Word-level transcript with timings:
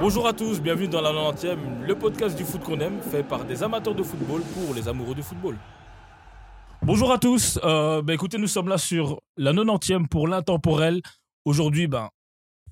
Bonjour 0.00 0.26
à 0.26 0.32
tous, 0.32 0.62
bienvenue 0.62 0.88
dans 0.88 1.02
la 1.02 1.12
90e, 1.12 1.58
le 1.86 1.94
podcast 1.94 2.34
du 2.34 2.44
foot 2.44 2.62
qu'on 2.62 2.80
aime, 2.80 3.02
fait 3.02 3.22
par 3.22 3.44
des 3.44 3.62
amateurs 3.62 3.94
de 3.94 4.02
football 4.02 4.40
pour 4.54 4.74
les 4.74 4.88
amoureux 4.88 5.14
du 5.14 5.22
football. 5.22 5.58
Bonjour 6.80 7.12
à 7.12 7.18
tous, 7.18 7.58
euh, 7.62 8.00
bah, 8.00 8.14
écoutez, 8.14 8.38
nous 8.38 8.46
sommes 8.46 8.68
là 8.68 8.78
sur 8.78 9.20
la 9.36 9.52
90e 9.52 10.08
pour 10.08 10.26
l'intemporel. 10.26 11.02
Aujourd'hui, 11.44 11.86
ben, 11.86 12.08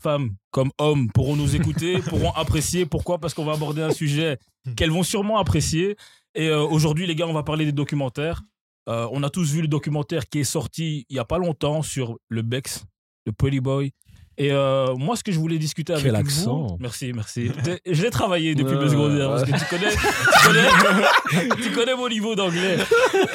femmes 0.00 0.30
comme 0.50 0.70
hommes 0.78 1.10
pourront 1.12 1.36
nous 1.36 1.54
écouter, 1.54 1.98
pourront 2.08 2.32
apprécier. 2.32 2.86
Pourquoi? 2.86 3.18
Parce 3.18 3.34
qu'on 3.34 3.44
va 3.44 3.52
aborder 3.52 3.82
un 3.82 3.92
sujet 3.92 4.38
qu'elles 4.76 4.90
vont 4.90 5.02
sûrement 5.02 5.38
apprécier. 5.38 5.96
Et 6.38 6.48
euh, 6.48 6.62
aujourd'hui, 6.62 7.04
les 7.06 7.16
gars, 7.16 7.26
on 7.26 7.32
va 7.32 7.42
parler 7.42 7.64
des 7.64 7.72
documentaires. 7.72 8.42
Euh, 8.88 9.08
on 9.10 9.24
a 9.24 9.28
tous 9.28 9.52
vu 9.52 9.60
le 9.60 9.66
documentaire 9.68 10.28
qui 10.28 10.38
est 10.38 10.44
sorti 10.44 11.04
il 11.10 11.14
n'y 11.14 11.18
a 11.18 11.24
pas 11.24 11.38
longtemps 11.38 11.82
sur 11.82 12.16
le 12.28 12.42
Bex, 12.42 12.84
le 13.26 13.32
Pretty 13.32 13.58
Boy. 13.60 13.92
Et 14.36 14.52
euh, 14.52 14.94
moi, 14.94 15.16
ce 15.16 15.24
que 15.24 15.32
je 15.32 15.38
voulais 15.40 15.58
discuter 15.58 15.92
avec 15.92 16.04
Quel 16.04 16.12
vous... 16.14 16.20
accent. 16.20 16.76
Merci, 16.78 17.12
merci. 17.12 17.50
Je 17.84 18.02
l'ai 18.02 18.10
travaillé 18.10 18.54
depuis 18.54 18.88
secondaire, 18.88 19.30
ouais. 19.32 19.42
parce 19.44 19.50
que 19.50 19.58
tu 19.58 19.64
connais, 19.68 19.90
tu 19.90 20.46
connais, 20.46 21.48
tu 21.64 21.70
connais 21.72 21.96
mon 21.96 22.08
niveau 22.08 22.36
d'anglais. 22.36 22.76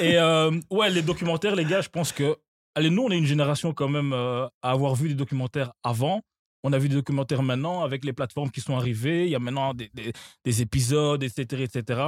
Et 0.01 0.17
ouais, 0.71 0.89
les 0.89 1.01
documentaires, 1.01 1.55
les 1.57 1.65
gars, 1.65 1.81
je 1.81 1.89
pense 1.89 2.13
que... 2.13 2.37
Allez, 2.75 2.89
nous, 2.89 3.03
on 3.03 3.11
est 3.11 3.17
une 3.17 3.25
génération 3.25 3.73
quand 3.73 3.89
même 3.89 4.13
à 4.13 4.49
avoir 4.61 4.95
vu 4.95 5.09
des 5.09 5.13
documentaires 5.15 5.73
avant. 5.83 6.21
On 6.63 6.71
a 6.71 6.77
vu 6.79 6.87
des 6.87 6.95
documentaires 6.95 7.43
maintenant 7.43 7.83
avec 7.83 8.05
les 8.05 8.13
plateformes 8.13 8.49
qui 8.49 8.61
sont 8.61 8.77
arrivées. 8.77 9.25
Il 9.25 9.29
y 9.29 9.35
a 9.35 9.39
maintenant 9.39 9.73
des, 9.73 9.91
des- 9.93 10.13
des 10.45 10.61
épisodes, 10.61 11.21
etc., 11.21 11.63
etc. 11.63 12.01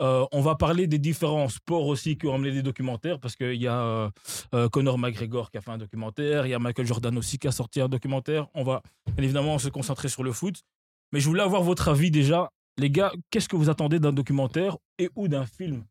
Euh, 0.00 0.26
on 0.32 0.40
va 0.40 0.54
parler 0.54 0.86
des 0.86 0.98
différents 0.98 1.48
sports 1.48 1.86
aussi 1.86 2.16
qui 2.16 2.26
ont 2.26 2.34
amené 2.34 2.50
des 2.50 2.62
documentaires 2.62 3.20
parce 3.20 3.36
qu'il 3.36 3.60
y 3.60 3.68
a 3.68 3.78
euh, 3.78 4.10
euh, 4.54 4.68
Conor 4.68 4.98
McGregor 4.98 5.50
qui 5.50 5.58
a 5.58 5.60
fait 5.60 5.70
un 5.70 5.78
documentaire, 5.78 6.46
il 6.46 6.50
y 6.50 6.54
a 6.54 6.58
Michael 6.58 6.86
Jordan 6.86 7.16
aussi 7.18 7.38
qui 7.38 7.46
a 7.46 7.52
sorti 7.52 7.80
un 7.80 7.88
documentaire. 7.88 8.48
On 8.54 8.64
va 8.64 8.82
évidemment 9.18 9.58
se 9.58 9.68
concentrer 9.68 10.08
sur 10.08 10.24
le 10.24 10.32
foot. 10.32 10.62
Mais 11.12 11.20
je 11.20 11.28
voulais 11.28 11.42
avoir 11.42 11.62
votre 11.62 11.88
avis 11.88 12.10
déjà. 12.10 12.50
Les 12.78 12.90
gars, 12.90 13.12
qu'est-ce 13.30 13.48
que 13.48 13.56
vous 13.56 13.68
attendez 13.68 14.00
d'un 14.00 14.12
documentaire 14.12 14.78
et 14.98 15.10
ou 15.14 15.28
d'un 15.28 15.44
film 15.44 15.84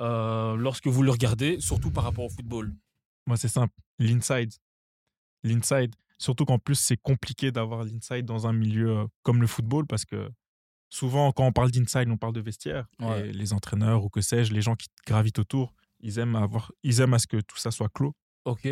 lorsque 0.00 0.88
vous 0.88 1.02
le 1.02 1.12
regardez, 1.12 1.60
surtout 1.60 1.90
par 1.90 2.04
rapport 2.04 2.24
au 2.24 2.28
football? 2.28 2.74
Moi, 3.26 3.36
c'est 3.36 3.48
simple. 3.48 3.72
L'inside. 4.00 4.52
L'inside. 5.44 5.94
Surtout 6.18 6.44
qu'en 6.44 6.58
plus, 6.58 6.74
c'est 6.74 6.96
compliqué 6.96 7.52
d'avoir 7.52 7.84
l'inside 7.84 8.24
dans 8.26 8.48
un 8.48 8.52
milieu 8.52 9.06
comme 9.22 9.40
le 9.40 9.46
football 9.46 9.86
parce 9.86 10.04
que 10.04 10.28
souvent, 10.90 11.32
quand 11.32 11.46
on 11.46 11.52
parle 11.52 11.70
d'inside, 11.70 12.08
on 12.08 12.16
parle 12.16 12.32
de 12.32 12.40
vestiaire. 12.40 12.86
Ouais. 13.00 13.28
Et 13.28 13.32
les 13.32 13.52
entraîneurs 13.52 14.04
ou 14.04 14.08
que 14.08 14.20
sais-je, 14.20 14.52
les 14.52 14.62
gens 14.62 14.74
qui 14.74 14.88
gravitent 15.06 15.38
autour, 15.38 15.74
ils 16.00 16.18
aiment, 16.18 16.36
avoir, 16.36 16.72
ils 16.82 17.00
aiment 17.00 17.14
à 17.14 17.18
ce 17.18 17.26
que 17.26 17.38
tout 17.40 17.56
ça 17.56 17.70
soit 17.70 17.88
clos. 17.88 18.14
Ok. 18.44 18.68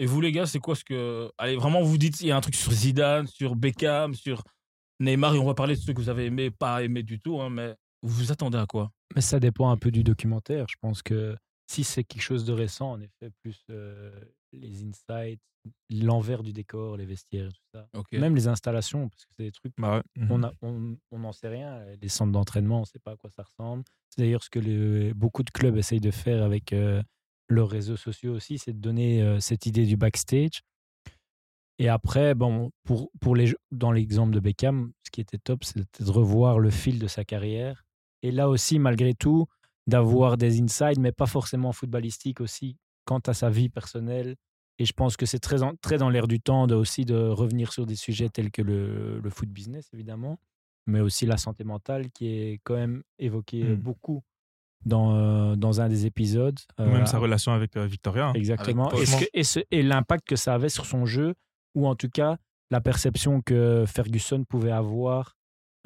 Et 0.00 0.06
vous, 0.06 0.20
les 0.20 0.30
gars, 0.30 0.46
c'est 0.46 0.60
quoi 0.60 0.76
ce 0.76 0.84
que. 0.84 1.30
Allez, 1.38 1.56
vraiment, 1.56 1.82
vous 1.82 1.98
dites, 1.98 2.20
il 2.20 2.28
y 2.28 2.30
a 2.30 2.36
un 2.36 2.40
truc 2.40 2.54
sur 2.54 2.72
Zidane, 2.72 3.26
sur 3.26 3.56
Beckham, 3.56 4.14
sur 4.14 4.42
Neymar, 5.00 5.34
et 5.34 5.38
on 5.38 5.44
va 5.44 5.54
parler 5.54 5.74
de 5.74 5.80
ceux 5.80 5.92
que 5.92 6.00
vous 6.00 6.08
avez 6.08 6.26
aimés, 6.26 6.50
pas 6.50 6.82
aimés 6.82 7.02
du 7.02 7.20
tout, 7.20 7.40
hein, 7.40 7.50
mais 7.50 7.74
vous 8.02 8.14
vous 8.14 8.32
attendez 8.32 8.58
à 8.58 8.66
quoi? 8.66 8.90
Mais 9.14 9.20
ça 9.20 9.40
dépend 9.40 9.70
un 9.70 9.76
peu 9.76 9.90
du 9.90 10.04
documentaire. 10.04 10.66
Je 10.68 10.76
pense 10.80 11.02
que 11.02 11.36
si 11.70 11.84
c'est 11.84 12.04
quelque 12.04 12.22
chose 12.22 12.44
de 12.44 12.52
récent, 12.52 12.92
en 12.92 13.00
effet, 13.00 13.30
plus 13.42 13.62
euh, 13.70 14.10
les 14.52 14.82
insights, 14.84 15.40
l'envers 15.90 16.42
du 16.42 16.52
décor, 16.52 16.96
les 16.96 17.04
vestiaires 17.04 17.52
tout 17.52 17.62
ça. 17.74 17.86
Ok. 17.94 18.12
Même 18.12 18.34
les 18.34 18.48
installations, 18.48 19.08
parce 19.08 19.24
que 19.26 19.32
c'est 19.36 19.44
des 19.44 19.52
trucs, 19.52 19.74
Bah 19.76 19.98
ouais. 19.98 20.02
Mhm. 20.22 20.30
on 20.32 20.42
a- 20.44 20.52
on 20.62 20.96
on 21.10 21.18
n'en 21.18 21.32
sait 21.32 21.48
rien. 21.48 21.84
Les 22.00 22.08
centres 22.08 22.32
d'entraînement, 22.32 22.78
on 22.78 22.80
ne 22.80 22.86
sait 22.86 22.98
pas 23.00 23.12
à 23.12 23.16
quoi 23.16 23.28
ça 23.30 23.42
ressemble. 23.42 23.84
C'est 24.10 24.22
d'ailleurs 24.22 24.42
ce 24.42 24.48
que 24.50 24.58
les- 24.60 25.12
beaucoup 25.12 25.42
de 25.42 25.50
clubs 25.50 25.76
essayent 25.76 26.00
de 26.00 26.10
faire 26.10 26.42
avec 26.42 26.72
euh, 26.72 27.02
leurs 27.50 27.68
réseaux 27.68 27.96
sociaux 27.96 28.34
aussi, 28.34 28.56
c'est 28.58 28.72
de 28.72 28.78
donner 28.80 29.22
euh, 29.22 29.40
cette 29.40 29.66
idée 29.66 29.84
du 29.84 29.96
backstage. 29.98 30.62
Et 31.78 31.88
après, 31.88 32.34
bon, 32.34 32.70
pour, 32.84 33.10
pour 33.20 33.36
les, 33.36 33.54
dans 33.70 33.92
l'exemple 33.92 34.32
de 34.34 34.40
Beckham, 34.40 34.92
ce 35.04 35.10
qui 35.10 35.20
était 35.20 35.38
top, 35.38 35.62
c'était 35.64 36.02
de 36.04 36.10
revoir 36.10 36.58
le 36.58 36.70
fil 36.70 36.98
de 36.98 37.06
sa 37.06 37.24
carrière. 37.24 37.84
Et 38.22 38.32
là 38.32 38.48
aussi, 38.48 38.78
malgré 38.80 39.14
tout, 39.14 39.46
d'avoir 39.88 40.36
des 40.36 40.60
insights, 40.60 40.98
mais 40.98 41.12
pas 41.12 41.26
forcément 41.26 41.72
footballistiques 41.72 42.40
aussi, 42.40 42.76
quant 43.04 43.20
à 43.26 43.34
sa 43.34 43.50
vie 43.50 43.68
personnelle. 43.68 44.36
Et 44.78 44.84
je 44.84 44.92
pense 44.92 45.16
que 45.16 45.26
c'est 45.26 45.40
très, 45.40 45.62
en- 45.62 45.74
très 45.80 45.96
dans 45.98 46.10
l'air 46.10 46.28
du 46.28 46.40
temps 46.40 46.66
de, 46.68 46.74
aussi 46.76 47.04
de 47.04 47.16
revenir 47.16 47.72
sur 47.72 47.84
des 47.86 47.96
sujets 47.96 48.28
tels 48.28 48.50
que 48.52 48.62
le, 48.62 49.18
le 49.18 49.30
foot 49.30 49.48
business, 49.48 49.88
évidemment, 49.92 50.38
mais 50.86 51.00
aussi 51.00 51.26
la 51.26 51.36
santé 51.36 51.64
mentale 51.64 52.10
qui 52.10 52.28
est 52.28 52.60
quand 52.64 52.76
même 52.76 53.02
évoquée 53.18 53.62
euh, 53.64 53.74
Mm. 53.76 53.80
beaucoup 53.80 54.22
dans, 54.86 55.16
euh, 55.16 55.56
dans 55.56 55.80
un 55.80 55.88
des 55.88 56.06
épisodes. 56.06 56.58
Ou 56.78 56.82
Euh, 56.82 56.92
Même 56.92 57.06
sa 57.06 57.18
relation 57.18 57.52
avec 57.52 57.76
euh, 57.76 57.86
Victoria. 57.86 58.28
hein. 58.28 58.32
Exactement. 58.34 58.88
Avec 58.88 59.00
Et, 59.02 59.06
ce 59.06 59.12
Poch. 59.16 59.20
que- 59.24 59.30
et, 59.34 59.42
ce- 59.44 59.60
et 59.72 59.82
l'impact 59.82 60.24
que 60.28 60.36
ça 60.36 60.54
avait 60.54 60.68
sur 60.68 60.86
son 60.86 61.04
jeu, 61.06 61.34
ou 61.74 61.88
en 61.88 61.96
tout 61.96 62.08
cas 62.10 62.36
la 62.70 62.80
perception 62.80 63.40
que 63.40 63.84
Ferguson 63.86 64.44
pouvait 64.44 64.70
avoir 64.70 65.34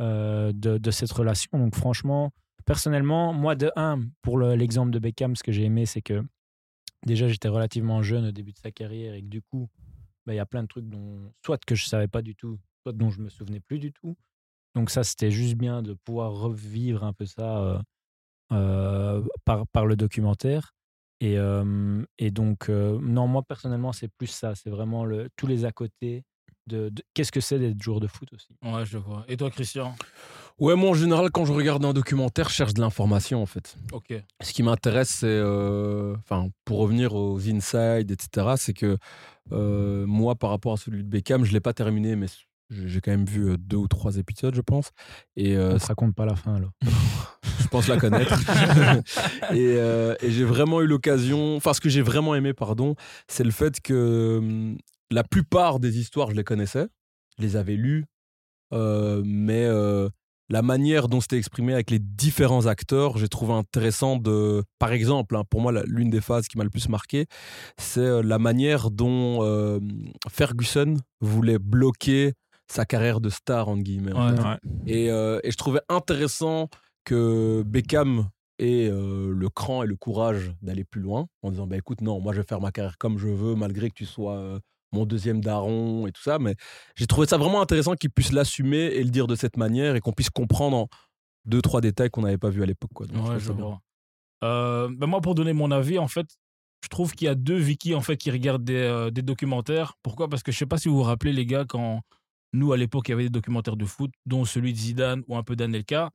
de, 0.00 0.52
de 0.78 0.90
cette 0.90 1.12
relation. 1.12 1.48
Donc 1.56 1.74
franchement, 1.76 2.32
personnellement, 2.64 3.32
moi 3.32 3.54
de 3.54 3.70
un, 3.76 4.00
pour 4.22 4.38
le- 4.38 4.54
l'exemple 4.54 4.90
de 4.90 4.98
Beckham, 4.98 5.36
ce 5.36 5.42
que 5.42 5.52
j'ai 5.52 5.64
aimé, 5.64 5.86
c'est 5.86 6.02
que 6.02 6.22
déjà 7.06 7.28
j'étais 7.28 7.48
relativement 7.48 8.02
jeune 8.02 8.26
au 8.26 8.32
début 8.32 8.52
de 8.52 8.58
sa 8.58 8.70
carrière 8.70 9.14
et 9.14 9.22
que 9.22 9.28
du 9.28 9.42
coup, 9.42 9.68
bah, 10.26 10.32
il 10.34 10.36
y 10.36 10.40
a 10.40 10.46
plein 10.46 10.62
de 10.62 10.68
trucs 10.68 10.88
dont 10.88 11.32
soit 11.44 11.58
que 11.64 11.74
je 11.74 11.86
savais 11.86 12.08
pas 12.08 12.22
du 12.22 12.34
tout, 12.34 12.58
soit 12.82 12.92
dont 12.92 13.10
je 13.10 13.20
me 13.20 13.28
souvenais 13.28 13.60
plus 13.60 13.78
du 13.78 13.92
tout. 13.92 14.16
Donc 14.74 14.90
ça, 14.90 15.04
c'était 15.04 15.30
juste 15.30 15.54
bien 15.56 15.82
de 15.82 15.94
pouvoir 15.94 16.32
revivre 16.32 17.04
un 17.04 17.12
peu 17.12 17.26
ça 17.26 17.58
euh, 17.58 17.78
euh, 18.52 19.22
par, 19.44 19.66
par 19.68 19.86
le 19.86 19.96
documentaire. 19.96 20.74
Et, 21.20 21.38
euh, 21.38 22.04
et 22.18 22.30
donc, 22.30 22.68
non, 22.68 23.26
moi 23.28 23.42
personnellement, 23.42 23.92
c'est 23.92 24.08
plus 24.08 24.26
ça. 24.28 24.54
C'est 24.54 24.70
vraiment 24.70 25.04
le, 25.04 25.28
tous 25.36 25.46
les 25.46 25.64
à 25.64 25.72
côté 25.72 26.24
de, 26.66 26.88
de- 26.88 27.02
qu'est-ce 27.14 27.30
que 27.32 27.40
c'est 27.40 27.58
d'être 27.58 27.80
joueur 27.82 28.00
de 28.00 28.06
foot 28.06 28.32
aussi. 28.32 28.56
Ouais, 28.62 28.84
je 28.86 28.98
vois. 28.98 29.24
Et 29.28 29.36
toi, 29.36 29.50
Christian? 29.50 29.94
Ouais, 30.58 30.76
moi 30.76 30.90
en 30.90 30.94
général, 30.94 31.30
quand 31.30 31.44
je 31.44 31.52
regarde 31.52 31.84
un 31.84 31.92
documentaire, 31.92 32.48
je 32.48 32.54
cherche 32.54 32.74
de 32.74 32.80
l'information 32.80 33.42
en 33.42 33.46
fait. 33.46 33.76
Ok. 33.92 34.14
Ce 34.40 34.52
qui 34.52 34.62
m'intéresse, 34.62 35.10
c'est, 35.10 35.26
euh, 35.26 36.14
enfin, 36.18 36.48
pour 36.64 36.78
revenir 36.78 37.14
aux 37.14 37.40
inside, 37.48 38.10
etc., 38.10 38.54
c'est 38.56 38.74
que 38.74 38.96
euh, 39.50 40.06
moi, 40.06 40.34
par 40.34 40.50
rapport 40.50 40.74
à 40.74 40.76
celui 40.76 41.02
de 41.02 41.08
Beckham, 41.08 41.44
je 41.44 41.52
l'ai 41.52 41.60
pas 41.60 41.72
terminé, 41.72 42.16
mais 42.16 42.26
j'ai 42.70 43.00
quand 43.00 43.10
même 43.10 43.26
vu 43.26 43.50
euh, 43.50 43.56
deux 43.58 43.76
ou 43.76 43.88
trois 43.88 44.16
épisodes, 44.16 44.54
je 44.54 44.60
pense. 44.60 44.90
Et 45.36 45.56
euh, 45.56 45.74
On 45.74 45.78
te 45.78 45.86
raconte 45.86 46.14
pas 46.14 46.26
la 46.26 46.36
fin 46.36 46.54
alors. 46.54 46.72
je 47.60 47.68
pense 47.68 47.88
la 47.88 47.96
connaître. 47.96 48.32
et 49.52 49.76
euh, 49.76 50.14
et 50.20 50.30
j'ai 50.30 50.44
vraiment 50.44 50.80
eu 50.80 50.86
l'occasion, 50.86 51.56
enfin, 51.56 51.72
ce 51.72 51.80
que 51.80 51.88
j'ai 51.88 52.02
vraiment 52.02 52.34
aimé, 52.34 52.52
pardon, 52.52 52.94
c'est 53.28 53.44
le 53.44 53.50
fait 53.50 53.80
que 53.80 54.38
hum, 54.38 54.78
la 55.10 55.24
plupart 55.24 55.80
des 55.80 55.98
histoires, 55.98 56.30
je 56.30 56.36
les 56.36 56.44
connaissais, 56.44 56.86
je 57.38 57.42
les 57.42 57.56
avais 57.56 57.76
lues, 57.76 58.06
euh, 58.72 59.22
mais 59.24 59.66
euh, 59.66 60.08
la 60.52 60.60
manière 60.60 61.08
dont 61.08 61.20
c'était 61.22 61.38
exprimé 61.38 61.72
avec 61.72 61.90
les 61.90 61.98
différents 61.98 62.66
acteurs, 62.66 63.16
j'ai 63.16 63.28
trouvé 63.28 63.54
intéressant 63.54 64.16
de. 64.16 64.62
Par 64.78 64.92
exemple, 64.92 65.34
hein, 65.36 65.44
pour 65.48 65.60
moi, 65.62 65.72
l'une 65.86 66.10
des 66.10 66.20
phases 66.20 66.46
qui 66.46 66.58
m'a 66.58 66.64
le 66.64 66.70
plus 66.70 66.88
marqué, 66.90 67.24
c'est 67.78 68.00
euh, 68.00 68.22
la 68.22 68.38
manière 68.38 68.90
dont 68.90 69.38
euh, 69.42 69.80
Ferguson 70.28 70.96
voulait 71.20 71.58
bloquer 71.58 72.34
sa 72.70 72.84
carrière 72.84 73.20
de 73.20 73.30
star, 73.30 73.68
entre 73.68 73.82
guillemets. 73.82 74.12
en 74.12 74.30
Ouais. 74.30 74.36
fait. 74.36 74.42
Ouais. 74.42 74.56
Et, 74.86 75.10
euh, 75.10 75.40
et 75.42 75.50
je 75.50 75.56
trouvais 75.56 75.80
intéressant 75.88 76.68
que 77.04 77.62
Beckham 77.66 78.28
ait 78.58 78.88
euh, 78.90 79.32
le 79.34 79.48
cran 79.48 79.82
et 79.82 79.86
le 79.86 79.96
courage 79.96 80.52
d'aller 80.62 80.84
plus 80.84 81.00
loin 81.00 81.26
en 81.42 81.50
disant 81.50 81.66
bah 81.66 81.76
écoute 81.78 82.00
non 82.02 82.20
moi 82.20 82.32
je 82.34 82.40
vais 82.42 82.46
faire 82.46 82.60
ma 82.60 82.70
carrière 82.70 82.96
comme 82.98 83.18
je 83.18 83.26
veux 83.26 83.54
malgré 83.56 83.88
que 83.88 83.94
tu 83.94 84.04
sois 84.06 84.58
mon 84.92 85.06
deuxième 85.06 85.40
daron 85.40 86.06
et 86.06 86.12
tout 86.12 86.22
ça 86.22 86.38
mais 86.38 86.54
j'ai 86.96 87.06
trouvé 87.06 87.26
ça 87.26 87.36
vraiment 87.38 87.60
intéressant 87.62 87.94
qu'il 87.94 88.10
puisse 88.10 88.32
l'assumer 88.32 88.78
et 88.86 89.02
le 89.02 89.10
dire 89.10 89.26
de 89.26 89.34
cette 89.34 89.56
manière 89.56 89.96
et 89.96 90.00
qu'on 90.00 90.12
puisse 90.12 90.30
comprendre 90.30 90.76
en 90.76 90.88
deux 91.44 91.62
trois 91.62 91.80
détails 91.80 92.10
qu'on 92.10 92.22
n'avait 92.22 92.38
pas 92.38 92.50
vu 92.50 92.62
à 92.62 92.66
l'époque 92.66 92.90
quoi. 92.94 93.06
Donc, 93.06 93.16
je 93.16 93.20
Ouais, 93.22 93.26
trouve 93.28 93.38
je 93.40 93.46
ça 93.48 93.52
bien. 93.54 93.64
vois. 93.64 93.80
Euh, 94.44 94.88
ben 94.96 95.06
moi, 95.06 95.20
pour 95.20 95.34
donner 95.34 95.52
mon 95.52 95.70
avis, 95.70 95.98
en 95.98 96.08
fait, 96.08 96.26
je 96.82 96.88
trouve 96.88 97.12
qu'il 97.14 97.26
y 97.26 97.28
a 97.28 97.34
deux 97.34 97.56
Vicky 97.56 97.94
en 97.94 98.00
fait 98.00 98.16
qui 98.16 98.30
regardent 98.30 98.64
des, 98.64 98.74
euh, 98.74 99.10
des 99.10 99.22
documentaires. 99.22 99.94
Pourquoi? 100.02 100.28
Parce 100.28 100.42
que 100.42 100.50
je 100.52 100.58
sais 100.58 100.66
pas 100.66 100.78
si 100.78 100.88
vous 100.88 100.96
vous 100.96 101.02
rappelez 101.04 101.32
les 101.32 101.46
gars 101.46 101.64
quand 101.64 102.00
nous 102.52 102.72
à 102.72 102.76
l'époque 102.76 103.08
il 103.08 103.12
y 103.12 103.14
avait 103.14 103.22
des 103.24 103.30
documentaires 103.30 103.76
de 103.76 103.84
foot, 103.84 104.10
dont 104.26 104.44
celui 104.44 104.72
de 104.72 104.78
Zidane 104.78 105.22
ou 105.28 105.36
un 105.36 105.42
peu 105.42 105.54
d'Anelka. 105.56 106.10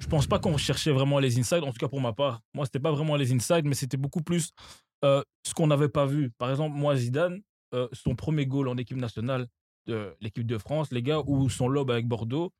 Je 0.00 0.06
pense 0.06 0.26
pas 0.26 0.38
qu'on 0.38 0.56
cherchait 0.56 0.90
vraiment 0.90 1.18
les 1.18 1.38
insides. 1.38 1.62
En 1.64 1.70
tout 1.72 1.78
cas 1.78 1.88
pour 1.88 2.00
ma 2.00 2.14
part, 2.14 2.40
moi 2.54 2.64
c'était 2.64 2.80
pas 2.80 2.90
vraiment 2.92 3.16
les 3.16 3.32
insides, 3.32 3.66
mais 3.66 3.74
c'était 3.74 3.98
beaucoup 3.98 4.22
plus 4.22 4.52
euh, 5.04 5.22
ce 5.46 5.52
qu'on 5.52 5.66
n'avait 5.66 5.90
pas 5.90 6.06
vu. 6.06 6.30
Par 6.38 6.50
exemple, 6.50 6.74
moi 6.76 6.96
Zidane, 6.96 7.40
euh, 7.74 7.88
son 7.92 8.14
premier 8.14 8.46
goal 8.46 8.68
en 8.68 8.76
équipe 8.76 8.96
nationale 8.96 9.46
de 9.86 10.14
l'équipe 10.20 10.46
de 10.46 10.58
France, 10.58 10.90
les 10.90 11.02
gars, 11.02 11.20
ou 11.26 11.48
son 11.48 11.68
lob 11.68 11.90
avec 11.90 12.06
Bordeaux. 12.06 12.52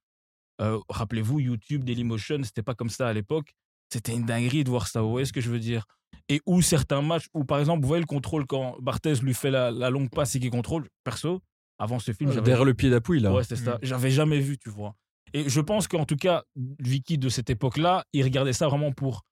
euh, 0.60 0.78
Rappelez-vous, 0.88 1.40
YouTube, 1.40 1.84
Dailymotion, 1.84 2.42
c'était 2.44 2.62
pas 2.62 2.74
comme 2.74 2.90
ça 2.90 3.08
à 3.08 3.12
l'époque 3.12 3.54
c'était 3.92 4.14
une 4.14 4.24
dinguerie 4.24 4.64
de 4.64 4.70
voir 4.70 4.88
ça, 4.88 5.00
vous 5.02 5.10
voyez 5.10 5.26
ce 5.26 5.32
que 5.32 5.40
je 5.40 5.50
veux 5.50 5.58
dire? 5.58 5.84
Et 6.28 6.40
où 6.46 6.60
certains 6.60 7.02
matchs, 7.02 7.28
où 7.34 7.44
par 7.44 7.60
exemple, 7.60 7.82
vous 7.82 7.88
voyez 7.88 8.00
le 8.00 8.06
contrôle 8.06 8.46
quand 8.46 8.76
Barthez 8.80 9.14
lui 9.22 9.34
fait 9.34 9.50
la, 9.50 9.70
la 9.70 9.90
longue 9.90 10.10
passe 10.10 10.34
et 10.34 10.40
qu'il 10.40 10.50
contrôle, 10.50 10.88
perso, 11.04 11.40
avant 11.78 11.98
ce 11.98 12.12
film, 12.12 12.30
j'avais 12.32 12.46
Derrière 12.46 12.64
le 12.64 12.74
pied 12.74 12.90
d'appui 12.90 13.20
là. 13.20 13.32
Ouais, 13.32 13.44
c'est 13.44 13.56
ça. 13.56 13.74
Mm. 13.76 13.78
J'avais 13.82 14.10
jamais 14.10 14.40
vu, 14.40 14.58
tu 14.58 14.70
vois. 14.70 14.94
Et 15.34 15.48
je 15.48 15.60
pense 15.60 15.86
qu'en 15.86 16.04
tout 16.04 16.16
cas, 16.16 16.42
Vicky 16.56 17.18
de 17.18 17.28
cette 17.28 17.50
époque-là, 17.50 18.04
il 18.12 18.24
regardait 18.24 18.52
ça 18.52 18.66
vraiment 18.68 18.92
pour 18.92 19.22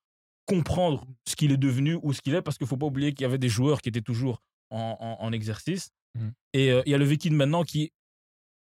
comprendre 0.47 1.05
ce 1.27 1.35
qu'il 1.37 1.53
est 1.53 1.57
devenu 1.57 1.99
ou 2.03 2.13
ce 2.13 2.21
qu'il 2.21 2.35
est, 2.35 2.43
parce 2.43 2.59
qu'il 2.59 2.67
faut 2.67 2.77
pas 2.77 2.87
oublier 2.87 3.13
qu'il 3.13 3.23
y 3.23 3.25
avait 3.25 3.39
des 3.39 3.49
joueurs 3.49 3.81
qui 3.81 3.89
étaient 3.89 4.03
toujours 4.03 4.41
en, 4.71 4.97
en- 5.01 5.25
en 5.25 5.33
exercice. 5.33 5.91
Mhm. 6.15 6.33
Et 6.53 6.71
euh, 6.73 6.83
il 6.87 6.93
y 6.93 6.95
a 6.95 6.99
le 6.99 7.07
de 7.07 7.35
maintenant 7.35 7.65
qui 7.65 7.93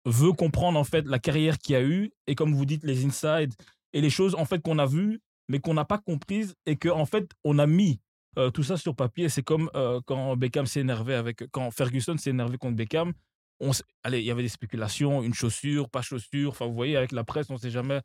veut 0.05 0.33
comprendre 0.33 0.79
en 0.79 0.85
fait 0.85 1.07
la 1.07 1.19
carrière 1.19 1.59
qu'il 1.59 1.75
y 1.75 1.77
a 1.77 1.83
eu 1.83 2.11
et 2.27 2.35
comme 2.35 2.55
vous 2.55 2.65
dites 2.67 2.83
les 2.83 3.05
insides 3.05 3.55
et 3.93 4.01
les 4.01 4.11
choses 4.11 4.35
en 4.35 4.45
fait 4.45 4.61
qu'on 4.61 4.79
a 4.79 4.87
vues 4.87 5.21
mais 5.49 5.61
qu'on 5.61 5.75
n'a 5.75 5.85
pas 5.85 5.99
comprises 5.99 6.55
et 6.67 6.77
que 6.77 6.89
en 6.89 7.07
fait 7.07 7.31
on 7.45 7.59
a 7.59 7.67
mis 7.67 8.01
euh, 8.39 8.51
tout 8.51 8.63
ça 8.63 8.77
sur 8.77 8.97
papier. 8.97 9.29
C'est 9.29 9.43
comme 9.43 9.71
euh, 9.75 10.01
quand 10.07 10.37
Beckham 10.37 10.67
s'est 10.67 10.81
énervé 10.81 11.15
avec 11.15 11.45
quand 11.51 11.71
Ferguson 11.71 12.17
s'est 12.17 12.31
énervé 12.31 12.57
contre 12.59 12.77
Beckham. 12.77 13.13
On, 13.61 13.71
allez, 14.03 14.21
il 14.21 14.25
y 14.25 14.31
avait 14.31 14.43
des 14.43 14.49
spéculations, 14.49 15.23
une 15.23 15.35
chaussure, 15.35 15.89
pas 15.89 16.03
chaussure. 16.03 16.51
Enfin, 16.51 16.67
vous 16.67 16.75
voyez, 16.75 16.97
avec 16.97 17.13
la 17.13 17.23
presse, 17.23 17.49
on 17.51 17.55
ne 17.55 17.59
sait 17.59 17.71
jamais 17.71 18.01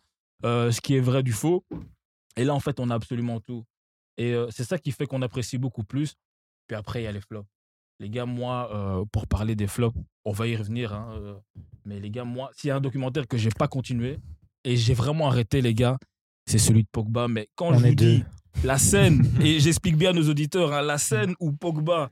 euh, 0.45 0.71
ce 0.71 0.81
qui 0.81 0.95
est 0.95 0.99
vrai 0.99 1.23
du 1.23 1.31
faux. 1.31 1.65
Et 2.35 2.43
là, 2.43 2.53
en 2.53 2.59
fait, 2.59 2.79
on 2.79 2.89
a 2.91 2.95
absolument 2.95 3.39
tout. 3.39 3.63
Et 4.17 4.35
c'est 4.51 4.63
ça 4.65 4.77
qui 4.77 4.91
fait 4.91 5.07
qu'on 5.07 5.21
apprécie 5.23 5.57
beaucoup 5.57 5.83
plus. 5.83 6.13
Puis 6.67 6.75
après, 6.75 7.01
il 7.01 7.05
y 7.05 7.07
a 7.07 7.11
les 7.11 7.21
flops. 7.21 7.47
Les 7.99 8.09
gars, 8.09 8.25
moi, 8.25 8.69
euh, 8.73 9.05
pour 9.11 9.27
parler 9.27 9.55
des 9.55 9.67
flops, 9.67 9.97
on 10.25 10.31
va 10.31 10.47
y 10.47 10.55
revenir. 10.55 10.93
hein, 10.93 11.07
euh, 11.15 11.33
mais 11.85 11.99
les 11.99 12.09
gars, 12.11 12.23
moi, 12.25 12.51
s'il 12.55 12.67
y 12.67 12.71
a 12.71 12.75
un 12.75 12.81
documentaire 12.81 13.27
que 13.27 13.37
j'ai 13.37 13.49
pas 13.49 13.67
continué 13.67 14.19
et 14.63 14.75
j'ai 14.77 14.93
vraiment 14.93 15.27
arrêté, 15.27 15.61
les 15.61 15.73
gars, 15.73 15.97
c'est 16.45 16.59
celui 16.59 16.83
de 16.83 16.89
Pogba. 16.91 17.27
Mais 17.27 17.47
quand 17.55 17.69
On 17.69 17.77
je 17.79 17.85
est 17.85 17.89
vous 17.89 17.95
dis 17.95 18.23
la 18.63 18.77
scène, 18.77 19.23
et 19.41 19.59
j'explique 19.59 19.97
bien 19.97 20.11
à 20.11 20.13
nos 20.13 20.29
auditeurs, 20.29 20.73
hein, 20.73 20.81
la 20.81 20.97
scène 20.97 21.33
où 21.39 21.51
Pogba 21.51 22.09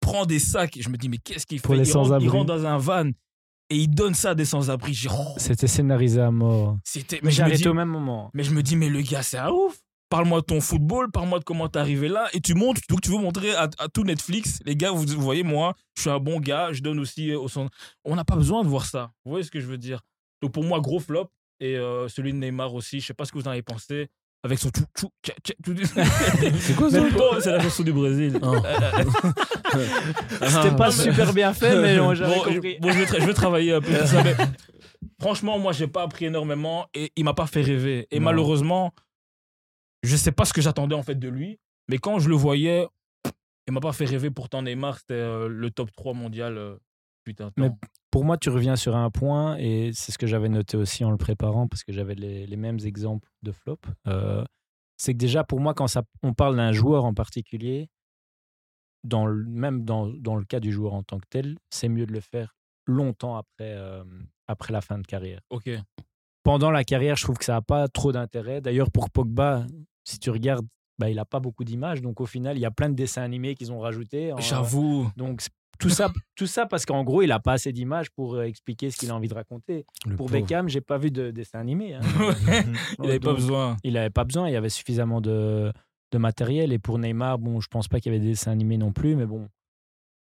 prend 0.00 0.24
des 0.24 0.38
sacs, 0.38 0.78
je 0.80 0.88
me 0.88 0.96
dis, 0.96 1.08
mais 1.08 1.18
qu'est-ce 1.18 1.46
qu'il 1.46 1.58
fait? 1.60 1.76
les 1.76 1.88
il, 1.88 1.92
rentre, 1.92 2.06
il 2.06 2.08
sans-abri. 2.08 2.28
rentre 2.28 2.46
dans 2.46 2.64
un 2.66 2.78
van 2.78 3.08
et 3.68 3.76
il 3.76 3.88
donne 3.88 4.14
ça 4.14 4.30
à 4.30 4.34
des 4.34 4.44
sans-abri. 4.44 4.94
C'était 5.38 5.66
scénarisé 5.66 6.20
à 6.20 6.30
mort. 6.30 6.78
C'était, 6.84 7.20
Mais 7.22 7.30
je 7.30 7.36
j'ai 7.36 7.42
me 7.42 7.46
arrêté 7.48 7.62
dis- 7.62 7.68
au 7.68 7.74
même 7.74 7.88
moment. 7.88 8.30
mais 8.32 8.42
je 8.44 8.52
me 8.52 8.62
dis, 8.62 8.76
mais 8.76 8.88
le 8.88 9.02
gars, 9.02 9.22
c'est 9.22 9.38
un 9.38 9.50
ouf. 9.50 9.76
Parle-moi 10.08 10.40
de 10.40 10.44
ton 10.46 10.60
football, 10.60 11.10
parle-moi 11.10 11.40
de 11.40 11.44
comment 11.44 11.68
t'es 11.68 11.78
arrivé 11.80 12.08
là. 12.08 12.28
Et 12.32 12.40
tu 12.40 12.54
montres, 12.54 12.80
donc 12.88 13.00
tu 13.00 13.10
veux 13.10 13.18
montrer 13.18 13.54
à, 13.54 13.68
à 13.78 13.88
tout 13.88 14.04
Netflix, 14.04 14.60
les 14.64 14.76
gars, 14.76 14.92
vous, 14.92 15.04
vous 15.06 15.20
voyez, 15.20 15.42
moi, 15.42 15.74
je 15.96 16.02
suis 16.02 16.10
un 16.10 16.18
bon 16.20 16.38
gars, 16.38 16.72
je 16.72 16.80
donne 16.80 17.00
aussi 17.00 17.30
euh, 17.32 17.40
au 17.40 17.48
son. 17.48 17.68
On 18.04 18.14
n'a 18.14 18.24
pas 18.24 18.36
besoin 18.36 18.62
de 18.62 18.68
voir 18.68 18.86
ça. 18.86 19.10
Vous 19.24 19.30
voyez 19.32 19.44
ce 19.44 19.50
que 19.50 19.58
je 19.60 19.66
veux 19.66 19.78
dire? 19.78 20.00
Donc 20.42 20.52
pour 20.52 20.62
moi, 20.64 20.80
gros 20.80 21.00
flop. 21.00 21.28
Et 21.58 21.76
euh, 21.76 22.06
celui 22.08 22.32
de 22.32 22.38
Neymar 22.38 22.72
aussi, 22.74 23.00
je 23.00 23.06
sais 23.06 23.14
pas 23.14 23.24
ce 23.24 23.32
que 23.32 23.38
vous 23.38 23.48
en 23.48 23.50
avez 23.50 23.62
pensé. 23.62 24.08
Avec 24.44 24.58
son 24.60 24.68
tchou, 24.68 24.84
tchou. 24.96 25.08
C'est 26.60 26.76
quoi 26.76 26.90
ça? 26.90 27.00
Même 27.00 27.12
pas, 27.14 27.40
c'est 27.40 27.50
la 27.50 27.60
chanson 27.60 27.82
du 27.82 27.92
Brésil. 27.92 28.38
Ah. 28.42 29.02
C'était 30.46 30.76
pas 30.76 30.90
super 30.90 31.32
bien 31.32 31.52
fait, 31.52 31.80
mais 31.80 31.98
bon, 31.98 32.14
je, 32.14 32.22
compris. 32.24 32.78
bon, 32.80 32.90
je 32.92 32.98
vais, 32.98 33.04
tra- 33.06 33.20
je 33.20 33.26
vais 33.26 33.34
travailler 33.34 33.72
un 33.72 33.80
peu 33.80 33.92
sur 33.94 34.06
ça, 34.06 34.22
mais 34.22 34.34
franchement, 35.20 35.58
moi, 35.58 35.72
j'ai 35.72 35.86
pas 35.88 36.02
appris 36.02 36.26
énormément 36.26 36.86
et 36.94 37.10
il 37.16 37.24
m'a 37.24 37.34
pas 37.34 37.46
fait 37.46 37.62
rêver. 37.62 38.06
Et 38.10 38.18
Non. 38.18 38.26
malheureusement, 38.26 38.92
je 40.02 40.16
sais 40.16 40.32
pas 40.32 40.44
ce 40.44 40.52
que 40.52 40.60
j'attendais 40.60 40.94
en 40.94 41.02
fait 41.02 41.16
de 41.16 41.28
lui, 41.28 41.58
mais 41.88 41.98
quand 41.98 42.18
je 42.18 42.28
le 42.28 42.36
voyais, 42.36 42.86
il 43.66 43.72
m'a 43.72 43.80
pas 43.80 43.92
fait 43.92 44.04
rêver. 44.04 44.30
Pourtant, 44.30 44.62
Neymar, 44.62 44.98
c'était 44.98 45.14
euh, 45.14 45.48
le 45.48 45.70
top 45.70 45.90
3 45.92 46.14
mondial. 46.14 46.56
euh, 46.58 46.76
putain, 47.24 47.50
Mais-. 47.56 47.70
Pour 48.10 48.24
moi, 48.24 48.38
tu 48.38 48.48
reviens 48.48 48.76
sur 48.76 48.96
un 48.96 49.10
point, 49.10 49.56
et 49.58 49.90
c'est 49.92 50.12
ce 50.12 50.16
que 50.18 50.26
j'avais 50.26 50.48
noté 50.48 50.76
aussi 50.76 51.04
en 51.04 51.10
le 51.10 51.16
préparant, 51.18 51.68
parce 51.68 51.84
que 51.84 51.92
j'avais 51.92 52.14
les, 52.14 52.46
les 52.46 52.56
mêmes 52.56 52.78
exemples 52.82 53.28
de 53.42 53.52
flop. 53.52 53.78
Euh, 54.06 54.44
c'est 54.96 55.12
que 55.12 55.18
déjà, 55.18 55.44
pour 55.44 55.60
moi, 55.60 55.74
quand 55.74 55.86
ça, 55.86 56.02
on 56.22 56.32
parle 56.32 56.56
d'un 56.56 56.72
joueur 56.72 57.04
en 57.04 57.12
particulier, 57.12 57.90
dans 59.04 59.26
le, 59.26 59.44
même 59.44 59.84
dans, 59.84 60.06
dans 60.06 60.36
le 60.36 60.44
cas 60.44 60.60
du 60.60 60.72
joueur 60.72 60.94
en 60.94 61.02
tant 61.02 61.18
que 61.18 61.26
tel, 61.28 61.58
c'est 61.70 61.88
mieux 61.88 62.06
de 62.06 62.12
le 62.12 62.20
faire 62.20 62.56
longtemps 62.86 63.36
après, 63.36 63.74
euh, 63.74 64.02
après 64.46 64.72
la 64.72 64.80
fin 64.80 64.98
de 64.98 65.06
carrière. 65.06 65.40
Ok. 65.50 65.68
Pendant 66.46 66.70
la 66.70 66.84
carrière, 66.84 67.16
je 67.16 67.24
trouve 67.24 67.38
que 67.38 67.44
ça 67.44 67.54
n'a 67.54 67.60
pas 67.60 67.88
trop 67.88 68.12
d'intérêt. 68.12 68.60
D'ailleurs, 68.60 68.92
pour 68.92 69.10
Pogba, 69.10 69.66
si 70.04 70.20
tu 70.20 70.30
regardes, 70.30 70.64
bah, 70.96 71.10
il 71.10 71.16
n'a 71.16 71.24
pas 71.24 71.40
beaucoup 71.40 71.64
d'images. 71.64 72.00
Donc, 72.02 72.20
au 72.20 72.26
final, 72.26 72.56
il 72.56 72.60
y 72.60 72.64
a 72.64 72.70
plein 72.70 72.88
de 72.88 72.94
dessins 72.94 73.22
animés 73.22 73.56
qu'ils 73.56 73.72
ont 73.72 73.80
rajoutés. 73.80 74.32
J'avoue. 74.38 75.10
donc, 75.16 75.42
tout 75.80 75.90
ça, 75.90 76.12
tout 76.36 76.46
ça 76.46 76.64
parce 76.64 76.86
qu'en 76.86 77.02
gros, 77.02 77.22
il 77.22 77.30
n'a 77.30 77.40
pas 77.40 77.54
assez 77.54 77.72
d'images 77.72 78.10
pour 78.12 78.36
euh, 78.36 78.44
expliquer 78.44 78.92
ce 78.92 78.96
qu'il 78.96 79.10
a 79.10 79.14
envie 79.16 79.26
de 79.26 79.34
raconter. 79.34 79.86
Le 80.06 80.14
Pour 80.14 80.26
pauvre. 80.28 80.38
Beckham, 80.38 80.68
j'ai 80.68 80.80
pas 80.80 80.98
vu 80.98 81.10
de 81.10 81.32
dessin 81.32 81.58
animé. 81.58 81.94
hein. 81.94 82.00
il 83.02 83.06
avait 83.06 83.18
pas 83.18 83.34
besoin. 83.34 83.76
Il 83.82 83.94
n'avait 83.94 84.10
pas 84.10 84.22
besoin, 84.22 84.48
il 84.48 84.52
y 84.52 84.56
avait 84.56 84.68
suffisamment 84.68 85.20
de, 85.20 85.72
de 86.12 86.18
matériel. 86.18 86.72
Et 86.72 86.78
pour 86.78 87.00
Neymar, 87.00 87.38
bon, 87.40 87.60
je 87.60 87.66
pense 87.68 87.88
pas 87.88 87.98
qu'il 87.98 88.12
y 88.12 88.14
avait 88.14 88.24
des 88.24 88.30
dessins 88.30 88.52
animés 88.52 88.78
non 88.78 88.92
plus, 88.92 89.16
mais 89.16 89.26
bon, 89.26 89.48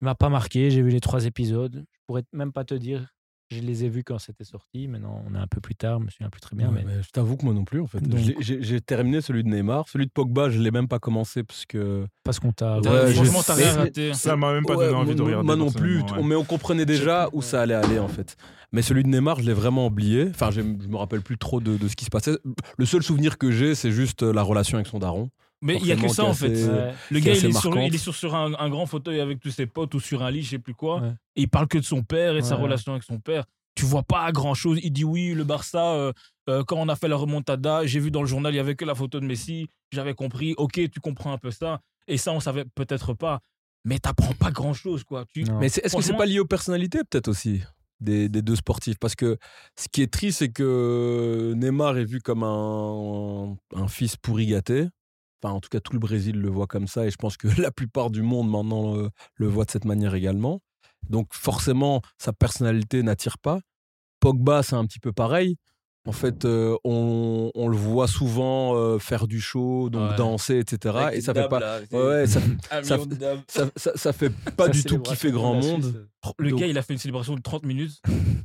il 0.01 0.05
m'a 0.05 0.15
pas 0.15 0.29
marqué. 0.29 0.71
J'ai 0.71 0.81
vu 0.81 0.89
les 0.89 1.01
trois 1.01 1.25
épisodes. 1.25 1.83
Je 1.91 1.99
pourrais 2.07 2.23
même 2.31 2.53
pas 2.53 2.63
te 2.63 2.73
dire. 2.75 3.12
Je 3.51 3.59
les 3.61 3.83
ai 3.85 3.89
vus 3.89 4.03
quand 4.03 4.17
c'était 4.17 4.43
sorti. 4.43 4.87
Maintenant, 4.87 5.23
on 5.29 5.35
est 5.35 5.37
un 5.39 5.47
peu 5.47 5.61
plus 5.61 5.75
tard, 5.75 5.99
je 5.99 6.05
me 6.05 6.09
souviens 6.09 6.29
plus 6.29 6.41
très 6.41 6.55
bien. 6.55 6.69
Ouais, 6.69 6.83
mais... 6.85 6.95
mais 6.95 7.03
je 7.03 7.09
t'avoue 7.11 7.37
que 7.37 7.45
moi 7.45 7.53
non 7.53 7.65
plus, 7.65 7.79
en 7.81 7.87
fait. 7.87 7.99
Donc- 8.01 8.19
J'ai- 8.39 8.81
terminé 8.81 9.21
celui 9.21 9.43
de 9.43 9.49
Neymar. 9.49 9.87
Celui 9.89 10.05
de 10.07 10.11
Pogba, 10.11 10.49
je 10.49 10.59
l'ai 10.59 10.71
même 10.71 10.87
pas 10.87 10.99
commencé 10.99 11.43
parce 11.43 11.65
que. 11.65 12.05
Parce 12.23 12.39
qu'on 12.39 12.51
t'a. 12.51 12.79
Ouais, 12.79 13.13
franchement, 13.13 13.41
t'as 13.45 13.53
rien 13.55 13.73
raté. 13.75 14.13
Ça 14.13 14.35
m'a 14.35 14.53
même 14.53 14.65
pas 14.65 14.75
Ouais, 14.75 14.85
donné 14.85 14.97
envie 14.97 15.13
de 15.13 15.19
non- 15.19 15.25
regarder. 15.25 15.45
Moi 15.45 15.55
non 15.55 15.71
plus, 15.71 16.01
mais 16.23 16.35
on 16.35 16.43
comprenait 16.43 16.85
déjà 16.85 17.29
où 17.33 17.41
ça 17.41 17.61
allait 17.61 17.73
aller, 17.75 17.99
en 17.99 18.07
fait. 18.07 18.35
Mais 18.71 18.81
celui 18.81 19.03
de 19.03 19.09
Neymar, 19.09 19.39
je 19.39 19.45
l'ai 19.45 19.53
vraiment 19.53 19.85
oublié. 19.85 20.27
Enfin, 20.31 20.49
je 20.49 20.61
me 20.61 20.95
rappelle 20.97 21.21
plus 21.21 21.37
trop 21.37 21.61
de, 21.61 21.77
de 21.77 21.87
ce 21.87 21.95
qui 21.95 22.05
se 22.05 22.09
passait. 22.09 22.35
Le 22.77 22.85
seul 22.85 23.03
souvenir 23.03 23.37
que 23.37 23.51
j'ai, 23.51 23.75
c'est 23.75 23.91
juste 23.91 24.23
euh, 24.23 24.33
la 24.33 24.41
relation 24.41 24.77
avec 24.77 24.87
son 24.87 24.97
daron. 24.99 25.29
Mais 25.63 25.77
il 25.77 25.87
y 25.87 25.91
a 25.91 25.95
que 25.95 26.07
ça 26.07 26.25
en 26.25 26.33
fait. 26.33 26.51
assez- 26.51 26.67
Ouais. 26.69 26.93
Le 27.11 27.19
gars, 27.19 27.33
il 27.33 27.37
est, 27.45 27.51
sur, 27.51 27.69
marquante. 27.71 27.87
il 27.87 27.95
est 27.95 27.97
sur, 27.97 28.13
sur 28.15 28.35
un, 28.35 28.53
un 28.59 28.69
grand 28.69 28.85
fauteuil 28.85 29.19
avec 29.19 29.39
tous 29.39 29.49
ses 29.51 29.65
potes 29.65 29.93
ou 29.95 29.99
sur 29.99 30.21
un 30.23 30.29
lit, 30.31 30.43
je 30.43 30.51
sais 30.51 30.59
plus 30.59 30.73
quoi. 30.75 30.99
Ouais. 31.01 31.09
Et 31.35 31.41
il 31.43 31.47
parle 31.49 31.67
que 31.67 31.77
de 31.77 31.83
son 31.83 32.03
père 32.03 32.35
et 32.35 32.41
de 32.41 32.45
sa 32.45 32.55
relation 32.55 32.91
avec 32.91 33.03
son 33.03 33.19
père. 33.19 33.45
Tu 33.75 33.85
vois 33.85 34.03
pas 34.03 34.31
grand 34.31 34.53
chose. 34.53 34.79
Il 34.83 34.91
dit 34.91 35.03
oui, 35.03 35.33
le 35.33 35.43
Barça, 35.43 35.93
euh, 35.93 36.11
euh, 36.49 36.63
quand 36.63 36.77
on 36.77 36.89
a 36.89 36.95
fait 36.95 37.07
la 37.07 37.15
remontada, 37.15 37.85
j'ai 37.87 37.99
vu 37.99 38.11
dans 38.11 38.21
le 38.21 38.27
journal, 38.27 38.53
il 38.53 38.57
y 38.57 38.59
avait 38.59 38.75
que 38.75 38.85
la 38.85 38.93
photo 38.93 39.19
de 39.19 39.25
Messi. 39.25 39.67
J'avais 39.91 40.13
compris, 40.13 40.53
ok, 40.57 40.73
tu 40.91 40.99
comprends 40.99 41.33
un 41.33 41.37
peu 41.39 41.49
ça. 41.49 41.79
Et 42.07 42.17
ça, 42.17 42.31
on 42.33 42.39
savait 42.39 42.65
peut-être 42.75 43.13
pas. 43.13 43.39
Mais 43.85 43.97
t'apprends 43.99 44.33
pas 44.33 44.51
grand 44.51 44.73
chose, 44.73 45.03
quoi. 45.03 45.25
Tu... 45.33 45.43
Mais 45.59 45.65
est-ce 45.67 45.77
que 45.77 45.81
c'est 45.83 45.89
Franchement- 45.89 46.17
pas 46.17 46.25
lié 46.25 46.39
aux 46.39 46.45
personnalités, 46.45 46.99
peut-être 47.09 47.27
aussi 47.29 47.61
des, 47.99 48.29
des 48.29 48.41
deux 48.41 48.55
sportifs? 48.55 48.97
Parce 48.99 49.15
que 49.15 49.37
ce 49.79 49.87
qui 49.91 50.01
est 50.03 50.11
triste, 50.11 50.39
c'est 50.39 50.49
que 50.51 51.53
Neymar 51.55 51.97
est 51.97 52.05
vu 52.05 52.19
comme 52.21 52.43
un, 52.43 53.55
un 53.75 53.87
fils 53.87 54.15
pourri 54.17 54.45
gâté. 54.47 54.87
Enfin, 55.43 55.53
en 55.53 55.59
tout 55.59 55.69
cas, 55.69 55.79
tout 55.81 55.93
le 55.93 55.99
Brésil 55.99 56.39
le 56.39 56.49
voit 56.49 56.67
comme 56.67 56.87
ça. 56.87 57.05
Et 57.05 57.11
je 57.11 57.17
pense 57.17 57.35
que 57.37 57.47
la 57.61 57.71
plupart 57.71 58.09
du 58.09 58.21
monde 58.21 58.49
maintenant 58.49 58.95
le, 58.95 59.09
le 59.35 59.47
voit 59.47 59.65
de 59.65 59.71
cette 59.71 59.85
manière 59.85 60.15
également. 60.15 60.61
Donc, 61.09 61.27
forcément, 61.33 62.01
sa 62.17 62.31
personnalité 62.33 63.03
n'attire 63.03 63.37
pas. 63.37 63.59
Pogba, 64.21 64.63
c'est 64.63 64.75
un 64.75 64.85
petit 64.85 64.99
peu 64.99 65.11
pareil. 65.11 65.57
En 66.05 66.11
fait, 66.11 66.43
euh, 66.43 66.75
on, 66.83 67.49
on 67.55 67.69
le 67.69 67.77
voit 67.77 68.07
souvent 68.09 68.75
euh, 68.75 68.99
faire 68.99 69.25
du 69.25 69.39
show, 69.39 69.89
donc 69.89 70.11
Ouais. 70.11 70.17
danser, 70.17 70.59
etc. 70.59 70.97
Et 71.13 71.21
ça 71.21 71.33
fait 71.33 71.47
pas. 71.47 71.79
Ouais, 71.93 71.97
ouais, 71.97 72.27
ça, 72.27 72.41
ça- 72.83 72.97
ça, 73.47 73.69
ça, 73.77 73.91
ça 73.95 74.11
fait 74.13 74.29
pas 74.57 74.67
du 74.67 74.83
tout 74.83 74.99
kiffer 74.99 75.31
grand 75.31 75.55
monde. 75.55 76.07
Le 76.39 76.49
Donc- 76.51 76.59
gars, 76.59 76.67
il 76.67 76.77
a 76.77 76.81
fait 76.81 76.91
une 76.93 76.99
célébration 76.99 77.35
de 77.35 77.41
30 77.41 77.63
minutes 77.63 78.01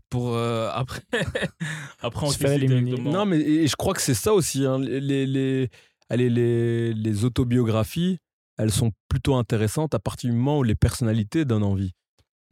pour 0.08 0.34
euh, 0.36 0.70
après, 0.72 1.00
après 2.00 2.26
Se 2.26 2.30
encaisser 2.32 2.38
faire 2.44 2.52
éliminer. 2.52 2.82
directement. 2.82 3.10
Non, 3.12 3.26
mais 3.26 3.38
et 3.40 3.66
je 3.66 3.74
crois 3.76 3.94
que 3.94 4.02
c'est 4.02 4.14
ça 4.14 4.32
aussi. 4.34 4.64
hein. 4.64 4.78
Les, 4.78 5.26
les, 5.26 5.68
allez, 6.10 6.30
les, 6.30 6.92
les 6.94 7.24
autobiographies, 7.24 8.18
elles 8.56 8.72
sont 8.72 8.92
plutôt 9.08 9.36
intéressantes 9.36 9.94
à 9.94 9.98
partir 9.98 10.30
du 10.30 10.36
moment 10.36 10.58
où 10.58 10.62
les 10.62 10.74
personnalités 10.74 11.44
donnent 11.44 11.62
envie. 11.64 11.92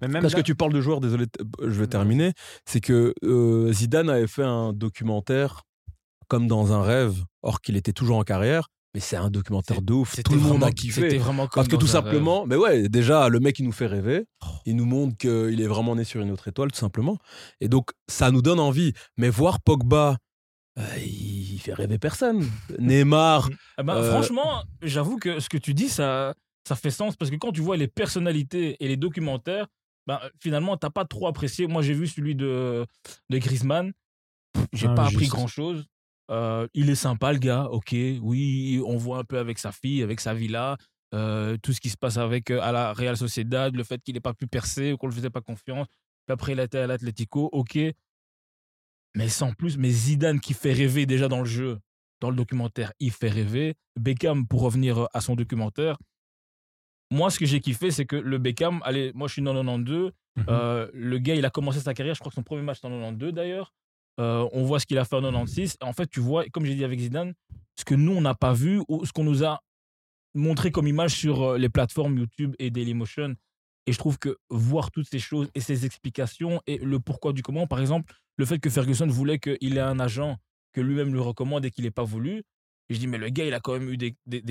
Mais 0.01 0.09
même 0.09 0.23
Parce 0.23 0.35
que 0.35 0.41
tu 0.43 0.55
parles 0.55 0.73
de 0.75 0.81
joueurs, 0.81 1.01
désolé, 1.01 1.27
t- 1.27 1.43
je 1.63 1.69
vais 1.81 1.87
terminer. 1.87 2.33
C'est 2.67 2.81
que 2.81 3.15
euh, 3.25 3.73
Zidane 3.73 4.11
avait 4.11 4.27
fait 4.27 4.43
un 4.45 4.73
documentaire 4.75 5.63
comme 6.29 6.47
dans 6.49 6.73
un 6.73 6.83
rêve, 6.83 7.25
or 7.43 7.61
qu'il 7.61 7.77
était 7.77 7.93
toujours 7.93 8.17
en 8.19 8.23
carrière. 8.25 8.69
Mais 8.95 9.01
c'est 9.01 9.17
un 9.17 9.31
documentaire 9.31 9.83
de 9.83 9.93
ouf. 9.93 10.23
Tout 10.23 10.33
le 10.35 10.41
monde 10.41 10.65
a 10.65 10.71
kiffé. 10.71 11.03
C'était 11.03 11.19
vraiment 11.19 11.47
comme 11.47 11.61
Parce 11.61 11.69
que 11.69 11.77
tout 11.77 11.85
rêve. 11.87 11.93
simplement, 11.93 12.47
mais 12.47 12.57
ouais, 12.57 12.89
déjà, 12.89 13.29
le 13.29 13.41
mec, 13.41 13.59
il 13.59 13.65
nous 13.67 13.73
fait 13.73 13.87
rêver. 13.87 14.25
Oh. 14.43 14.49
Il 14.65 14.77
nous 14.77 14.87
montre 14.87 15.17
qu'il 15.19 15.61
est 15.61 15.67
vraiment 15.67 15.95
né 15.97 16.05
sur 16.05 16.21
une 16.23 16.31
autre 16.31 16.49
étoile, 16.49 16.73
tout 16.73 16.79
simplement. 16.79 17.19
Et 17.61 17.69
donc, 17.69 17.91
ça 18.09 18.31
nous 18.31 18.41
donne 18.43 18.59
envie. 18.61 18.93
Mais 19.19 19.29
voir 19.29 19.61
Pogba, 19.61 20.17
euh, 20.79 20.99
il 20.99 21.59
fait 21.59 21.75
rêver 21.75 21.99
personne. 21.99 22.45
Neymar, 22.79 23.49
Ah 23.77 23.83
ben, 23.83 23.97
Euh, 23.97 24.11
Franchement, 24.11 24.63
j'avoue 24.83 25.19
que 25.19 25.41
ce 25.41 25.49
que 25.49 25.59
tu 25.59 25.75
dis, 25.75 25.89
ça, 25.89 26.35
ça 26.67 26.77
fait 26.77 26.91
sens 26.91 27.17
parce 27.17 27.31
que 27.31 27.37
quand 27.37 27.53
tu 27.53 27.61
vois 27.61 27.77
les 27.77 27.89
personnalités 27.89 28.77
et 28.85 28.89
les 28.89 28.97
documentaires, 28.97 29.67
ben, 30.07 30.21
finalement, 30.41 30.77
t'as 30.77 30.91
pas 30.91 31.05
trop 31.05 31.27
apprécié. 31.27 31.67
Moi, 31.67 31.83
j'ai 31.83 31.95
vu 31.95 32.07
celui 32.07 32.35
de, 32.35 32.87
de 33.31 33.39
Griezmann. 33.39 33.93
J'ai 34.73 34.87
Ah, 34.89 34.95
pas 34.95 35.07
appris 35.07 35.27
grand 35.29 35.47
chose. 35.47 35.85
il 36.75 36.91
est 36.91 36.95
sympa, 36.95 37.33
le 37.33 37.39
gars, 37.39 37.65
ok. 37.71 37.95
Oui, 38.23 38.81
on 38.87 38.97
voit 38.97 39.19
un 39.19 39.25
peu 39.25 39.39
avec 39.39 39.59
sa 39.59 39.73
fille, 39.73 40.03
avec 40.03 40.21
sa 40.21 40.35
villa, 40.35 40.77
euh, 41.15 41.57
tout 41.63 41.73
ce 41.73 41.81
qui 41.81 41.89
se 41.91 41.97
passe 41.97 42.17
avec 42.19 42.51
euh, 42.51 42.61
à 42.61 42.73
la 42.73 42.93
Real 42.93 43.17
Sociedad, 43.17 43.75
le 43.75 43.85
fait 43.85 44.01
qu'il 44.03 44.15
n'ait 44.15 44.21
pas 44.21 44.35
pu 44.35 44.47
percer 44.47 44.93
ou 44.93 44.97
qu'on 44.97 45.07
ne 45.07 45.13
le 45.13 45.17
faisait 45.17 45.31
pas 45.31 45.41
confiance. 45.41 45.87
Puis 46.27 46.33
après, 46.33 46.53
il 46.53 46.61
été 46.61 46.79
à 46.79 46.87
l'Atlético, 46.87 47.49
ok. 47.53 47.79
Mais 49.17 49.29
sans 49.29 49.53
plus, 49.53 49.77
mais 49.79 49.91
Zidane 49.91 50.41
qui 50.41 50.53
fait 50.55 50.73
rêver 50.73 51.07
déjà 51.07 51.27
dans 51.29 51.41
le 51.41 51.47
jeu, 51.47 51.79
dans 52.21 52.31
le 52.31 52.37
documentaire, 52.37 52.93
il 53.01 53.11
fait 53.11 53.29
rêver. 53.31 53.75
Beckham, 53.99 54.47
pour 54.47 54.61
revenir 54.63 55.09
à 55.13 55.21
son 55.21 55.35
documentaire, 55.35 55.97
moi, 57.11 57.31
ce 57.31 57.39
que 57.39 57.47
j'ai 57.47 57.61
kiffé, 57.61 57.91
c'est 57.91 58.05
que 58.05 58.17
le 58.17 58.39
Beckham, 58.39 58.81
allez, 58.85 59.13
moi 59.15 59.29
je 59.29 59.35
suis 59.35 59.43
en 59.43 59.55
92, 59.55 60.13
Mhm. 60.37 60.45
euh, 60.51 60.91
le 60.93 61.19
gars, 61.19 61.35
il 61.35 61.45
a 61.47 61.51
commencé 61.51 61.81
sa 61.81 61.95
carrière, 61.95 62.15
je 62.15 62.21
crois 62.21 62.29
que 62.31 62.35
son 62.35 62.43
premier 62.43 62.61
match 62.63 62.77
c'était 62.77 62.89
en 62.89 62.99
92 62.99 63.33
d'ailleurs. 63.33 63.73
Euh, 64.21 64.47
on 64.53 64.65
voit 64.65 64.81
ce 64.81 64.87
qu'il 64.87 64.99
a 64.99 65.05
fait 65.07 65.17
en 65.17 65.23
96. 65.23 65.77
En 65.81 65.93
fait, 65.95 66.09
tu 66.09 66.21
vois, 66.21 66.45
comme 66.51 66.65
j'ai 66.67 66.75
dit 66.75 66.85
avec 66.85 66.99
Zidane, 67.01 67.33
ce 67.79 67.85
que 67.85 67.95
nous, 67.95 68.13
on 68.13 68.21
n'a 68.21 68.35
pas 68.35 68.53
vu 68.53 68.83
ou 68.89 69.05
ce 69.07 69.13
qu'on 69.13 69.25
nous 69.25 69.45
a 69.45 69.61
montré 70.35 70.71
comme 70.71 70.87
image 70.87 71.13
sur 71.15 71.43
euh, 71.43 71.59
les 71.59 71.69
plateformes 71.71 72.19
YouTube 72.19 72.55
et 72.59 72.71
Dailymotion. 72.71 73.35
Et 73.87 73.93
je 73.93 73.99
trouve 73.99 74.19
que 74.19 74.37
voir 74.51 74.91
toutes 74.91 75.09
ces 75.09 75.19
choses 75.21 75.49
et 75.55 75.61
ces 75.61 75.87
explications 75.87 76.61
et 76.67 76.79
le 76.79 76.99
pourquoi 77.01 77.33
du 77.33 77.43
comment, 77.43 77.67
par 77.67 77.81
exemple, 77.81 78.13
le 78.37 78.45
fait 78.45 78.59
que 78.59 78.71
Ferguson 78.71 79.07
voulait 79.07 79.39
qu'il 79.39 79.77
ait 79.77 79.81
un 79.81 79.99
agent 80.01 80.37
que 80.73 80.81
lui-même 80.81 81.13
lui 81.13 81.21
recommande 81.21 81.65
et 81.65 81.71
qu'il 81.71 81.85
n'ait 81.85 81.91
pas 81.91 82.05
voulu. 82.05 82.43
Et 82.89 82.95
je 82.95 82.99
dis, 83.01 83.07
mais 83.07 83.19
le 83.19 83.29
gars, 83.31 83.45
il 83.47 83.55
a 83.55 83.61
quand 83.61 83.73
même 83.73 83.89
eu 83.89 83.97
des, 83.97 84.15
des, 84.27 84.43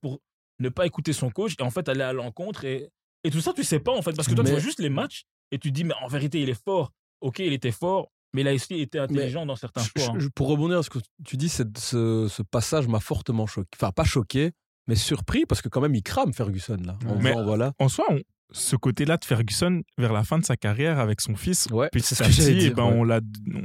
pour 0.00 0.20
ne 0.60 0.68
pas 0.68 0.86
écouter 0.86 1.12
son 1.12 1.30
coach 1.30 1.54
et 1.58 1.62
en 1.62 1.70
fait 1.70 1.88
aller 1.88 2.02
à 2.02 2.12
l'encontre. 2.12 2.64
Et, 2.64 2.88
et 3.24 3.30
tout 3.30 3.40
ça, 3.40 3.52
tu 3.52 3.64
sais 3.64 3.80
pas 3.80 3.92
en 3.92 4.00
fait, 4.02 4.12
parce 4.14 4.28
que 4.28 4.34
toi, 4.34 4.44
tu 4.44 4.50
vois 4.50 4.60
juste 4.60 4.80
les 4.80 4.88
matchs 4.88 5.24
et 5.50 5.58
tu 5.58 5.68
te 5.70 5.74
dis, 5.74 5.84
mais 5.84 5.94
en 6.02 6.08
vérité, 6.08 6.40
il 6.40 6.48
est 6.48 6.62
fort. 6.64 6.92
Ok, 7.20 7.40
il 7.40 7.52
était 7.52 7.72
fort, 7.72 8.10
mais 8.32 8.42
il 8.42 8.48
a 8.48 8.54
aussi 8.54 8.74
été 8.80 8.98
intelligent 8.98 9.44
dans 9.46 9.56
certains 9.56 9.82
choix. 9.82 10.14
hein. 10.14 10.18
pour 10.34 10.48
rebondir 10.48 10.78
à 10.78 10.82
ce 10.82 10.90
que 10.90 10.98
tu 11.24 11.36
dis, 11.36 11.48
cette- 11.48 11.78
ce, 11.78 12.28
ce 12.28 12.42
passage 12.42 12.86
m'a 12.88 13.00
fortement 13.00 13.46
choqué. 13.46 13.68
Enfin, 13.76 13.90
pas 13.92 14.04
choqué, 14.04 14.52
mais 14.86 14.94
surpris 14.94 15.44
parce 15.46 15.60
que 15.62 15.68
quand 15.68 15.80
même, 15.80 15.94
il 15.94 16.02
crame 16.02 16.32
Ferguson 16.32 16.76
là. 16.84 16.96
En 17.04 17.08
Ouais. 17.16 17.22
Mais- 17.22 17.30
disant, 17.32 17.44
voilà. 17.44 17.72
En 17.78 17.88
soi, 17.88 18.06
on- 18.10 18.20
ce 18.52 18.76
côté-là 18.76 19.16
de 19.16 19.24
Ferguson, 19.24 19.82
vers 19.98 20.12
la 20.12 20.22
fin 20.24 20.38
de 20.38 20.44
sa 20.44 20.56
carrière 20.56 20.98
avec 20.98 21.20
son 21.20 21.34
fils, 21.36 21.66
Ouais, 21.72 21.88
petit 21.90 22.04
c'est 22.06 22.14
ce 22.14 22.22
à 22.24 22.26
petit, 22.28 22.70
ben, 22.70 22.84
ouais. 22.84 22.92
on 22.94 23.04
l'a- 23.04 23.20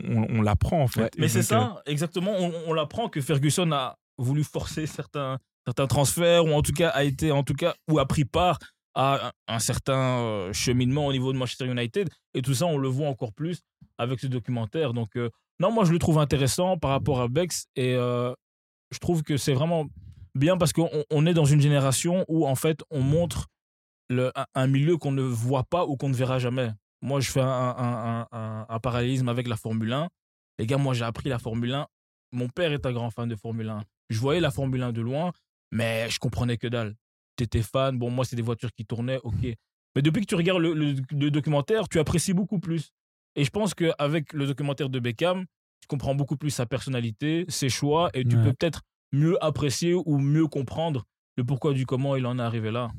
on, 0.09 0.25
on 0.37 0.41
l'apprend 0.41 0.81
en 0.81 0.87
fait. 0.87 1.01
Ouais. 1.01 1.09
Mais 1.17 1.27
c'est 1.27 1.39
donc, 1.41 1.51
euh, 1.51 1.75
ça, 1.75 1.81
exactement. 1.85 2.31
On, 2.37 2.51
on 2.67 2.73
l'apprend 2.73 3.07
que 3.09 3.21
Ferguson 3.21 3.71
a 3.71 3.95
voulu 4.17 4.43
forcer 4.43 4.87
certains, 4.87 5.37
certains 5.65 5.87
transferts, 5.87 6.45
ou 6.45 6.51
en 6.53 6.61
tout 6.61 6.73
cas 6.73 6.89
a 6.89 7.03
été, 7.03 7.31
en 7.31 7.43
tout 7.43 7.53
cas, 7.53 7.75
ou 7.89 7.99
a 7.99 8.07
pris 8.07 8.25
part 8.25 8.57
à 8.93 9.27
un, 9.47 9.55
un 9.55 9.59
certain 9.59 10.19
euh, 10.19 10.53
cheminement 10.53 11.05
au 11.07 11.11
niveau 11.11 11.31
de 11.31 11.37
Manchester 11.37 11.65
United. 11.67 12.09
Et 12.33 12.41
tout 12.41 12.53
ça, 12.53 12.65
on 12.65 12.77
le 12.77 12.87
voit 12.89 13.07
encore 13.07 13.33
plus 13.33 13.61
avec 13.97 14.19
ce 14.19 14.27
documentaire. 14.27 14.93
Donc, 14.93 15.15
euh, 15.15 15.29
non, 15.59 15.71
moi, 15.71 15.85
je 15.85 15.91
le 15.93 15.99
trouve 15.99 16.17
intéressant 16.19 16.77
par 16.77 16.89
rapport 16.91 17.21
à 17.21 17.27
Bex. 17.27 17.67
Et 17.75 17.93
euh, 17.95 18.33
je 18.91 18.97
trouve 18.99 19.21
que 19.23 19.37
c'est 19.37 19.53
vraiment 19.53 19.85
bien 20.35 20.57
parce 20.57 20.73
qu'on 20.73 20.89
on 21.11 21.25
est 21.25 21.33
dans 21.33 21.45
une 21.45 21.61
génération 21.61 22.25
où, 22.27 22.45
en 22.47 22.55
fait, 22.55 22.83
on 22.89 22.99
montre 23.01 23.47
le, 24.11 24.31
un, 24.55 24.67
milieu 24.67 24.97
qu'on 24.97 25.11
ne 25.11 25.21
voit 25.21 25.63
pas 25.63 25.85
ou 25.85 25.95
qu'on 25.97 26.09
ne 26.09 26.13
verra 26.13 26.37
jamais. 26.39 26.69
Moi, 27.01 27.19
je 27.19 27.31
fais 27.31 27.41
un, 27.41 27.47
un- 27.47 28.21
un- 28.21 28.27
un- 28.31 28.65
un 28.69 28.79
parallélisme 28.79 29.29
avec 29.29 29.47
la 29.47 29.55
Formule 29.57 29.91
1. 29.93 30.07
Les 30.59 30.67
gars, 30.67 30.77
moi, 30.77 30.93
j'ai 30.93 31.03
appris 31.05 31.29
la 31.29 31.39
Formule 31.39 31.73
1. 31.73 31.87
Mon 32.33 32.47
père 32.49 32.71
est 32.71 32.85
un 32.85 32.91
grand 32.91 33.09
fan 33.09 33.27
de 33.27 33.35
Formule 33.35 33.69
1. 33.69 33.83
Je 34.09 34.19
voyais 34.19 34.39
la 34.41 34.51
Formule 34.51 34.83
1 34.83 34.91
de 34.91 35.01
loin, 35.01 35.31
mais 35.71 36.09
je 36.09 36.19
comprenais 36.19 36.57
que 36.57 36.67
dalle. 36.67 36.95
T'étais 37.37 37.63
fan. 37.63 37.97
Bon, 37.97 38.09
moi, 38.11 38.25
c'est 38.25 38.35
des 38.35 38.41
voitures 38.41 38.71
qui 38.73 38.85
tournaient, 38.85 39.19
ok. 39.23 39.41
Mais 39.95 40.01
depuis 40.01 40.21
que 40.21 40.27
tu 40.27 40.35
regardes 40.35 40.61
le, 40.61 40.73
le- 40.73 40.95
le 41.11 41.31
documentaire, 41.31 41.87
tu 41.89 41.97
apprécies 41.99 42.33
beaucoup 42.33 42.59
plus. 42.59 42.91
Et 43.35 43.43
je 43.45 43.49
pense 43.49 43.73
qu'avec 43.73 44.33
le 44.33 44.45
documentaire 44.45 44.89
de 44.89 44.99
Beckham, 44.99 45.45
tu 45.81 45.87
comprends 45.87 46.13
beaucoup 46.15 46.37
plus 46.37 46.51
sa 46.51 46.65
personnalité, 46.65 47.45
ses 47.47 47.69
choix, 47.69 48.09
et 48.13 48.23
tu 48.23 48.35
Ouais. 48.37 48.43
peux 48.43 48.53
peut-être 48.53 48.81
mieux 49.13 49.43
apprécier 49.43 49.93
ou 49.93 50.17
mieux 50.19 50.47
comprendre 50.47 51.05
le 51.41 51.45
pourquoi 51.45 51.73
du 51.73 51.85
comment 51.85 52.15
il 52.15 52.25
en 52.25 52.37
est 52.39 52.41
arrivé 52.41 52.71
là. 52.71 52.91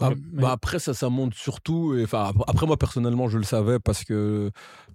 Ah, 0.00 0.10
mais- 0.10 0.42
bah 0.42 0.52
après, 0.52 0.78
ça, 0.78 0.92
ça 0.94 1.08
monte 1.08 1.34
surtout. 1.34 1.94
et- 1.96 2.04
Enfin, 2.04 2.24
ap- 2.24 2.44
après, 2.48 2.66
moi, 2.66 2.76
personnellement, 2.76 3.28
je 3.28 3.38
le 3.38 3.44
savais 3.44 3.78
parce 3.78 4.04
que. 4.04 4.50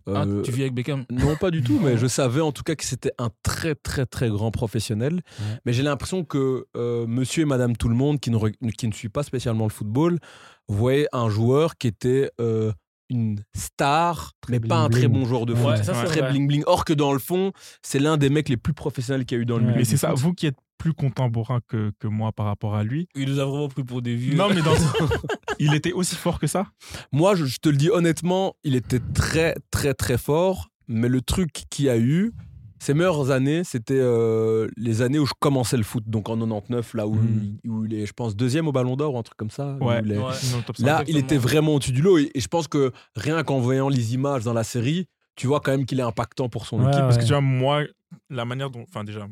Ah, 0.08 0.24
euh, 0.28 0.42
tu 0.44 0.52
vis 0.52 0.62
avec 0.62 0.74
Beckham? 0.76 1.06
Non, 1.10 1.36
pas 1.36 1.50
du 1.50 1.64
tout, 1.64 1.80
mais 1.84 1.98
je 1.98 2.06
savais 2.06 2.42
en 2.42 2.52
tout 2.52 2.62
cas 2.64 2.76
que 2.76 2.84
c'était 2.84 3.12
un 3.18 3.30
très, 3.42 3.74
très, 3.74 4.06
très 4.06 4.30
grand 4.30 4.52
professionnel. 4.52 5.14
Ouais. 5.16 5.46
Mais 5.66 5.74
j'ai 5.74 5.82
l'impression 5.84 6.24
que 6.24 6.66
euh, 6.78 7.08
monsieur 7.08 7.44
et 7.44 7.46
madame 7.46 7.76
tout 7.76 7.90
le 7.90 7.96
monde, 7.96 8.20
qui 8.20 8.30
ne, 8.30 8.38
re- 8.38 8.54
qui 8.78 8.88
ne 8.88 8.94
suit 8.94 9.10
pas 9.10 9.24
spécialement 9.24 9.66
le 9.66 9.72
football, 9.72 10.20
voyaient 10.68 11.08
un 11.14 11.30
joueur 11.30 11.78
qui 11.78 11.88
était 11.88 12.30
euh, 12.40 12.72
une 13.10 13.40
star, 13.56 14.32
mais 14.50 14.60
pas 14.60 14.78
un 14.78 14.90
très 14.90 15.08
bon 15.08 15.26
joueur 15.26 15.46
de 15.48 15.54
Ouais, 15.54 15.78
foot. 15.78 15.84
ça, 15.84 15.94
c'est 15.96 16.06
très 16.06 16.22
vrai. 16.22 16.32
bling-bling. 16.34 16.64
Or 16.68 16.86
que 16.86 16.94
dans 16.94 17.14
le 17.14 17.20
fond, 17.20 17.52
c'est 17.82 18.00
l'un 18.00 18.18
des 18.18 18.30
mecs 18.30 18.50
les 18.50 18.58
plus 18.58 18.74
professionnels 18.74 19.26
qu'il 19.26 19.38
y 19.38 19.40
a 19.40 19.42
eu 19.42 19.46
dans 19.46 19.56
le 19.58 19.62
Ouais. 19.62 19.68
milieu. 19.70 19.80
Mais 19.80 19.86
c'est 19.86 19.98
ça, 19.98 20.10
foot. 20.10 20.20
vous 20.20 20.34
qui 20.34 20.48
êtes 20.48 20.58
plus 20.78 20.94
contemporain 20.94 21.60
que, 21.68 21.92
que 22.00 22.08
moi 22.08 22.32
par 22.32 22.46
rapport 22.46 22.76
à 22.76 22.84
lui. 22.84 23.08
Il 23.16 23.30
nous 23.30 23.40
a 23.40 23.46
vraiment 23.46 23.68
pris 23.70 23.84
pour 23.84 24.02
des 24.02 24.16
vieux. 24.16 24.36
Non, 24.36 24.50
mais 24.50 24.62
dans... 24.62 24.74
il 25.60 25.74
était 25.74 25.94
aussi 25.94 26.16
fort 26.16 26.40
que 26.40 26.48
ça? 26.48 26.68
Moi, 27.12 27.36
je, 27.36 27.46
je 27.46 27.58
te 27.60 27.70
le 27.70 27.78
dis 27.78 27.90
honnêtement, 27.90 28.56
il 28.64 28.76
était 28.76 29.00
très, 29.14 29.56
très, 29.72 29.94
très 29.94 30.18
fort. 30.18 30.68
Mais 30.88 31.08
le 31.10 31.22
truc 31.22 31.52
qu'il 31.72 31.90
a 31.90 31.98
eu, 31.98 32.32
ses 32.80 32.94
meilleures 32.94 33.32
années, 33.32 33.64
c'était 33.64 33.98
euh, 33.98 34.68
les 34.78 35.02
années 35.02 35.18
où 35.18 35.26
je 35.26 35.34
commençais 35.40 35.78
le 35.78 35.84
foot. 35.84 36.04
Donc 36.06 36.30
en 36.30 36.36
99, 36.38 36.94
là 36.94 37.08
où, 37.08 37.16
Mm. 37.16 37.58
il, 37.64 37.70
où 37.72 37.86
il 37.86 37.94
est, 37.96 38.06
je 38.06 38.14
pense, 38.14 38.36
deuxième 38.36 38.68
au 38.68 38.72
Ballon 38.72 38.96
d'Or 38.96 39.16
ou 39.16 39.18
un 39.18 39.24
truc 39.24 39.38
comme 39.38 39.50
ça. 39.50 39.78
Ouais. 39.82 40.02
il 40.06 40.12
est- 40.12 40.18
Ouais. 40.18 40.34
Là, 40.80 40.98
5. 41.00 41.06
il 41.08 41.18
était 41.18 41.38
vraiment 41.38 41.74
au-dessus 41.74 41.92
du 41.94 42.04
lot. 42.04 42.20
Et, 42.20 42.30
et 42.36 42.40
je 42.40 42.48
pense 42.48 42.68
que 42.68 42.92
rien 43.16 43.44
qu'en 43.44 43.60
voyant 43.60 43.90
les 43.90 44.14
images 44.14 44.44
dans 44.44 44.54
la 44.54 44.64
série, 44.64 45.08
tu 45.36 45.48
vois 45.48 45.60
quand 45.60 45.72
même 45.72 45.86
qu'il 45.86 46.00
est 46.00 46.04
impactant 46.04 46.48
pour 46.50 46.68
son 46.68 46.80
Ouais, 46.82 46.90
équipe. 46.90 47.00
Parce 47.02 47.18
que 47.18 47.24
tu 47.24 47.30
vois, 47.30 47.42
moi, 47.42 47.82
la 48.30 48.46
manière 48.46 48.70
dont. 48.70 48.84
Enfin, 48.88 49.04
déjà, 49.04 49.28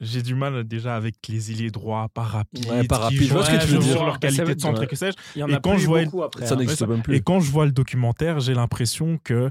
j'ai 0.00 0.22
du 0.22 0.34
mal 0.34 0.64
déjà 0.64 0.96
avec 0.96 1.14
les 1.28 1.50
ailiers 1.50 1.70
droits, 1.70 2.08
pas 2.14 2.22
rapides. 2.22 2.66
Ouais, 2.70 2.84
pas 2.86 2.96
qui 2.96 3.02
rapides, 3.02 3.22
je 3.22 3.32
vois 3.32 3.44
ce 3.44 3.50
que 3.50 3.56
tu 3.60 3.66
veux 3.66 3.80
sur 3.82 3.94
dire. 3.94 4.04
leur 4.04 4.18
qualité 4.20 4.54
de 4.54 4.60
centre 4.60 4.82
et 4.82 4.86
que 4.86 4.96
sais-je. 4.96 5.16
Il 5.36 5.40
y 5.40 5.42
en 5.42 5.48
Et 5.48 5.54
a 5.54 5.60
quand 5.60 5.76
je 5.78 5.86
vois- 5.86 6.00
après. 6.24 6.46
Ça 6.46 6.54
hein. 6.54 6.58
n'existe 6.58 6.86
même 6.86 7.02
plus. 7.02 7.16
Et 7.16 7.20
quand 7.20 7.40
je 7.40 7.50
vois 7.50 7.66
le 7.66 7.72
documentaire, 7.72 8.40
j'ai 8.40 8.54
l'impression 8.54 9.18
que 9.22 9.50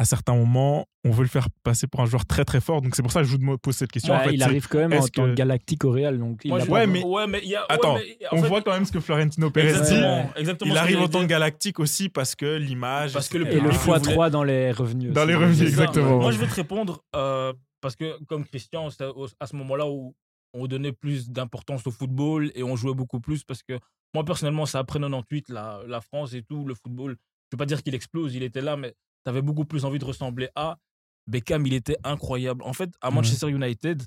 à 0.00 0.04
certains 0.04 0.36
moments, 0.36 0.86
on 1.04 1.10
veut 1.10 1.24
le 1.24 1.28
faire 1.28 1.48
passer 1.64 1.88
pour 1.88 1.98
un 2.00 2.06
joueur 2.06 2.24
très 2.24 2.44
très 2.44 2.60
fort. 2.60 2.82
Donc 2.82 2.94
c'est 2.94 3.02
pour 3.02 3.10
ça 3.10 3.20
que 3.20 3.26
je 3.26 3.36
vous 3.36 3.58
pose 3.58 3.74
cette 3.74 3.90
question. 3.90 4.14
Ouais, 4.14 4.20
en 4.20 4.24
fait, 4.24 4.34
il 4.34 4.42
arrive 4.44 4.68
quand 4.68 4.78
même 4.78 4.92
en 4.92 5.00
tant 5.00 5.24
que- 5.24 5.30
que 5.30 5.34
galactique 5.34 5.84
au 5.84 5.90
Real. 5.90 6.18
Donc 6.20 6.42
il 6.44 6.50
Moi, 6.50 6.58
a 6.58 6.62
je- 6.62 6.66
pas- 6.68 6.72
Ouais, 6.74 6.86
mais- 6.86 7.02
ouais, 7.04 7.26
mais 7.26 7.40
il 7.42 7.48
y 7.50 7.56
a. 7.56 7.62
ouais, 7.62 7.66
Attends, 7.68 7.96
mais 7.96 8.16
on 8.30 8.40
fait, 8.40 8.48
voit 8.48 8.62
quand 8.62 8.70
même 8.74 8.84
ce 8.84 8.92
que 8.92 9.00
Florentino 9.00 9.50
Pérez 9.50 9.72
dit. 9.72 10.00
Exactement, 10.36 10.70
Il 10.72 10.78
arrive 10.78 11.00
en 11.00 11.08
tant 11.08 11.20
que 11.22 11.26
galactique 11.26 11.80
aussi 11.80 12.08
parce 12.10 12.36
que 12.36 12.56
l'image. 12.58 13.12
Parce 13.12 13.28
que 13.28 13.38
le 13.38 13.46
etc. 13.46 13.56
Et 13.58 13.60
le 13.60 13.68
public 13.70 13.86
le 13.88 13.92
x3 14.14 14.30
dans 14.30 14.44
les 14.44 14.70
revenus. 14.70 15.12
Dans 15.12 15.22
aussi. 15.22 15.28
les 15.30 15.34
revenus, 15.34 15.62
exactement. 15.62 16.18
Moi, 16.20 16.30
je 16.30 16.38
vais 16.38 16.46
te 16.46 16.54
répondre 16.54 17.02
euh, 17.16 17.52
parce 17.80 17.96
que, 17.96 18.22
comme 18.24 18.44
Christian, 18.44 18.90
c'était 18.90 19.08
à 19.40 19.46
ce 19.46 19.56
moment-là 19.56 19.88
où 19.88 20.14
on 20.54 20.66
donnait 20.66 20.92
plus 20.92 21.30
d'importance 21.30 21.86
au 21.86 21.90
football 21.90 22.50
et 22.54 22.62
on 22.62 22.76
jouait 22.76 22.94
beaucoup 22.94 23.20
plus 23.20 23.44
parce 23.44 23.62
que 23.62 23.78
moi, 24.14 24.24
personnellement, 24.24 24.66
c'est 24.66 24.78
après 24.78 24.98
98, 24.98 25.50
la, 25.50 25.82
la 25.86 26.00
France 26.00 26.32
et 26.32 26.42
tout, 26.42 26.64
le 26.64 26.74
football. 26.74 27.10
Je 27.10 27.16
ne 27.16 27.56
veux 27.56 27.58
pas 27.58 27.66
dire 27.66 27.82
qu'il 27.82 27.94
explose, 27.94 28.34
il 28.34 28.42
était 28.42 28.62
là, 28.62 28.76
mais 28.76 28.94
tu 29.24 29.30
avais 29.30 29.42
beaucoup 29.42 29.64
plus 29.64 29.84
envie 29.84 29.98
de 29.98 30.04
ressembler 30.04 30.48
à. 30.54 30.78
Beckham, 31.26 31.66
il 31.66 31.74
était 31.74 31.98
incroyable. 32.04 32.62
En 32.64 32.72
fait, 32.72 32.90
à 33.02 33.10
Manchester 33.10 33.50
United, 33.50 34.02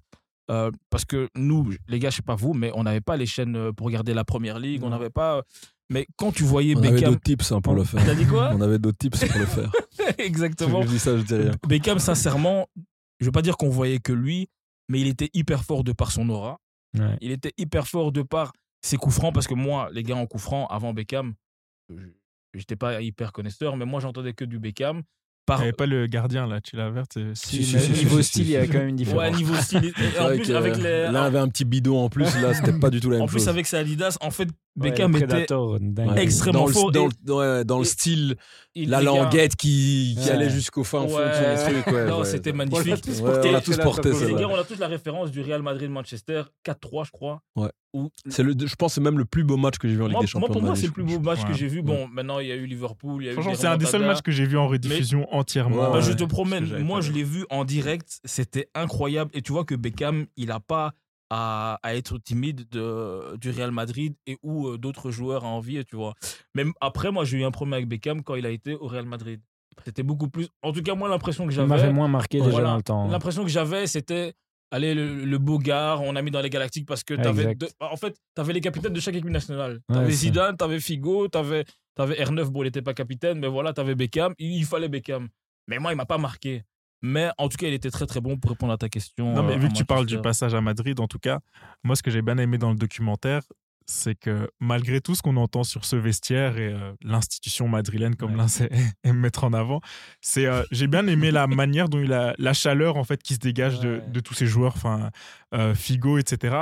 euh, 0.49 0.71
parce 0.89 1.05
que 1.05 1.29
nous, 1.35 1.71
les 1.87 1.99
gars, 1.99 2.09
je 2.09 2.17
sais 2.17 2.21
pas 2.23 2.35
vous, 2.35 2.53
mais 2.53 2.71
on 2.73 2.83
n'avait 2.83 3.01
pas 3.01 3.15
les 3.15 3.27
chaînes 3.27 3.55
euh, 3.55 3.71
pour 3.71 3.85
regarder 3.85 4.13
la 4.15 4.23
première 4.23 4.57
ligue, 4.57 4.83
on 4.83 4.89
n'avait 4.89 5.11
pas. 5.11 5.43
Mais 5.91 6.07
quand 6.15 6.31
tu 6.31 6.43
voyais 6.43 6.73
On 6.75 6.79
avait 6.79 6.91
Beckham. 6.93 7.09
d'autres 7.11 7.21
tips 7.21 7.51
hein, 7.51 7.61
pour 7.61 7.75
le 7.75 7.83
faire. 7.83 8.03
T'as 8.03 8.15
dit 8.15 8.25
quoi? 8.25 8.51
On 8.53 8.61
avait 8.61 8.79
d'autres 8.79 8.97
tips 8.97 9.23
pour 9.25 9.37
le 9.39 9.45
faire. 9.45 9.71
Exactement. 10.17 10.81
je 10.81 10.87
dis 10.87 10.99
ça, 10.99 11.15
je 11.17 11.23
dis 11.23 11.35
rien. 11.35 11.51
Beckham, 11.67 11.99
sincèrement, 11.99 12.67
je 13.21 13.25
veux 13.25 13.31
pas 13.31 13.41
dire 13.41 13.55
qu'on 13.55 13.69
voyait 13.69 13.99
que 13.99 14.11
lui, 14.11 14.49
mais 14.89 14.99
il 14.99 15.07
était 15.07 15.29
hyper 15.33 15.63
fort 15.63 15.83
de 15.85 15.93
par 15.93 16.11
son 16.11 16.27
aura. 16.29 16.57
Ouais. 16.99 17.15
Il 17.21 17.31
était 17.31 17.53
hyper 17.57 17.87
fort 17.87 18.11
de 18.11 18.21
par 18.21 18.51
ses 18.81 18.97
coups 18.97 19.15
francs, 19.15 19.33
parce 19.33 19.47
que 19.47 19.53
moi, 19.53 19.89
les 19.93 20.03
gars 20.03 20.15
en 20.17 20.25
coups 20.25 20.43
francs, 20.43 20.67
avant 20.69 20.93
Beckham, 20.93 21.33
je- 21.89 21.95
j'étais 22.55 22.75
pas 22.75 23.01
hyper 23.01 23.31
connaisseur, 23.31 23.77
mais 23.77 23.85
moi, 23.85 24.01
j'entendais 24.01 24.33
que 24.33 24.43
du 24.43 24.59
Beckham. 24.59 24.97
Il 24.97 25.03
Par... 25.47 25.57
n'y 25.59 25.63
avait 25.63 25.73
pas 25.73 25.87
le 25.87 26.05
gardien 26.05 26.45
là, 26.45 26.61
tu 26.61 26.75
la 26.75 26.91
verte. 26.91 27.17
Si, 27.33 27.59
niveau 27.59 28.21
si, 28.21 28.23
style, 28.23 28.45
si. 28.45 28.49
il 28.49 28.49
y 28.51 28.57
a 28.57 28.67
quand 28.67 28.77
même 28.77 28.89
une 28.89 28.95
différence. 28.95 29.21
Ouais, 29.23 29.31
niveau 29.31 29.55
style. 29.55 29.91
En 30.19 30.27
plus, 30.27 30.41
que 30.47 30.53
avec 30.53 30.77
les. 30.77 31.03
L'un 31.11 31.23
avait 31.23 31.39
un 31.39 31.47
petit 31.47 31.65
bidon 31.65 31.97
en 31.99 32.09
plus, 32.09 32.25
là, 32.41 32.53
c'était 32.53 32.77
pas 32.77 32.91
du 32.91 32.99
tout 32.99 33.09
la 33.09 33.17
même 33.17 33.23
En 33.23 33.27
plus, 33.27 33.39
chose. 33.39 33.49
avec 33.49 33.65
ses 33.65 33.77
Adidas, 33.77 34.17
en 34.21 34.29
fait, 34.29 34.49
Beckham 34.75 35.15
était. 35.15 35.25
Predator, 35.25 35.79
extrêmement 36.15 36.59
dans 36.61 36.67
le, 36.67 36.73
fort 36.73 36.91
Dans, 36.91 37.07
et- 37.09 37.11
le, 37.25 37.33
ouais, 37.33 37.65
dans 37.65 37.79
le 37.79 37.85
et- 37.85 37.87
style, 37.87 38.35
il- 38.75 38.89
la 38.89 39.01
languette 39.01 39.55
qui, 39.55 40.15
qui 40.17 40.25
Ouais. 40.25 40.31
allait 40.31 40.49
jusqu'au 40.49 40.83
fin 40.83 41.01
fond 41.01 41.05
de 41.07 41.11
son 41.11 41.65
truc. 41.71 41.87
Ouais, 41.87 42.05
Non, 42.07 42.19
ouais. 42.19 42.25
c'était 42.25 42.51
On 42.53 42.57
l'a 42.57 42.65
magnifique. 42.65 43.01
tous 43.01 43.21
Ouais, 43.21 43.31
porté, 43.31 43.49
on 43.49 43.51
l'a 43.51 43.61
tous 43.61 43.77
porté, 43.77 44.09
on 44.11 44.55
a 44.55 44.63
tous 44.63 44.79
la 44.79 44.87
référence 44.87 45.31
du 45.31 45.41
Real 45.41 45.61
Madrid-Manchester, 45.61 46.43
4-3, 46.63 47.03
je 47.05 47.11
crois. 47.11 47.41
Ouais. 47.55 47.69
Où 47.93 48.09
C'est 48.29 48.43
le, 48.43 48.53
je 48.57 48.75
pense 48.75 48.91
que 48.91 48.95
c'est 48.95 49.01
même 49.01 49.17
le 49.17 49.25
plus 49.25 49.43
beau 49.43 49.57
match 49.57 49.77
que 49.77 49.85
j'ai 49.89 49.95
vu 49.95 50.01
en 50.01 50.05
Ligue 50.05 50.13
Moi, 50.13 50.21
des 50.21 50.31
moi, 50.33 50.41
Champions. 50.47 50.53
pour 50.53 50.61
moi, 50.63 50.75
c'est 50.77 50.85
le 50.87 50.93
plus 50.93 51.03
beau 51.03 51.19
match 51.19 51.43
que 51.45 51.51
j'ai 51.53 51.67
vu. 51.67 51.81
Bon, 51.81 52.07
maintenant, 52.07 52.39
il 52.39 52.47
y 52.47 52.51
a 52.53 52.55
eu 52.55 52.65
Liverpool. 52.65 53.27
A 53.27 53.33
Franchement, 53.33 53.53
c'est 53.55 53.67
un 53.67 53.75
des 53.75 53.85
seuls 53.85 54.05
matchs 54.05 54.21
que 54.21 54.31
j'ai 54.31 54.45
vu 54.45 54.57
en 54.57 54.67
rediffusion 54.69 55.27
entièrement. 55.33 55.91
Bah, 55.91 55.99
je 55.99 56.13
te 56.13 56.23
promets, 56.23 56.61
moi 56.61 57.01
je 57.01 57.11
l'ai 57.11 57.23
vu 57.23 57.45
en 57.49 57.65
direct, 57.65 58.19
c'était 58.23 58.69
incroyable. 58.75 59.31
Et 59.33 59.41
tu 59.41 59.51
vois 59.51 59.65
que 59.65 59.75
Beckham, 59.75 60.25
il 60.37 60.47
n'a 60.47 60.61
pas 60.61 60.93
à, 61.33 61.79
à 61.81 61.95
être 61.95 62.17
timide 62.19 62.67
de, 62.69 63.38
du 63.38 63.50
Real 63.51 63.71
Madrid 63.71 64.13
et 64.27 64.38
où 64.43 64.67
euh, 64.67 64.77
d'autres 64.77 65.11
joueurs 65.11 65.45
à 65.45 65.47
envier, 65.47 65.85
tu 65.85 65.95
vois. 65.95 66.13
Même 66.55 66.73
après, 66.81 67.09
moi 67.11 67.23
j'ai 67.23 67.38
eu 67.39 67.43
un 67.45 67.51
problème 67.51 67.73
avec 67.73 67.88
Beckham 67.88 68.21
quand 68.21 68.35
il 68.35 68.45
a 68.45 68.50
été 68.50 68.75
au 68.75 68.88
Real 68.88 69.05
Madrid. 69.05 69.39
C'était 69.85 70.03
beaucoup 70.03 70.27
plus. 70.27 70.47
En 70.61 70.73
tout 70.73 70.83
cas, 70.83 70.93
moi 70.93 71.07
l'impression 71.07 71.47
que 71.47 71.53
Ça 71.53 71.65
m'avait 71.65 71.81
j'avais. 71.83 71.93
moins 71.93 72.09
marqué 72.09 72.39
déjà 72.39 72.51
Voilà. 72.51 72.67
dans 72.71 72.75
le 72.75 72.83
temps. 72.83 73.07
L'impression 73.07 73.43
que 73.43 73.50
j'avais, 73.50 73.88
c'était. 73.88 74.33
Allez, 74.73 74.93
le, 74.93 75.25
le 75.25 75.38
beau 75.38 75.57
gars, 75.57 75.97
on 76.01 76.15
a 76.15 76.21
mis 76.21 76.31
dans 76.31 76.39
les 76.41 76.50
Galactiques 76.50 76.85
parce 76.85 77.03
que 77.03 77.13
Ouais, 77.13 77.21
t'avais. 77.21 77.57
En 77.79 77.97
fait, 77.97 78.15
t'avais 78.35 78.53
les 78.53 78.61
capitaines 78.61 78.93
de 78.93 79.00
chaque 79.00 79.15
équipe 79.15 79.29
nationale. 79.29 79.81
Ouais, 79.89 79.95
T'avais 79.95 80.11
c'est- 80.11 80.17
Zidane, 80.27 80.55
t'avais 80.57 80.79
Figo, 80.79 81.27
t'avais 81.29 81.65
avais 81.97 82.15
R9, 82.23 82.45
bon, 82.50 82.61
il 82.63 82.65
n'était 82.65 82.81
pas 82.81 82.93
capitaine, 82.93 83.39
mais 83.39 83.47
voilà, 83.47 83.73
t'avais 83.73 83.95
Beckham. 83.95 84.33
Il, 84.38 84.53
il 84.57 84.65
fallait 84.65 84.88
Beckham. 84.89 85.27
Mais 85.67 85.77
moi, 85.79 85.91
il 85.93 85.95
m'a 85.95 86.05
pas 86.05 86.17
marqué. 86.17 86.63
Mais 87.01 87.29
en 87.38 87.50
tout 87.50 87.58
cas, 87.58 87.67
il 87.67 87.74
était 87.74 87.89
très 87.89 88.05
très 88.05 88.22
bon 88.22 88.38
pour 88.38 88.51
répondre 88.51 88.74
à 88.74 88.77
ta 88.77 88.89
question. 88.89 89.34
Non, 89.34 89.43
mais 89.43 89.53
euh, 89.53 89.58
vu 89.58 89.70
que 89.70 89.74
tu 89.74 89.86
parles 89.86 90.05
du 90.05 90.15
Manchester. 90.15 90.29
passage 90.29 90.53
à 90.53 90.62
Madrid, 90.62 91.00
en 91.00 91.08
tout 91.08 91.20
cas, 91.20 91.39
moi, 91.84 91.96
ce 91.96 92.03
que 92.03 92.12
j'ai 92.12 92.22
bien 92.22 92.38
aimé 92.38 92.58
dans 92.58 92.70
le 92.70 92.75
documentaire, 92.75 93.41
c'est 93.85 94.15
que 94.15 94.50
malgré 94.59 95.01
tout 95.01 95.15
ce 95.15 95.21
qu'on 95.21 95.38
entend 95.38 95.63
sur 95.63 95.85
ce 95.85 95.95
vestiaire 95.95 96.57
et 96.57 96.67
euh, 96.73 96.93
l'institution 97.03 97.67
madrilène, 97.67 98.15
comme 98.15 98.31
Ouais. 98.31 98.38
l'un 98.38 98.47
sait- 98.47 98.69
mettre 99.13 99.43
en 99.43 99.53
avant, 99.53 99.81
c'est 100.21 100.45
euh, 100.45 100.63
j'ai 100.71 100.88
bien 100.88 101.05
aimé 101.07 101.31
la 101.31 101.47
manière 101.47 101.89
dont 101.89 102.00
il 102.00 102.13
a 102.13 102.33
la 102.38 102.53
chaleur 102.53 102.97
en 102.97 103.03
fait 103.03 103.21
qui 103.21 103.33
se 103.35 103.39
dégage 103.39 103.79
de, 103.79 103.89
Ouais. 103.95 104.03
de 104.07 104.19
tous 104.19 104.33
ces 104.33 104.45
joueurs, 104.47 104.73
enfin 104.75 105.09
euh, 105.53 105.75
Figo, 105.75 106.17
etc. 106.17 106.55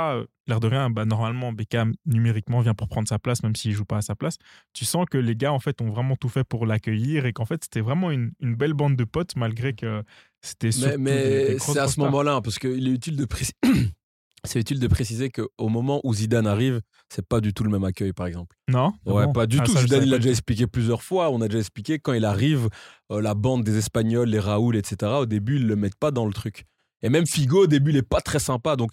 L'air 0.46 0.58
de 0.58 0.66
rien, 0.66 0.90
bah, 0.90 1.04
normalement 1.04 1.52
Beckham 1.52 1.94
numériquement 2.06 2.60
vient 2.60 2.74
pour 2.74 2.88
prendre 2.88 3.06
sa 3.06 3.18
place, 3.20 3.42
même 3.44 3.54
s'il 3.54 3.70
joue 3.72 3.84
pas 3.84 3.98
à 3.98 4.02
sa 4.02 4.16
place. 4.16 4.36
Tu 4.72 4.84
sens 4.84 5.06
que 5.08 5.18
les 5.18 5.36
gars 5.36 5.52
en 5.52 5.60
fait 5.60 5.80
ont 5.80 5.90
vraiment 5.90 6.16
tout 6.16 6.28
fait 6.28 6.42
pour 6.44 6.66
l'accueillir 6.66 7.26
et 7.26 7.32
qu'en 7.32 7.44
fait 7.44 7.62
c'était 7.62 7.80
vraiment 7.82 8.10
une, 8.10 8.32
une 8.40 8.56
belle 8.56 8.72
bande 8.74 8.96
de 8.96 9.04
potes 9.04 9.36
malgré 9.36 9.74
que 9.74 10.02
c'était 10.42 10.70
Mais, 10.80 10.96
mais 10.98 11.58
c'est 11.58 11.78
à 11.78 11.86
ce 11.86 12.00
moment-là, 12.00 12.34
hein, 12.36 12.40
parce 12.42 12.58
qu'il 12.58 12.88
est 12.88 12.92
utile 12.92 13.16
de 13.16 13.24
préciser. 13.26 13.52
C'est 14.44 14.58
utile 14.60 14.80
de 14.80 14.86
préciser 14.86 15.30
qu'au 15.30 15.68
moment 15.68 16.00
où 16.04 16.14
Zidane 16.14 16.46
arrive, 16.46 16.80
c'est 17.08 17.26
pas 17.26 17.40
du 17.40 17.52
tout 17.52 17.62
le 17.64 17.70
même 17.70 17.84
accueil, 17.84 18.12
par 18.12 18.26
exemple. 18.26 18.56
Non? 18.68 18.92
Ouais, 19.04 19.26
bon? 19.26 19.32
pas 19.32 19.46
du 19.46 19.58
Ah, 19.60 19.64
tout. 19.64 19.72
ça, 19.72 19.80
Zidane, 19.82 20.04
il 20.04 20.10
l'a 20.10 20.16
déjà 20.18 20.30
expliqué 20.30 20.66
plusieurs 20.66 21.02
fois. 21.02 21.30
On 21.30 21.40
a 21.42 21.48
déjà 21.48 21.58
expliqué 21.58 21.98
quand 21.98 22.12
il 22.14 22.24
arrive, 22.24 22.68
euh, 23.12 23.20
la 23.20 23.34
bande 23.34 23.64
des 23.64 23.76
Espagnols, 23.76 24.28
les 24.28 24.38
Raoul, 24.40 24.76
etc. 24.76 25.12
Au 25.20 25.26
début, 25.26 25.56
ils 25.56 25.66
le 25.66 25.76
mettent 25.76 25.98
pas 25.98 26.10
dans 26.10 26.26
le 26.26 26.32
truc. 26.32 26.64
Et 27.02 27.08
même 27.10 27.26
Figo, 27.26 27.64
au 27.64 27.66
début, 27.66 27.90
il 27.90 27.96
est 27.96 28.02
pas 28.02 28.20
très 28.20 28.38
sympa. 28.38 28.76
Donc, 28.76 28.90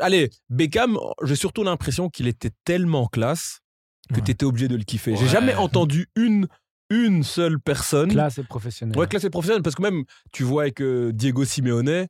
allez, 0.00 0.30
Beckham, 0.50 0.98
j'ai 1.22 1.36
surtout 1.36 1.62
l'impression 1.62 2.08
qu'il 2.08 2.26
était 2.26 2.50
tellement 2.64 3.06
classe 3.06 3.60
que 4.10 4.16
Ouais. 4.16 4.22
tu 4.22 4.30
étais 4.32 4.44
obligé 4.44 4.68
de 4.68 4.76
le 4.76 4.82
kiffer. 4.84 5.16
J'ai 5.16 5.24
Ouais. 5.24 5.28
jamais 5.30 5.54
entendu 5.54 6.08
une 6.16 6.46
une 6.90 7.22
seule 7.24 7.58
personne 7.58 8.10
Classe 8.10 8.36
et 8.38 8.44
professionnel. 8.44 8.96
Ouais, 8.98 9.06
classe 9.08 9.24
et 9.24 9.30
professionnelle, 9.30 9.62
parce 9.62 9.74
que 9.74 9.80
même, 9.82 10.04
tu 10.32 10.42
vois 10.44 10.62
avec 10.64 10.82
euh, 10.82 11.12
Diego 11.12 11.44
Simeone, 11.44 12.06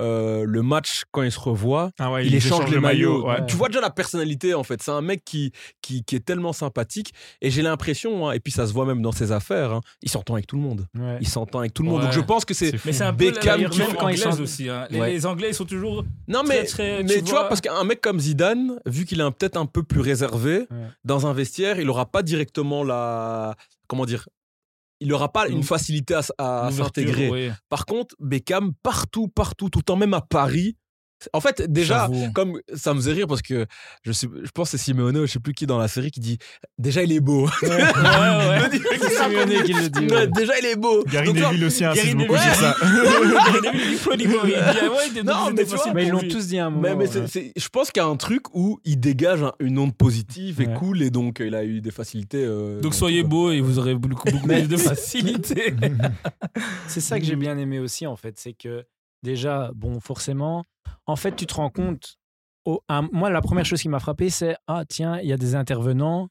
euh, 0.00 0.44
le 0.46 0.62
match, 0.62 1.02
quand 1.12 1.22
il 1.22 1.30
se 1.32 1.38
revoit, 1.38 1.90
Ah 1.98 2.10
ouais, 2.12 2.26
il, 2.26 2.32
ils 2.32 2.36
échange 2.36 2.66
les 2.68 2.74
le 2.76 2.80
maillots. 2.80 3.26
ouais. 3.28 3.46
Tu 3.46 3.54
vois 3.56 3.68
déjà 3.68 3.80
la 3.80 3.90
personnalité, 3.90 4.52
en 4.54 4.62
fait. 4.64 4.82
C'est 4.82 4.90
un 4.90 5.00
mec 5.02 5.24
qui, 5.24 5.52
qui, 5.82 6.02
qui 6.04 6.16
est 6.16 6.24
tellement 6.24 6.52
sympathique. 6.52 7.12
Et 7.40 7.50
j'ai 7.50 7.62
l'impression, 7.62 8.28
hein, 8.28 8.32
et 8.32 8.40
puis 8.40 8.52
ça 8.52 8.66
se 8.66 8.72
voit 8.72 8.86
même 8.86 9.02
dans 9.02 9.12
ses 9.12 9.30
affaires, 9.32 9.72
hein, 9.72 9.80
il 10.02 10.08
s'entend 10.10 10.34
avec 10.34 10.46
tout 10.46 10.56
le 10.56 10.62
monde. 10.62 10.86
Ouais. 10.98 11.18
Il 11.20 11.28
s'entend 11.28 11.60
avec 11.60 11.72
tout 11.74 11.82
le 11.82 11.88
monde. 11.90 11.98
Ouais. 12.00 12.04
Donc 12.06 12.12
je 12.14 12.20
pense 12.20 12.44
que 12.44 12.54
c'est. 12.54 12.72
Beckham 13.12 13.64
qui 13.68 13.80
quand 13.98 14.08
ils 14.08 14.20
anglaise 14.26 14.36
sont- 14.36 14.42
aussi. 14.42 14.68
hein. 14.68 14.86
Les, 14.90 15.00
Ouais. 15.00 15.10
les 15.12 15.26
Anglais, 15.26 15.48
ils 15.50 15.54
sont 15.54 15.64
toujours. 15.64 16.04
Non, 16.28 16.42
Très, 16.44 16.60
mais, 16.60 16.64
très- 16.64 17.02
mais 17.02 17.14
tu 17.14 17.22
tu 17.24 17.30
vois, 17.30 17.40
vois- 17.40 17.48
parce 17.48 17.60
qu'un 17.60 17.84
mec 17.84 18.00
comme 18.00 18.18
Zidane, 18.20 18.78
vu 18.86 19.04
qu'il 19.04 19.20
est 19.20 19.22
un- 19.22 19.30
peut-être 19.30 19.56
un 19.56 19.66
peu 19.66 19.82
plus 19.82 20.00
réservé 20.00 20.58
Ouais. 20.70 20.88
dans 21.04 21.26
un 21.26 21.32
vestiaire, 21.32 21.78
il 21.78 21.86
n'aura 21.86 22.06
pas 22.06 22.22
directement 22.22 22.82
la. 22.84 23.54
Comment 23.86 24.06
dire 24.06 24.28
il 25.04 25.10
n'aura 25.10 25.30
pas 25.30 25.48
une 25.48 25.62
facilité 25.62 26.18
à, 26.38 26.70
s'intégrer. 26.72 27.30
oui. 27.30 27.50
Par 27.68 27.84
contre, 27.84 28.16
Beckham, 28.18 28.72
partout, 28.82 29.28
partout, 29.28 29.68
tout 29.68 29.80
le 29.80 29.84
temps, 29.84 29.96
même 29.96 30.14
à 30.14 30.22
Paris. 30.22 30.76
En 31.32 31.40
fait, 31.40 31.62
déjà, 31.70 32.08
comme 32.34 32.60
ça 32.74 32.92
me 32.94 33.00
faisait 33.00 33.12
rire 33.12 33.26
parce 33.26 33.42
que 33.42 33.66
je, 34.04 34.12
sais, 34.12 34.28
je 34.42 34.50
pense 34.50 34.70
que 34.70 34.76
c'est 34.76 34.84
Simeone, 34.84 35.22
je 35.26 35.32
sais 35.32 35.38
plus 35.40 35.54
qui 35.54 35.66
dans 35.66 35.78
la 35.78 35.88
série, 35.88 36.10
qui 36.10 36.20
dit 36.20 36.38
Déjà, 36.78 37.02
il 37.02 37.12
est 37.12 37.20
beau. 37.20 37.46
Ouais, 37.62 37.68
ouais. 37.68 38.70
C'est 39.00 39.10
Simeone 39.10 39.62
qui 39.64 39.72
le 39.72 39.88
dit. 39.88 40.06
Ouais, 40.14 40.16
ouais. 40.20 40.26
déjà, 40.28 40.58
il 40.58 40.66
est 40.66 40.76
beau. 40.76 41.02
Gary 41.04 41.32
Neville 41.32 41.64
aussi 41.64 41.84
insiste 41.84 42.04
Gary 42.14 42.16
beaucoup 42.26 42.36
sur 42.38 42.54
ça. 42.54 42.76
Gary 42.82 43.62
Neville, 43.62 43.98
il 44.20 44.28
dit, 44.28 44.34
ah 44.56 44.72
ouais, 44.90 44.96
il 45.10 45.18
était- 45.18 45.22
Non, 45.22 45.50
mais 45.50 45.64
tu 45.64 45.70
facile 45.70 45.76
vois, 45.92 45.94
Mais 45.94 46.06
ils 46.06 46.10
l'ont 46.10 46.20
tous 46.20 46.46
dit 46.48 46.58
à 46.58 46.66
un 46.66 46.70
moment. 46.70 46.96
mais, 46.96 47.06
ouais. 47.18 47.52
je 47.56 47.68
pense 47.68 47.90
qu'il 47.90 48.02
y 48.02 48.04
a 48.04 48.08
un 48.08 48.16
truc 48.16 48.54
où 48.54 48.78
il 48.84 48.98
dégage 49.00 49.42
un- 49.42 49.52
une 49.60 49.78
onde 49.78 49.94
positive 49.96 50.60
et 50.60 50.66
Ouais. 50.66 50.74
cool, 50.74 51.02
et 51.02 51.10
donc 51.10 51.40
euh, 51.40 51.46
il 51.46 51.54
a 51.54 51.64
eu 51.64 51.80
des 51.80 51.90
facilités. 51.90 52.44
euh, 52.44 52.80
Donc 52.80 52.94
soyez 52.94 53.22
beau 53.22 53.50
et 53.50 53.60
vous 53.60 53.78
aurez 53.78 53.94
beaucoup, 53.94 54.30
beaucoup 54.30 54.46
plus 54.46 54.68
de 54.68 54.76
facilité. 54.76 55.74
C'est 56.88 57.00
ça 57.00 57.18
que 57.18 57.24
j'ai 57.24 57.36
bien 57.36 57.56
aimé 57.58 57.78
aussi, 57.78 58.06
en 58.06 58.16
fait. 58.16 58.34
C'est 58.38 58.52
que 58.52 58.84
déjà, 59.24 59.70
bon, 59.74 59.98
forcément, 59.98 60.62
en 61.06 61.16
fait, 61.16 61.34
tu 61.34 61.46
te 61.46 61.54
rends 61.54 61.70
compte. 61.70 62.14
au- 62.66 62.80
un- 62.88 63.06
moi, 63.12 63.28
la 63.28 63.42
première 63.42 63.66
chose 63.66 63.82
qui 63.82 63.90
m'a 63.90 64.00
frappé, 64.00 64.30
c'est 64.30 64.56
Ah, 64.68 64.84
tiens, 64.88 65.18
il 65.20 65.28
y 65.28 65.34
a 65.34 65.36
des 65.36 65.54
intervenants 65.54 66.28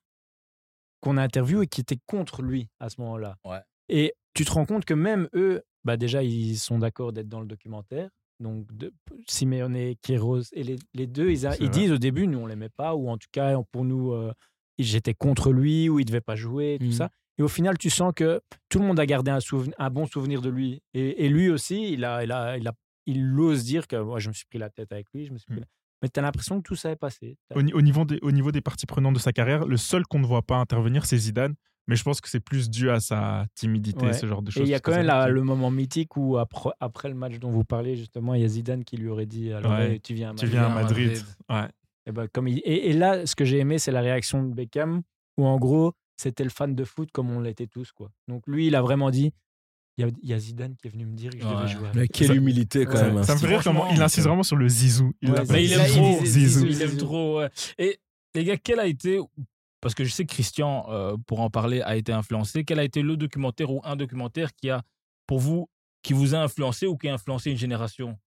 qu'on 1.02 1.18
a 1.18 1.22
interviewés 1.22 1.66
et 1.66 1.68
qui 1.68 1.82
étaient 1.82 2.00
contre 2.08 2.42
lui 2.42 2.70
à 2.80 2.90
ce 2.90 3.00
moment-là. 3.02 3.36
Ouais. 3.46 3.60
Et 3.90 4.14
tu 4.34 4.44
te 4.46 4.52
rends 4.52 4.66
compte 4.66 4.84
que 4.86 4.94
même 4.96 5.28
eux, 5.36 5.62
bah 5.84 5.96
déjà, 5.98 6.24
ils 6.24 6.58
sont 6.58 6.80
d'accord 6.80 7.14
d'être 7.14 7.28
dans 7.30 7.42
le 7.42 7.46
documentaire. 7.46 8.10
Donc, 8.40 8.66
de, 8.76 8.92
Simeone, 9.28 9.94
Kéros, 10.02 10.42
et 10.54 10.64
les, 10.64 10.78
les 10.96 11.06
deux, 11.06 11.30
ils, 11.30 11.46
a- 11.46 11.56
ils 11.58 11.70
disent 11.70 11.92
au 11.92 11.98
début, 12.00 12.26
nous, 12.26 12.40
on 12.40 12.48
l'aimait 12.48 12.70
pas, 12.70 12.96
ou 12.96 13.10
en 13.10 13.18
tout 13.18 13.28
cas, 13.32 13.56
pour 13.72 13.84
nous, 13.86 14.12
euh, 14.14 14.34
j'étais 14.80 15.14
contre 15.14 15.52
lui, 15.52 15.88
ou 15.90 16.00
il 16.00 16.06
devait 16.06 16.20
pas 16.22 16.36
jouer, 16.36 16.78
tout 16.80 16.88
Mhm. 16.88 16.92
ça. 16.94 17.10
Et 17.38 17.44
au 17.44 17.48
final, 17.48 17.78
tu 17.78 17.90
sens 17.92 18.12
que 18.16 18.42
tout 18.70 18.80
le 18.80 18.86
monde 18.86 19.00
a 19.00 19.06
gardé 19.06 19.30
un, 19.30 19.40
un 19.78 19.90
bon 19.92 20.08
souvenir 20.08 20.42
de 20.42 20.50
lui. 20.50 20.82
Et, 20.96 21.26
et 21.26 21.30
lui 21.30 21.50
aussi, 21.52 21.92
il, 21.94 22.06
a, 22.06 22.24
il, 22.24 22.32
a, 22.32 22.58
il, 22.58 22.68
a, 22.68 22.74
il 23.06 23.38
ose 23.40 23.64
dire 23.64 23.88
que 23.88 23.96
moi, 24.02 24.20
je 24.20 24.30
me 24.30 24.34
suis 24.34 24.46
pris 24.46 24.60
la 24.60 24.70
tête 24.70 24.92
avec 24.92 25.08
lui. 25.14 25.26
Je 25.26 25.34
me 25.34 25.38
suis 25.38 25.48
pris 25.48 25.58
Mm. 25.58 25.62
la- 25.62 25.68
Mais 26.02 26.10
tu 26.10 26.20
as 26.20 26.24
l'impression 26.24 26.58
que 26.62 26.64
tout 26.68 26.76
ça 26.76 26.92
est 26.92 26.96
passé. 26.98 27.38
Au, 27.56 27.62
ni- 27.62 27.72
au 27.74 27.82
niveau 27.82 28.04
des, 28.04 28.20
au 28.22 28.32
niveau 28.34 28.52
des 28.52 28.60
parties 28.62 28.86
prenantes 28.86 29.14
de 29.14 29.20
sa 29.20 29.32
carrière, 29.32 29.66
le 29.66 29.78
seul 29.78 30.04
qu'on 30.06 30.20
ne 30.20 30.26
voit 30.26 30.42
pas 30.42 30.58
intervenir, 30.58 31.06
c'est 31.06 31.18
Zidane. 31.18 31.56
Mais 31.88 31.96
je 31.98 32.04
pense 32.04 32.22
que 32.22 32.30
c'est 32.30 32.40
plus 32.40 32.70
dû 32.70 32.90
à 32.90 33.00
sa 33.02 33.46
timidité, 33.56 34.06
Ouais. 34.06 34.14
ce 34.14 34.26
genre 34.26 34.42
de 34.42 34.52
choses. 34.52 34.64
Et 34.64 34.66
il 34.66 34.70
y 34.70 34.74
a 34.76 34.80
quand 34.80 34.92
même 34.92 35.06
la- 35.06 35.28
le 35.28 35.44
moment 35.44 35.70
mythique 35.72 36.16
où, 36.18 36.38
après, 36.38 36.70
après 36.80 37.10
le 37.10 37.16
match 37.16 37.40
dont 37.40 37.52
vous 37.52 37.64
parlez, 37.66 37.96
justement, 37.98 38.34
il 38.36 38.42
y 38.42 38.46
a 38.46 38.48
Zidane 38.48 38.84
qui 38.86 38.96
lui 38.98 39.10
aurait 39.10 39.26
dit 39.26 39.52
alors, 39.52 39.72
Ouais. 39.74 40.00
Tu 40.00 40.14
viens 40.14 40.32
à 40.32 40.34
Tu 40.34 40.46
Madrid. 40.46 40.52
viens 40.52 40.64
à 40.64 40.66
à 40.72 40.76
Madrid. 40.82 41.08
Madrid. 41.10 41.26
Ouais. 41.50 41.68
Et, 42.06 42.12
ben, 42.14 42.28
comme 42.34 42.48
il- 42.50 42.60
et, 42.66 42.90
et 42.90 42.94
là, 42.94 43.26
ce 43.26 43.36
que 43.36 43.44
j'ai 43.46 43.60
aimé, 43.60 43.80
c'est 43.80 43.92
la 43.92 44.02
réaction 44.02 44.44
de 44.44 44.54
Beckham, 44.54 45.02
où 45.38 45.46
en 45.46 45.58
gros, 45.58 45.94
c'était 46.18 46.44
le 46.44 46.50
fan 46.50 46.74
de 46.76 46.84
foot 46.86 47.10
comme 47.14 47.30
on 47.32 47.40
l'était 47.42 47.68
tous. 47.68 47.92
Quoi. 47.94 48.10
Donc 48.30 48.44
lui, 48.48 48.68
il 48.68 48.76
a 48.76 48.82
vraiment 48.82 49.10
dit 49.10 49.32
il 49.98 50.06
y 50.06 50.08
a, 50.08 50.12
il 50.24 50.30
y 50.30 50.34
a 50.34 50.40
Zidane 50.40 50.76
qui 50.76 50.88
est 50.88 50.92
venu 50.92 51.06
me 51.06 51.16
dire 51.16 51.32
que 51.32 51.40
je 51.40 51.44
devais 51.46 51.56
Ouais. 51.56 51.68
jouer. 51.68 51.90
Mais 51.96 52.08
quelle 52.08 52.28
Ça- 52.28 52.34
humilité 52.36 52.86
quand 52.86 52.94
Ouais. 52.96 53.04
même. 53.04 53.18
hein. 53.18 53.24
Ça 53.24 53.36
me 53.36 53.40
fait 53.40 53.48
rire 53.48 53.62
comment 53.64 53.90
il 53.90 54.02
insiste 54.02 54.26
vraiment 54.28 54.44
sur 54.44 54.56
le 54.56 54.68
zizou. 54.68 55.14
Il 55.22 55.30
Ouais, 55.30 55.36
l'appelle 55.38 55.52
Mais 55.56 55.64
il 55.66 55.78
Là, 55.78 55.88
aime 55.88 55.92
trop. 55.92 56.26
Zizou. 56.26 56.66
Il 56.66 56.82
aime 56.82 56.98
trop. 56.98 57.40
ouais. 57.40 57.50
Et 57.78 58.00
les 58.36 58.44
gars, 58.44 58.58
quel 58.58 58.80
a 58.80 58.88
été, 58.88 59.20
parce 59.82 59.94
que 59.94 60.04
je 60.04 60.12
sais 60.12 60.26
que 60.26 60.34
Christian, 60.34 60.86
euh, 60.90 61.16
pour 61.28 61.42
en 61.42 61.50
parler, 61.50 61.82
a 61.82 61.96
été 61.96 62.12
influencé, 62.12 62.64
quel 62.64 62.80
a 62.80 62.84
été 62.84 63.02
le 63.02 63.18
documentaire 63.18 63.70
ou 63.72 63.82
un 63.84 63.96
documentaire 63.96 64.50
qui 64.56 64.70
a, 64.72 64.82
pour 65.28 65.40
vous, 65.40 65.70
qui 66.02 66.14
vous 66.14 66.34
a 66.36 66.40
influencé 66.40 66.88
ou 66.88 66.98
qui 66.98 67.08
a 67.08 67.14
influencé 67.14 67.52
une 67.52 67.58
génération? 67.58 68.18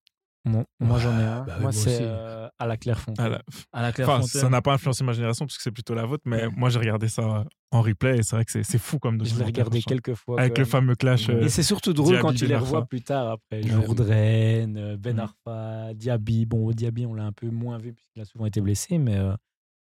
Moi, 0.47 0.63
moi, 0.79 0.99
j'en 0.99 1.17
ai 1.19 1.23
un. 1.23 1.39
bah 1.43 1.53
moi, 1.53 1.59
moi 1.63 1.71
c'est 1.71 1.99
euh, 2.01 2.47
à 2.57 2.65
la 2.65 2.77
Clairefontaine. 2.77 3.25
Ah 3.25 3.29
là. 3.29 3.41
À 3.73 3.81
la 3.81 3.89
Enfin, 3.89 4.21
ça 4.23 4.49
n'a 4.49 4.61
pas 4.61 4.73
influencé 4.73 5.03
ma 5.03 5.13
génération 5.13 5.45
parce 5.45 5.57
que 5.57 5.63
c'est 5.63 5.71
plutôt 5.71 5.93
la 5.93 6.05
vôtre, 6.05 6.23
mais 6.25 6.45
Ouais. 6.45 6.49
moi 6.55 6.69
j'ai 6.69 6.79
regardé 6.79 7.07
ça 7.07 7.45
en 7.71 7.81
replay 7.81 8.19
et 8.19 8.23
c'est 8.23 8.35
vrai 8.35 8.45
que 8.45 8.51
c'est 8.51 8.63
c'est 8.63 8.77
fou 8.77 8.97
comme 8.99 9.15
Je 9.19 9.23
l'ai 9.23 9.29
documentaire. 9.31 9.47
regardé 9.65 9.81
quelques 9.81 10.13
fois. 10.13 10.39
Avec 10.39 10.57
le 10.57 10.65
fameux 10.65 10.95
clash. 10.95 11.29
euh, 11.29 11.41
Et 11.43 11.49
c'est 11.49 11.63
surtout 11.63 11.93
drôle 11.93 12.13
Diaby, 12.13 12.21
quand 12.21 12.33
tu 12.33 12.45
les 12.47 12.55
revois 12.55 12.85
plus 12.85 13.01
tard 13.01 13.27
après. 13.31 13.61
Ouais. 13.63 13.69
Jourdain, 13.69 14.75
euh, 14.75 14.97
Ben 14.97 15.17
Mm. 15.17 15.19
Arfa, 15.19 15.93
Diaby. 15.93 16.45
Bon, 16.45 16.71
Diaby, 16.71 17.05
on 17.05 17.13
l'a 17.13 17.25
un 17.25 17.31
peu 17.33 17.49
moins 17.49 17.77
vu 17.77 17.93
puisqu'il 17.93 18.21
a 18.21 18.25
souvent 18.25 18.45
été 18.45 18.61
blessé, 18.61 18.97
mais 18.97 19.17
euh, 19.17 19.33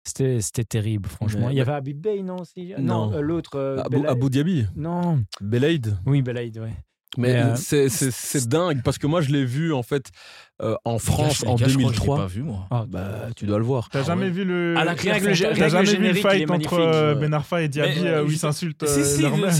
c'était 0.06 0.40
c'était 0.40 0.64
terrible, 0.64 1.08
franchement. 1.08 1.46
Mais- 1.48 1.54
Il 1.54 1.56
y 1.56 1.60
avait 1.60 1.72
Habib 1.72 1.98
Bey, 2.00 2.22
non 2.22 2.36
aussi 2.40 2.74
Non. 2.78 3.12
euh, 3.12 3.20
l'autre. 3.20 3.56
euh. 3.58 3.82
Abu 4.06 4.28
Dhabi, 4.30 4.66
Non. 4.76 5.24
Belaïd. 5.40 5.96
Oui, 6.06 6.22
Belaïd, 6.22 6.58
ouais. 6.58 6.74
Mais 7.16 7.34
Mais, 7.34 7.42
euh, 7.42 7.56
c'est- 7.56 8.48
dingue 8.48 8.82
parce 8.82 8.98
que 8.98 9.06
moi 9.06 9.20
je 9.20 9.30
l'ai 9.30 9.44
vu 9.44 9.72
en 9.72 9.82
fait 9.82 10.10
euh, 10.62 10.76
en 10.84 10.98
France 10.98 11.42
gars, 11.42 11.50
en 11.50 11.56
je 11.56 11.64
crois 11.64 11.66
que 11.66 11.72
je 11.72 11.78
l'ai 11.78 11.84
2003. 11.84 12.16
pas 12.16 12.26
vu, 12.26 12.42
moi. 12.42 12.66
Ah, 12.70 12.84
Bah, 12.88 13.02
tu 13.34 13.44
dois 13.44 13.58
le 13.58 13.64
voir. 13.64 13.88
T'as 13.90 14.00
Ah 14.00 14.02
jamais 14.04 14.26
ouais. 14.26 14.30
vu 14.30 14.44
le. 14.44 14.74
À 14.76 14.84
la 14.84 14.94
T'as 14.94 15.68
jamais 15.68 15.94
vu 15.96 16.08
le 16.08 16.14
fight 16.14 16.48
entre 16.50 16.74
euh. 16.74 17.14
Ben 17.16 17.32
Arfa 17.34 17.62
et 17.62 17.68
Diaby 17.68 18.00
Mais, 18.02 18.08
euh, 18.08 18.24
où 18.24 18.30
ils 18.30 18.38
s'insultent 18.38 18.86
si, 18.86 19.04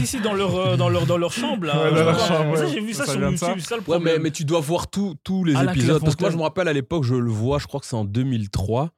si, 0.06 0.20
dans 0.20 0.34
leur, 0.34 0.76
dans 0.76 0.88
leur, 0.88 1.06
dans 1.06 1.16
leur 1.18 1.32
chambre, 1.32 1.66
là. 1.66 1.90
Ouais, 1.92 2.56
Ça, 2.56 2.66
j'ai 2.66 2.80
vu 2.80 2.92
ça, 2.94 3.06
Ça 3.06 3.12
sur 3.12 3.20
ça. 3.20 3.48
YouTube, 3.48 3.60
ça 3.64 3.76
le 3.76 3.98
mais, 3.98 4.18
mais 4.20 4.30
tu 4.30 4.44
dois 4.44 4.60
voir 4.60 4.88
tous 4.88 5.16
tous 5.24 5.42
les 5.44 5.56
À 5.56 5.64
épisodes. 5.64 6.00
Parce 6.02 6.14
que 6.16 6.22
moi, 6.22 6.30
je 6.30 6.36
me 6.36 6.42
rappelle 6.42 6.68
à 6.68 6.72
l'époque, 6.72 7.02
je 7.04 7.14
le 7.16 7.30
vois, 7.30 7.58
je 7.58 7.66
crois 7.66 7.80
que 7.80 7.86
c'est 7.86 7.96
en 7.96 8.04
2003. 8.04 8.90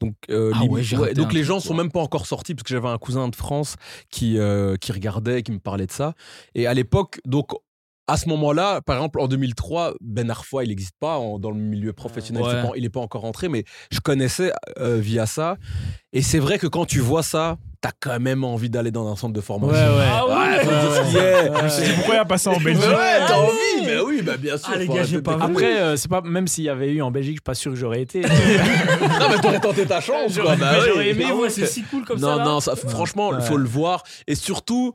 Donc, 0.00 0.14
euh, 0.30 0.52
Ah 0.54 0.64
ouais, 0.64 0.82
ouais, 0.96 1.14
donc 1.14 1.32
les 1.32 1.40
truc, 1.40 1.44
gens 1.48 1.54
quoi. 1.54 1.62
sont 1.62 1.74
même 1.74 1.90
pas 1.92 2.00
encore 2.00 2.26
sortis 2.26 2.54
parce 2.54 2.62
que 2.62 2.74
j'avais 2.74 2.88
un 2.88 2.98
cousin 2.98 3.28
de 3.28 3.36
France 3.36 3.76
qui, 4.10 4.38
euh, 4.38 4.76
qui 4.76 4.92
regardait, 4.92 5.42
qui 5.42 5.52
me 5.52 5.58
parlait 5.58 5.86
de 5.86 5.92
ça. 5.92 6.14
Et 6.54 6.66
à 6.66 6.74
l'époque, 6.74 7.20
donc. 7.24 7.52
À 8.10 8.16
ce 8.16 8.28
moment-là, 8.28 8.80
par 8.80 8.96
exemple, 8.96 9.20
en 9.20 9.28
2003, 9.28 9.94
Ben 10.00 10.30
Arfa, 10.30 10.64
il 10.64 10.68
n'existe 10.70 10.94
pas 10.98 11.18
en- 11.18 11.38
dans 11.38 11.50
le 11.50 11.56
milieu 11.60 11.92
professionnel. 11.92 12.42
Ouais. 12.42 12.62
pas- 12.62 12.72
il 12.76 12.82
n'est 12.82 12.88
pas 12.88 13.00
encore 13.00 13.20
rentré, 13.22 13.48
mais 13.48 13.64
je 13.92 14.00
connaissais 14.00 14.52
euh, 14.78 14.96
via 15.00 15.26
ça. 15.26 15.56
Et 16.12 16.22
c'est 16.22 16.40
vrai 16.40 16.58
que 16.58 16.66
quand 16.66 16.86
tu 16.86 16.98
vois 16.98 17.22
ça, 17.22 17.56
t'as 17.80 17.92
quand 18.00 18.18
même 18.18 18.42
envie 18.42 18.68
d'aller 18.68 18.90
dans 18.90 19.10
un 19.10 19.14
centre 19.16 19.32
de 19.32 19.40
formation. 19.40 19.80
Ah 19.80 20.26
ouais, 20.26 20.32
Ouais, 20.34 20.64
faut 20.64 20.70
ouais, 20.70 20.76
ouais. 20.76 21.12
y 21.12 21.18
a. 21.18 21.58
Je 21.60 21.64
me 21.64 21.68
suis 21.68 21.82
dit 21.84 21.92
pourquoi 21.94 22.14
il 22.16 22.18
a 22.18 22.24
passé 22.24 22.48
en 22.48 22.58
Mais 22.58 22.64
Belgique 22.64 22.84
ouais, 22.90 23.18
t'as 23.28 23.34
Ah 23.34 23.38
envie, 23.38 23.50
ouais. 23.80 23.86
mais 23.86 24.00
oui, 24.00 24.22
bah 24.22 24.36
bien 24.36 24.58
sûr. 24.58 24.70
Ah, 24.74 24.76
les 24.78 24.88
gars, 24.88 25.04
j'ai 25.04 25.22
pas. 25.22 25.38
Après, 25.40 25.80
euh, 25.80 25.96
c'est 25.96 26.08
pas 26.10 26.20
même 26.20 26.48
s'il 26.48 26.64
y 26.64 26.68
avait 26.68 26.90
eu 26.92 27.00
en 27.02 27.10
Belgique, 27.12 27.34
je 27.34 27.36
suis 27.36 27.40
pas 27.42 27.54
sûr 27.54 27.70
que 27.72 27.78
j'aurais 27.78 28.02
été. 28.02 28.20
non, 28.22 28.28
mais 29.30 29.38
t'aurais 29.40 29.60
tenté 29.60 29.86
ta 29.86 30.00
chance, 30.00 30.34
quoi. 30.34 30.42
J'aurais 30.44 30.56
Bah 30.56 30.70
mais 30.72 30.78
oui. 30.80 30.84
j'aurais 30.88 31.08
aimé, 31.10 31.24
Ah 31.28 31.34
ouais, 31.34 31.42
ouais. 31.42 31.50
c'est 31.50 31.66
si 31.66 31.82
cool 31.84 32.04
comme 32.04 32.18
non, 32.18 32.28
ça. 32.28 32.36
là. 32.36 32.44
non, 32.44 32.60
ça, 32.60 32.74
franchement, 32.76 33.30
il 33.32 33.36
Ouais. 33.40 33.46
faut 33.46 33.56
le 33.56 33.68
voir. 33.68 34.02
Et 34.26 34.34
surtout, 34.34 34.92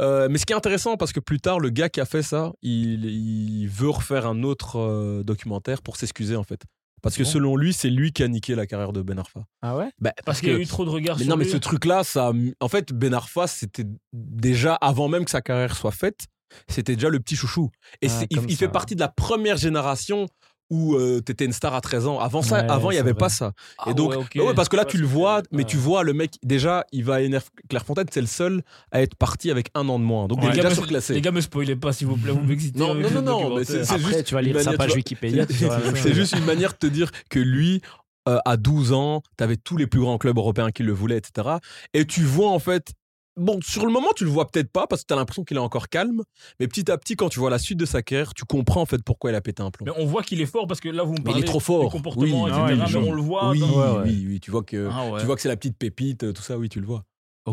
euh, 0.00 0.28
mais 0.30 0.38
ce 0.38 0.46
qui 0.46 0.52
est 0.52 0.56
intéressant, 0.56 0.96
parce 0.96 1.12
que 1.12 1.20
plus 1.20 1.40
tard, 1.40 1.60
le 1.60 1.70
gars 1.70 1.88
qui 1.88 2.00
a 2.00 2.04
fait 2.06 2.22
ça, 2.22 2.52
il, 2.62 3.04
il 3.04 3.66
veut 3.68 3.90
refaire 3.90 4.26
un 4.26 4.42
autre 4.42 4.78
euh, 4.78 5.22
documentaire 5.22 5.82
pour 5.82 5.96
s'excuser, 5.96 6.36
en 6.36 6.44
fait. 6.44 6.62
Parce 7.02 7.16
que 7.16 7.24
Bon. 7.24 7.28
selon 7.28 7.56
lui, 7.56 7.72
c'est 7.72 7.90
lui 7.90 8.12
qui 8.12 8.22
a 8.22 8.28
niqué 8.28 8.54
la 8.54 8.64
carrière 8.66 8.92
de 8.92 9.02
Ben 9.02 9.18
Arfa. 9.18 9.40
ah 9.60 9.76
ouais? 9.76 9.90
Bah, 9.98 10.12
Parce 10.24 10.40
qu'il 10.40 10.50
y 10.50 10.54
a 10.54 10.58
eu 10.58 10.66
trop 10.66 10.84
de 10.84 10.90
regards 10.90 11.16
Mais 11.18 11.24
sur 11.24 11.30
non, 11.30 11.36
mais 11.36 11.44
ce 11.44 11.56
truc-là, 11.56 12.04
ça, 12.04 12.32
en 12.60 12.68
fait, 12.68 12.92
Ben 12.92 13.12
Arfa, 13.12 13.48
c'était 13.48 13.86
déjà 14.12 14.74
avant 14.76 15.08
même 15.08 15.24
que 15.24 15.30
sa 15.32 15.42
carrière 15.42 15.74
soit 15.74 15.90
faite, 15.90 16.26
c'était 16.68 16.94
déjà 16.94 17.08
le 17.08 17.18
petit 17.18 17.34
chouchou. 17.34 17.70
Et 18.02 18.08
Ah, 18.08 18.24
il, 18.30 18.56
fait 18.56 18.68
partie 18.68 18.94
de 18.94 19.00
la 19.00 19.08
première 19.08 19.56
génération 19.56 20.26
où 20.72 20.94
euh, 20.96 21.20
t'étais 21.20 21.44
une 21.44 21.52
star 21.52 21.74
à 21.74 21.80
13 21.82 22.06
ans. 22.06 22.18
Avant 22.18 22.40
ça, 22.40 22.62
Ouais, 22.62 22.70
avant, 22.70 22.90
il 22.90 22.94
y 22.94 22.98
avait 22.98 23.10
vrai. 23.12 23.18
pas 23.18 23.28
ça. 23.28 23.52
Ah 23.78 23.90
et 23.90 23.94
donc, 23.94 24.10
ouais, 24.12 24.16
bah 24.34 24.44
ouais, 24.44 24.54
parce 24.54 24.68
que 24.70 24.76
là, 24.76 24.84
tu 24.86 24.96
le 24.96 25.06
vois, 25.06 25.42
mais 25.52 25.64
tu 25.64 25.76
vois, 25.76 26.02
le 26.02 26.14
mec, 26.14 26.32
déjà, 26.42 26.84
il 26.92 27.04
va 27.04 27.16
à 27.16 27.20
NF 27.20 27.50
Clairefontaine, 27.68 28.06
c'est 28.10 28.22
le 28.22 28.26
seul 28.26 28.62
à 28.90 29.02
être 29.02 29.14
parti 29.14 29.50
avec 29.50 29.68
un 29.74 29.86
an 29.90 29.98
de 29.98 30.04
moins. 30.04 30.26
Donc, 30.28 30.40
Les 30.40 30.48
gars, 30.48 30.54
déjà 30.54 30.70
me- 30.70 30.74
surclassé. 30.74 31.12
Les 31.14 31.20
gars, 31.20 31.30
me 31.30 31.40
spoilez 31.42 31.76
pas, 31.76 31.92
s'il 31.92 32.06
vous 32.06 32.16
plaît, 32.16 32.32
vous 32.32 32.40
m'excitez. 32.40 32.78
Non, 32.78 32.94
non, 32.94 33.10
non, 33.10 33.22
non, 33.22 33.56
mais 33.56 33.64
c'est- 33.64 33.84
juste 33.98 34.24
tu 34.24 34.34
vas 34.34 34.40
une 34.40 34.46
lire 34.48 34.58
sa 34.60 34.64
manière, 34.70 34.78
page. 34.78 34.94
Wikipédia. 34.94 35.46
C'est 35.94 36.14
juste 36.14 36.34
une 36.36 36.44
manière 36.46 36.72
de 36.72 36.78
te 36.78 36.86
dire 36.86 37.10
que 37.28 37.38
lui, 37.38 37.82
euh, 38.28 38.38
à 38.44 38.56
12 38.56 38.92
ans, 38.92 39.22
tu 39.36 39.44
avais 39.44 39.56
tous 39.56 39.76
les 39.76 39.86
plus 39.86 40.00
grands 40.00 40.16
clubs 40.16 40.36
européens 40.38 40.70
qui 40.70 40.82
le 40.84 40.92
voulaient, 40.92 41.18
etc. 41.18 41.56
Et 41.92 42.06
tu 42.06 42.22
vois 42.22 42.50
en 42.50 42.58
fait. 42.58 42.92
Bon, 43.38 43.58
sur 43.62 43.86
le 43.86 43.92
moment, 43.92 44.08
tu 44.14 44.24
le 44.24 44.30
vois 44.30 44.46
peut-être 44.46 44.70
pas 44.70 44.86
parce 44.86 45.02
que 45.02 45.06
tu 45.06 45.14
as 45.14 45.16
l'impression 45.16 45.42
qu'il 45.44 45.56
est 45.56 45.60
encore 45.60 45.88
calme. 45.88 46.22
Mais 46.60 46.68
petit 46.68 46.90
à 46.90 46.98
petit, 46.98 47.16
quand 47.16 47.30
tu 47.30 47.38
vois 47.40 47.48
la 47.48 47.58
suite 47.58 47.78
de 47.78 47.86
sa 47.86 48.02
carrière, 48.02 48.34
tu 48.34 48.44
comprends 48.44 48.82
en 48.82 48.86
fait 48.86 49.02
pourquoi 49.02 49.30
il 49.30 49.34
a 49.34 49.40
pété 49.40 49.62
un 49.62 49.70
plomb. 49.70 49.86
Mais 49.86 49.92
on 49.96 50.04
voit 50.06 50.22
qu'il 50.22 50.40
est 50.42 50.46
fort 50.46 50.66
parce 50.66 50.80
que 50.80 50.90
là, 50.90 51.02
vous 51.02 51.12
me 51.12 51.18
Mais 51.18 51.24
parlez 51.24 51.40
il 51.40 51.44
est 51.44 51.46
trop 51.46 51.58
fort. 51.60 51.90
Oui, 52.16 52.30
etc. 52.30 52.50
ah, 52.52 52.66
mais 52.92 52.96
on 53.08 53.12
le 53.12 53.22
voit. 53.22 53.50
oui, 53.50 53.60
dans- 53.60 53.70
Ouais, 53.70 53.98
ouais. 54.00 54.10
oui, 54.10 54.24
oui, 54.28 54.40
tu 54.40 54.50
vois 54.50 54.62
que 54.62 54.88
Ah 54.92 55.06
ouais. 55.10 55.20
tu 55.20 55.26
vois 55.26 55.34
que 55.36 55.40
c'est 55.42 55.48
la 55.48 55.56
petite 55.56 55.78
pépite, 55.78 56.32
tout 56.34 56.42
ça, 56.42 56.58
oui, 56.58 56.68
tu 56.68 56.78
le 56.80 56.86
vois. 56.86 57.04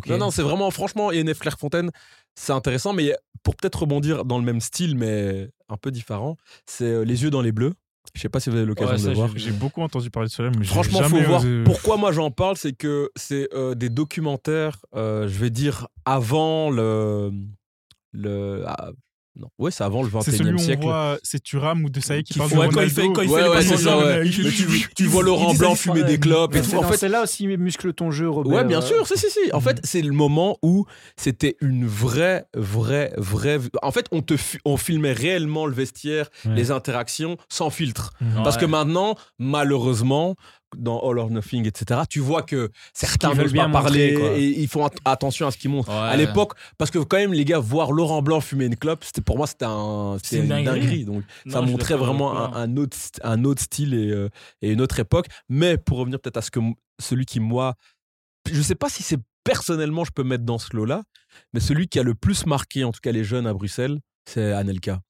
Non, 0.07 0.17
non, 0.19 0.31
c'est 0.31 0.43
vraiment, 0.43 0.69
franchement, 0.69 1.07
ENF 1.07 1.39
Clairefontaine, 1.39 1.89
c'est 2.35 2.51
intéressant, 2.53 2.93
mais 2.93 3.15
pour 3.41 3.55
peut-être 3.55 3.79
rebondir 3.79 4.23
dans 4.25 4.37
le 4.37 4.43
même 4.45 4.59
style, 4.61 4.95
mais 4.97 5.49
un 5.69 5.77
peu 5.77 5.89
différent, 5.91 6.35
c'est 6.67 6.83
euh, 6.85 7.01
Les 7.05 7.23
yeux 7.23 7.29
dans 7.31 7.41
les 7.41 7.51
bleus. 7.51 7.73
Je 8.15 8.21
sais 8.21 8.29
pas 8.29 8.39
si 8.39 8.49
vous 8.49 8.55
avez 8.57 8.65
l'occasion 8.65 8.95
Ouais, 8.95 9.01
de 9.03 9.07
le 9.09 9.13
voir. 9.13 9.29
j'ai- 9.35 9.51
beaucoup 9.51 9.81
entendu 9.81 10.09
parler 10.09 10.27
de 10.29 10.33
cela, 10.33 10.49
mais 10.57 10.65
Franchement, 10.65 11.01
faut 11.03 11.21
voir. 11.21 11.43
Pourquoi 11.65 11.97
moi 11.97 12.11
j'en 12.11 12.31
parle, 12.31 12.57
c'est 12.57 12.73
que 12.73 13.09
c'est 13.15 13.47
euh, 13.53 13.75
des 13.75 13.89
documentaires, 13.89 14.77
euh, 14.95 15.27
je 15.27 15.37
vais 15.39 15.49
dire, 15.49 15.87
avant 16.05 16.69
le. 16.69 17.31
le 18.11 18.63
ah, 18.65 18.91
non, 19.39 19.47
ouais, 19.58 19.71
c'est 19.71 19.84
avant 19.84 20.04
le 20.04 20.10
C'est 20.21 20.32
celui 20.32 20.52
21e 20.52 20.54
où 20.54 20.56
on 20.56 20.58
siècle. 20.60 20.84
voit 20.84 21.17
c'est 21.23 21.41
Thuram 21.41 21.86
ou 21.86 21.89
Desailly 21.89 22.23
qui 22.23 22.34
Qui 22.34 22.39
parle 22.39 22.52
de 22.52 22.58
Ouais, 22.58 22.69
quand 22.73 22.82
il 22.82 22.89
fait, 22.89 23.08
quand 23.13 23.21
il 23.21 23.30
Ouais, 23.30 23.39
fait 23.41 23.47
les 23.47 23.49
ouais, 23.56 23.62
c'est 23.62 23.78
ça, 23.78 23.97
de 23.97 24.04
ouais. 24.04 24.23
Mais 24.23 24.86
tu, 24.95 25.06
vois 25.06 25.23
Laurent 25.23 25.54
Blanc 25.54 25.75
ça 25.75 25.82
fumer 25.82 26.04
des 26.04 26.19
clopes 26.19 26.54
et 26.54 26.58
Mais 26.58 26.63
tout. 26.63 26.69
c'est 26.71 26.75
En 26.78 26.84
fait, 26.84 26.97
celle-là 26.97 27.23
aussi, 27.23 27.47
muscle 27.47 27.93
ton 27.93 28.12
jeu, 28.12 28.30
Robert. 28.30 28.54
Ouais, 28.54 28.63
bien 28.65 28.80
euh, 28.80 28.86
sûr, 28.86 29.08
si, 29.08 29.17
si, 29.17 29.30
si. 29.30 29.39
En 29.54 29.62
fait, 29.62 29.80
c'est 29.84 30.02
le 30.02 30.12
moment 30.12 30.58
où 30.62 30.86
c'était 31.15 31.56
une 31.62 31.86
vraie, 31.88 32.45
vraie, 32.56 33.13
vraie. 33.17 33.60
En 33.82 33.91
fait, 33.91 34.08
on, 34.12 34.21
te 34.21 34.34
on 34.65 34.75
filmait 34.78 35.13
réellement 35.13 35.65
le 35.65 35.73
vestiaire, 35.73 36.30
Ouais. 36.45 36.56
les 36.56 36.71
interactions, 36.71 37.38
sans 37.49 37.69
filtre. 37.69 38.12
Mhm. 38.21 38.43
Parce 38.43 38.58
que 38.58 38.65
maintenant, 38.65 39.15
malheureusement, 39.38 40.36
dans 40.77 40.99
All 40.99 41.17
or 41.17 41.29
Nothing, 41.32 41.67
etc., 41.67 42.01
tu 42.10 42.19
vois 42.19 42.43
que 42.43 42.69
certains 42.93 43.34
veulent 43.34 43.51
bien 43.51 43.65
bien 43.65 43.69
parler 43.71 44.13
montrer, 44.13 44.43
et 44.43 44.60
ils 44.62 44.67
font 44.67 44.86
at- 44.86 44.91
attention 45.05 45.47
à 45.47 45.51
ce 45.51 45.58
qu'ils 45.58 45.71
montrent. 45.71 45.89
Ouais. 45.89 45.95
À 46.10 46.15
l'époque, 46.15 46.53
parce 46.77 46.91
que 46.91 46.99
quand 46.99 47.17
même, 47.17 47.34
les 47.34 47.45
gars, 47.45 47.60
voir 47.60 47.91
Laurent 47.91 48.21
Blanc 48.21 48.39
fumer 48.41 48.65
une 48.65 48.75
clope, 48.75 49.03
c'était 49.03 49.21
pour 49.21 49.38
moi, 49.38 49.47
c'était 49.47 49.65
un, 49.65 50.17
une 50.32 50.47
dinguerie. 50.47 50.63
dinguerie. 50.79 51.05
Donc, 51.05 51.23
Non, 51.45 51.53
ça 51.53 51.62
montrait 51.62 51.95
vraiment 51.95 52.32
toi. 52.32 52.51
un, 52.55 52.62
un 52.63 52.77
autre, 52.77 52.95
st- 52.95 53.19
un 53.23 53.43
autre 53.45 53.62
style 53.62 53.93
et, 53.93 54.12
euh, 54.12 54.29
et 54.62 54.71
une 54.71 54.82
autre 54.82 54.99
époque. 54.99 55.25
Mais 55.49 55.77
pour 55.77 55.97
revenir 55.97 56.19
peut-être 56.19 56.38
à 56.38 56.41
ce 56.41 56.51
que 56.51 56.60
celui 57.01 57.25
qui, 57.25 57.39
moi, 57.39 57.73
je 58.51 58.62
sais 58.62 58.75
pas 58.75 58.89
si 58.89 59.03
c'est 59.03 59.19
personnellement, 59.43 60.03
je 60.05 60.12
peux 60.12 60.23
mettre 60.23 60.43
dans 60.43 60.60
ce 60.60 60.75
lot-là, 60.75 61.03
mais 61.53 61.60
celui 61.60 61.88
qui 61.88 61.97
a 61.99 62.03
le 62.03 62.13
plus 62.13 62.45
marqué, 62.45 62.84
en 62.84 62.91
tout 62.91 62.99
cas 63.01 63.12
les 63.12 63.23
jeunes 63.23 63.47
à 63.47 63.53
Bruxelles, 63.53 63.99
c'est 64.27 64.51
Anelka. 64.53 65.01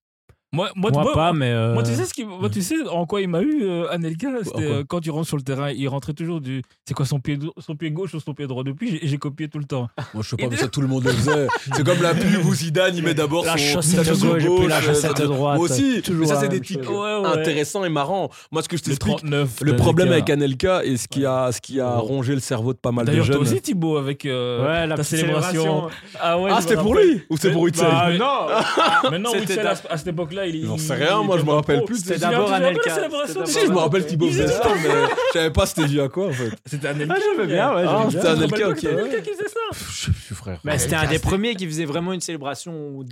Moi, 0.51 0.71
moi, 0.75 0.89
Moi, 0.91 1.03
moi- 1.03 1.13
pas, 1.13 1.31
mais. 1.31 1.51
euh, 1.51 1.73
Moi, 1.75 1.83
tu 1.83 1.93
sais, 1.93 2.05
ce 2.05 2.13
qui, 2.13 2.25
moi, 2.25 2.49
tu 2.49 2.63
sais 2.63 2.75
en 2.89 3.05
quoi 3.05 3.21
il 3.21 3.27
m'a 3.27 3.41
eu, 3.41 3.63
euh, 3.63 3.87
Anelka? 3.91 4.29
C'était 4.43 4.63
euh, 4.63 4.83
quand 4.87 4.99
tu 4.99 5.11
rentres 5.11 5.27
sur 5.27 5.37
le 5.37 5.43
terrain, 5.43 5.69
il 5.71 5.87
rentrait 5.87 6.13
toujours 6.13 6.41
du. 6.41 6.63
C'est 6.87 6.95
quoi 6.95 7.05
son 7.05 7.19
pied, 7.19 7.37
son 7.59 7.75
pied 7.75 7.91
gauche 7.91 8.15
ou 8.15 8.19
son 8.19 8.33
pied 8.33 8.47
droit 8.47 8.63
Depuis, 8.63 8.99
j'ai- 9.03 9.17
copié 9.19 9.47
tout 9.47 9.59
le 9.59 9.65
temps. 9.65 9.89
Moi, 10.15 10.23
je 10.23 10.29
sais 10.29 10.37
pas, 10.37 10.47
mais 10.49 10.55
ça, 10.57 10.67
tout 10.67 10.81
le 10.81 10.87
monde 10.87 11.03
le 11.03 11.11
faisait. 11.11 11.47
C'est 11.75 11.85
comme 11.85 12.01
la 12.01 12.15
pub 12.15 12.45
où 12.45 12.53
Zidane, 12.55 12.95
il 12.95 13.03
met 13.03 13.13
d'abord 13.13 13.45
La 13.45 13.57
son 13.57 13.73
chaussette 13.81 14.07
gauche, 14.19 14.43
puis 14.59 14.67
la 14.67 14.77
euh, 14.77 14.81
chaussette 14.81 15.17
ça- 15.17 15.25
droite. 15.25 15.57
Moi 15.57 15.65
aussi. 15.65 16.01
Toujours 16.01 16.21
mais 16.21 16.27
ça, 16.27 16.39
c'est 16.39 16.47
des 16.47 16.61
tics 16.61 16.83
chose. 16.83 16.95
Ouais, 16.97 17.19
ouais. 17.29 17.39
intéressants 17.39 17.83
et 17.85 17.89
marrants. 17.89 18.29
Moi, 18.51 18.63
ce 18.63 18.69
que 18.69 18.77
je 18.77 18.81
Le 18.81 18.85
t'explique, 18.87 19.17
39. 19.17 19.49
le 19.61 19.75
problème 19.75 20.11
avec 20.11 20.29
Anelka 20.31 20.83
et 20.83 20.97
ce 20.97 21.07
qui 21.07 21.25
a, 21.25 21.51
ce 21.51 21.61
qui 21.61 21.79
a 21.79 21.97
rongé 21.97 22.33
le 22.33 22.39
cerveau 22.39 22.73
de 22.73 22.79
pas 22.79 22.91
mal 22.91 23.05
de 23.05 23.11
D'ailleurs, 23.11 23.25
toi 23.27 23.35
jeunes. 23.35 23.43
aussi, 23.43 23.61
Thibaut, 23.61 23.97
avec 23.97 24.25
euh, 24.25 24.65
Ouais, 24.65 24.87
la 24.87 25.03
célébration. 25.03 25.89
Ah 26.19 26.37
Ah, 26.49 26.61
c'était 26.61 26.75
pour 26.75 26.95
lui 26.95 27.21
Ou 27.29 27.37
c'est 27.37 27.51
pour 27.51 27.67
Bah, 27.69 28.09
non 28.17 29.11
Mais 29.11 29.19
non, 29.19 29.31
à, 29.65 29.93
à 29.93 29.97
cette 29.97 30.07
époque-là, 30.07 30.38
il. 30.45 30.65
J'en 30.65 30.77
sais 30.77 30.93
rien, 30.95 31.21
moi, 31.23 31.37
je 31.37 31.43
me 31.45 31.51
rappelle 31.51 31.83
plus. 31.83 31.97
C'était 31.97 32.17
d'abord 32.19 32.51
Anelka. 32.51 32.95
Si, 33.45 33.59
je 33.65 33.71
me 33.71 33.77
rappelle 33.77 34.05
Thibaut 34.05 34.31
ça, 34.31 34.43
mais 34.43 34.89
je 34.89 35.33
savais 35.33 35.51
pas 35.51 35.65
c'était 35.65 35.87
dû 35.87 36.01
à 36.01 36.09
quoi 36.09 36.27
en 36.27 36.31
fait. 36.31 36.51
C'était 36.65 36.87
Anelka. 36.87 37.15
Ah, 37.17 37.21
j'aimais 37.21 37.47
bien, 37.47 37.75
ouais, 37.75 37.83
Ah, 37.87 38.05
c'était 38.09 38.21
bien. 38.21 38.31
Anelka, 38.31 38.69
ok. 38.69 38.75
C'était 38.79 38.87
Anelka 38.93 39.21
qui 39.21 39.29
faisait 39.31 39.49
ça. 39.49 39.59
Je 39.71 40.05
sais 40.05 40.11
plus, 40.11 40.35
frère. 40.35 40.59
Mais 40.63 40.77
c'était 40.77 40.95
un 40.95 41.07
des 41.07 41.19
premiers 41.19 41.55
qui 41.55 41.65
faisait 41.65 41.85
vraiment 41.85 42.13
une 42.13 42.21
célébration 42.21 43.03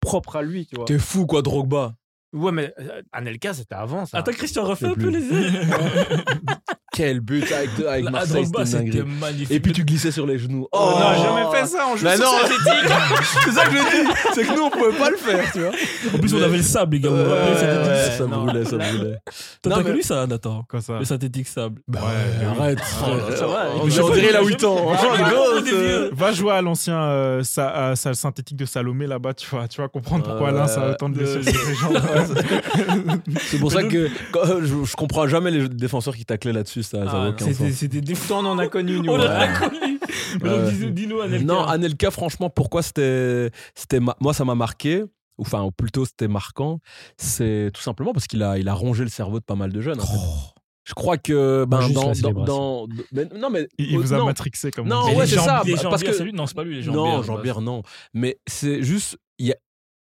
propre 0.00 0.36
à 0.36 0.42
lui, 0.42 0.66
tu 0.66 0.76
vois. 0.76 0.84
T'es 0.84 0.98
fou, 0.98 1.26
quoi, 1.26 1.42
Drogba. 1.42 1.94
Ouais, 2.32 2.52
mais 2.52 2.74
euh, 2.80 3.02
Anelka, 3.12 3.54
c'était 3.54 3.74
avant 3.74 4.04
ça. 4.04 4.18
Attends, 4.18 4.32
Christian, 4.32 4.64
refais 4.64 4.86
un 4.86 4.94
peu 4.94 5.08
les 5.08 5.20
yeux. 5.20 5.50
Quel 6.96 7.20
but 7.20 7.44
avec, 7.52 7.68
avec 7.86 8.04
La 8.06 8.10
Marseille, 8.10 8.46
c'était 8.64 9.02
magnifique. 9.02 9.50
Et 9.50 9.60
puis 9.60 9.72
tu 9.72 9.84
glissais 9.84 10.10
sur 10.10 10.26
les 10.26 10.38
genoux. 10.38 10.66
Oh, 10.72 10.92
on 10.94 10.98
n'a 10.98 11.14
jamais 11.14 11.44
fait 11.60 11.66
ça, 11.66 11.84
on 11.92 11.94
joue 11.94 12.08
sur 12.08 12.18
non, 12.18 12.38
synthétique. 12.40 12.96
c'est 13.44 13.50
ça 13.52 13.64
que 13.66 13.72
je 13.72 13.76
dis. 13.76 14.10
C'est 14.34 14.44
que 14.44 14.56
nous, 14.56 14.62
on 14.62 14.70
pouvait 14.70 14.96
pas 14.96 15.10
le 15.10 15.16
faire, 15.18 15.52
tu 15.52 15.60
vois. 15.60 15.72
En 16.14 16.18
plus, 16.18 16.32
on 16.32 16.40
avait 16.42 16.56
le 16.56 16.62
sable, 16.62 16.96
les 16.96 17.00
gars. 17.02 17.10
Rappelez, 17.10 17.86
Ouais, 17.86 18.10
ça 18.16 18.26
non. 18.26 18.44
brûlait, 18.44 18.64
ça 18.64 18.76
brûlait. 18.78 19.18
Toi, 19.62 19.70
Non, 19.70 19.70
t'as 19.70 19.76
mais- 19.76 19.82
connu 19.90 20.02
ça, 20.02 20.26
Nathan 20.26 20.64
Quoi 20.70 20.80
ça 20.80 20.98
Le 20.98 21.04
synthétique 21.04 21.48
sable. 21.48 21.82
Bah 21.86 22.00
Ouais, 22.00 22.46
ouais, 22.46 22.60
arrête, 22.62 22.80
frère. 22.80 23.36
ça 23.36 23.46
va, 23.46 23.66
On 23.82 23.86
dirait 23.86 24.28
il 24.30 24.36
a 24.36 24.42
8 24.42 24.64
ans. 24.64 24.86
Ah. 24.94 26.08
Va 26.12 26.32
jouer 26.32 26.52
à 26.52 26.62
l'ancien 26.62 26.98
euh, 26.98 27.42
salle 27.42 28.16
synthétique 28.16 28.56
de 28.56 28.64
Salomé 28.64 29.06
là-bas, 29.06 29.34
tu 29.34 29.54
vas, 29.54 29.68
tu 29.68 29.82
vas 29.82 29.88
comprendre 29.88 30.24
pourquoi 30.24 30.48
Alain 30.48 30.66
ça 30.66 30.80
a 30.82 30.90
autant 30.92 31.10
de 31.10 31.16
blessures 31.18 31.44
sur 31.44 31.68
les 31.68 31.74
jambes. 31.74 31.98
C'est 33.42 33.58
pour 33.58 33.70
ça 33.70 33.82
que 33.84 34.08
euh, 34.36 34.60
je, 34.62 34.84
je 34.90 34.96
comprends 34.96 35.26
jamais 35.26 35.50
les 35.50 35.68
défenseurs 35.68 36.16
qui 36.16 36.24
taclaient 36.24 36.52
là-dessus, 36.54 36.82
ça 36.86 36.98
n'a 37.04 37.10
Ah, 37.12 37.28
aucun 37.30 37.44
C'était 37.46 37.68
sens. 37.70 37.78
c'était 37.78 38.00
des 38.00 38.14
Pourtant, 38.14 38.40
on 38.44 38.46
en 38.46 38.58
a 38.58 38.66
connu, 38.68 39.00
nous. 39.00 39.12
On 39.12 39.18
ouais. 39.18 39.24
l'a 39.26 39.48
connu. 39.58 39.98
Mais 40.42 40.48
donc, 40.50 40.58
Ouais. 40.80 40.90
dis-nous, 40.90 41.20
Anelka. 41.20 41.44
Non, 41.44 41.64
Anelka, 41.64 42.10
franchement, 42.10 42.50
pourquoi 42.50 42.82
c'était, 42.82 43.50
ma- 44.00 44.16
moi 44.20 44.32
ça 44.34 44.44
m'a 44.44 44.54
marqué, 44.54 45.02
ou 45.02 45.42
enfin 45.42 45.62
ou 45.62 45.70
plutôt 45.70 46.04
c'était 46.04 46.28
marquant, 46.28 46.80
c'est 47.18 47.70
tout 47.74 47.82
simplement 47.82 48.12
parce 48.12 48.26
qu'il 48.26 48.42
a, 48.42 48.58
il 48.58 48.68
a 48.68 48.74
rongé 48.74 49.02
le 49.04 49.10
cerveau 49.10 49.38
de 49.40 49.44
pas 49.44 49.54
mal 49.54 49.72
de 49.72 49.80
jeunes. 49.80 50.00
en 50.00 50.06
fait. 50.06 50.52
Je 50.84 50.94
crois 50.94 51.18
que 51.18 51.64
ben, 51.68 51.80
dans, 51.80 51.88
dans, 51.88 52.14
célébration. 52.14 52.46
dans- 52.46 52.86
mais- 53.12 53.24
non 53.36 53.50
mais 53.50 53.66
Il, 53.76 53.90
il 53.90 53.98
vous 53.98 54.12
a 54.12 54.18
non. 54.18 54.26
matrixé 54.26 54.70
comme 54.70 54.86
Non, 54.86 55.04
ouais, 55.16 55.26
c'est 55.26 55.34
Jean- 55.34 55.44
ça, 55.44 55.62
Les 55.64 55.74
parce 55.74 56.02
que- 56.04 56.12
c'est 56.12 56.22
lui 56.22 56.32
Non, 56.32 56.46
c'est 56.46 56.54
pas 56.54 56.62
lui, 56.62 56.80
les 56.80 56.86
non 56.86 56.92
Jean-Pierre. 57.06 57.22
Jean-Pierre 57.24 57.60
non, 57.60 57.82
mais 58.14 58.38
c'est 58.46 58.82
juste 58.84 59.18
il 59.38 59.46
y 59.48 59.52
a 59.52 59.56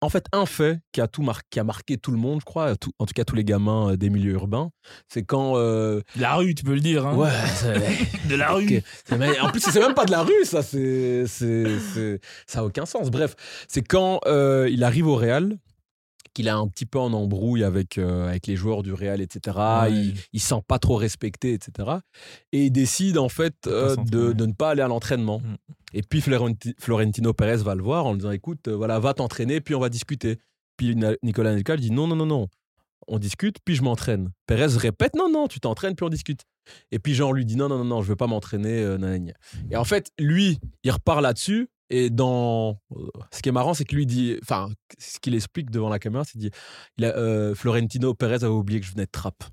en 0.04 0.08
fait 0.10 0.26
un 0.32 0.46
fait 0.46 0.78
qui 0.92 1.00
a 1.00 1.08
tout 1.08 1.22
marqué, 1.22 1.46
qui 1.50 1.60
a 1.60 1.64
marqué 1.64 1.96
tout 1.98 2.10
le 2.10 2.16
monde, 2.18 2.40
je 2.40 2.44
crois, 2.44 2.76
tout- 2.76 2.92
en 2.98 3.06
tout 3.06 3.12
cas 3.14 3.24
tous 3.24 3.34
les 3.36 3.44
gamins 3.44 3.92
euh, 3.92 3.96
des 3.96 4.10
milieux 4.10 4.32
urbains, 4.32 4.70
c'est 5.08 5.22
quand 5.24 5.56
euh, 5.56 6.00
La 6.16 6.34
rue, 6.34 6.54
tu 6.54 6.62
peux 6.64 6.74
le 6.74 6.80
dire. 6.80 7.06
Hein. 7.06 7.16
ouais 7.16 7.30
De 8.28 8.34
la 8.36 8.52
rue. 8.52 8.82
En 9.42 9.48
plus, 9.50 9.60
c'est 9.60 9.80
même 9.80 9.94
pas 9.94 10.04
de 10.04 10.10
la 10.12 10.22
rue, 10.22 10.44
ça. 10.44 10.62
C'est- 10.62 11.26
ça 12.46 12.60
a 12.60 12.64
aucun 12.64 12.86
sens. 12.86 13.10
Bref, 13.10 13.34
c'est 13.68 13.82
quand 13.82 14.20
euh, 14.26 14.68
il 14.70 14.84
arrive 14.84 15.06
au 15.06 15.16
Real 15.16 15.56
qu'il 16.34 16.46
est 16.46 16.50
un 16.50 16.68
petit 16.68 16.84
peu 16.86 16.98
en 16.98 17.12
embrouille 17.12 17.64
avec, 17.64 17.96
euh, 17.96 18.28
avec 18.28 18.46
les 18.46 18.56
joueurs 18.56 18.82
du 18.82 18.92
Real, 18.92 19.20
etc. 19.20 19.56
Ouais. 19.56 19.92
Il, 19.92 20.14
il 20.34 20.40
se 20.40 20.48
sent 20.48 20.60
pas 20.66 20.78
trop 20.78 20.96
respecté, 20.96 21.52
etc. 21.54 21.88
Et 22.52 22.66
il 22.66 22.70
décide 22.70 23.16
en 23.18 23.28
fait 23.28 23.54
euh, 23.66 23.96
de, 23.96 24.32
de 24.32 24.46
ne 24.46 24.52
pas 24.52 24.70
aller 24.70 24.82
à 24.82 24.88
l'entraînement. 24.88 25.38
Mm. 25.38 25.56
Et 25.94 26.02
puis 26.02 26.20
Florenti- 26.20 26.74
Florentino 26.78 27.32
Pérez 27.32 27.58
va 27.62 27.74
le 27.74 27.82
voir 27.82 28.04
en 28.06 28.12
lui 28.12 28.18
disant 28.18 28.32
écoute, 28.32 28.68
euh, 28.68 28.76
voilà, 28.76 28.98
va 28.98 29.14
t'entraîner, 29.14 29.60
puis 29.60 29.74
on 29.74 29.80
va 29.80 29.88
discuter. 29.88 30.38
Puis 30.76 30.96
Nicolas 31.22 31.50
Anelka 31.50 31.76
dit 31.76 31.90
non, 31.92 32.06
non, 32.08 32.16
non, 32.16 32.26
non. 32.26 32.48
On 33.06 33.18
discute, 33.18 33.58
puis 33.64 33.74
je 33.76 33.82
m'entraîne. 33.82 34.30
Pérez 34.46 34.66
répète 34.76 35.14
non, 35.14 35.30
non, 35.30 35.46
tu 35.46 35.60
t'entraînes, 35.60 35.94
puis 35.94 36.04
on 36.04 36.08
discute. 36.08 36.40
Et 36.90 36.98
puis 36.98 37.14
Jean 37.14 37.32
lui 37.32 37.44
dit 37.44 37.54
non, 37.56 37.68
non, 37.68 37.78
non, 37.78 37.84
non, 37.84 38.02
je 38.02 38.08
veux 38.08 38.16
pas 38.16 38.26
m'entraîner. 38.26 38.80
euh. 38.82 39.18
Et 39.70 39.76
en 39.76 39.84
fait, 39.84 40.10
lui, 40.18 40.58
il 40.82 40.90
repart 40.90 41.20
là-dessus. 41.20 41.68
Et 41.90 42.10
dans. 42.10 42.78
euh, 42.96 43.06
Ce 43.32 43.42
qui 43.42 43.48
est 43.48 43.52
marrant, 43.52 43.74
c'est 43.74 43.84
que 43.84 43.94
lui 43.94 44.06
dit. 44.06 44.36
Enfin, 44.42 44.68
ce 44.98 45.18
qu'il 45.20 45.34
explique 45.34 45.70
devant 45.70 45.88
la 45.88 45.98
caméra, 45.98 46.24
c'est 46.24 46.32
qu'il 46.32 46.40
dit 46.42 46.50
il 46.98 47.04
a, 47.04 47.16
euh, 47.16 47.54
Florentino 47.54 48.14
Pérez 48.14 48.36
avait 48.36 48.46
oublié 48.46 48.80
que 48.80 48.86
je 48.86 48.92
venais 48.92 49.06
de 49.06 49.10
trappe. 49.10 49.44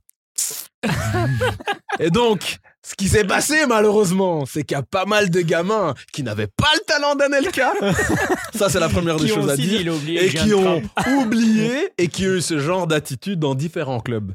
et 2.00 2.10
donc, 2.10 2.58
ce 2.84 2.96
qui 2.96 3.08
s'est 3.08 3.24
passé, 3.24 3.66
malheureusement, 3.68 4.46
c'est 4.46 4.64
qu'il 4.64 4.76
y 4.76 4.80
a 4.80 4.84
pas 4.84 5.06
mal 5.06 5.30
de 5.30 5.42
gamins 5.42 5.94
qui 6.12 6.24
n'avaient 6.24 6.48
pas 6.48 6.72
le 6.74 6.80
talent 6.86 7.16
d'Anelka. 7.16 7.74
Ça, 8.56 8.70
c'est 8.70 8.80
la 8.80 8.90
première 8.90 9.18
des 9.18 9.28
choses 9.28 9.50
à 9.50 9.56
dit, 9.56 9.84
dire 9.84 9.94
et 10.24 10.30
qui 10.30 10.54
ont 10.54 10.82
oublié 11.20 11.90
et 11.98 12.08
qui 12.08 12.26
ont 12.26 12.32
eu 12.34 12.42
ce 12.42 12.58
genre 12.58 12.88
d'attitude 12.88 13.40
dans 13.40 13.54
différents 13.54 14.00
clubs. 14.00 14.34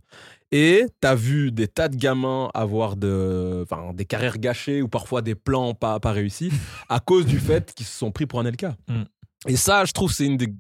Et 0.52 0.86
t'as 1.00 1.14
vu 1.14 1.50
des 1.50 1.66
tas 1.66 1.88
de 1.88 1.96
gamins 1.96 2.50
avoir 2.54 2.96
de, 2.96 3.66
des 3.94 4.04
carrières 4.04 4.38
gâchées 4.38 4.80
ou 4.80 4.88
parfois 4.88 5.20
des 5.22 5.34
plans 5.34 5.74
pas, 5.74 5.98
pas 5.98 6.12
réussis 6.12 6.50
à 6.88 7.00
cause 7.00 7.26
du 7.26 7.38
fait 7.40 7.74
qu'ils 7.74 7.86
se 7.86 7.98
sont 7.98 8.12
pris 8.12 8.26
pour 8.26 8.40
un 8.40 8.50
LK. 8.50 8.66
Mm. 8.88 9.02
Et 9.48 9.56
ça, 9.56 9.84
je 9.84 9.92
trouve, 9.92 10.12
c'est 10.12 10.26
une 10.26 10.36
des, 10.36 10.52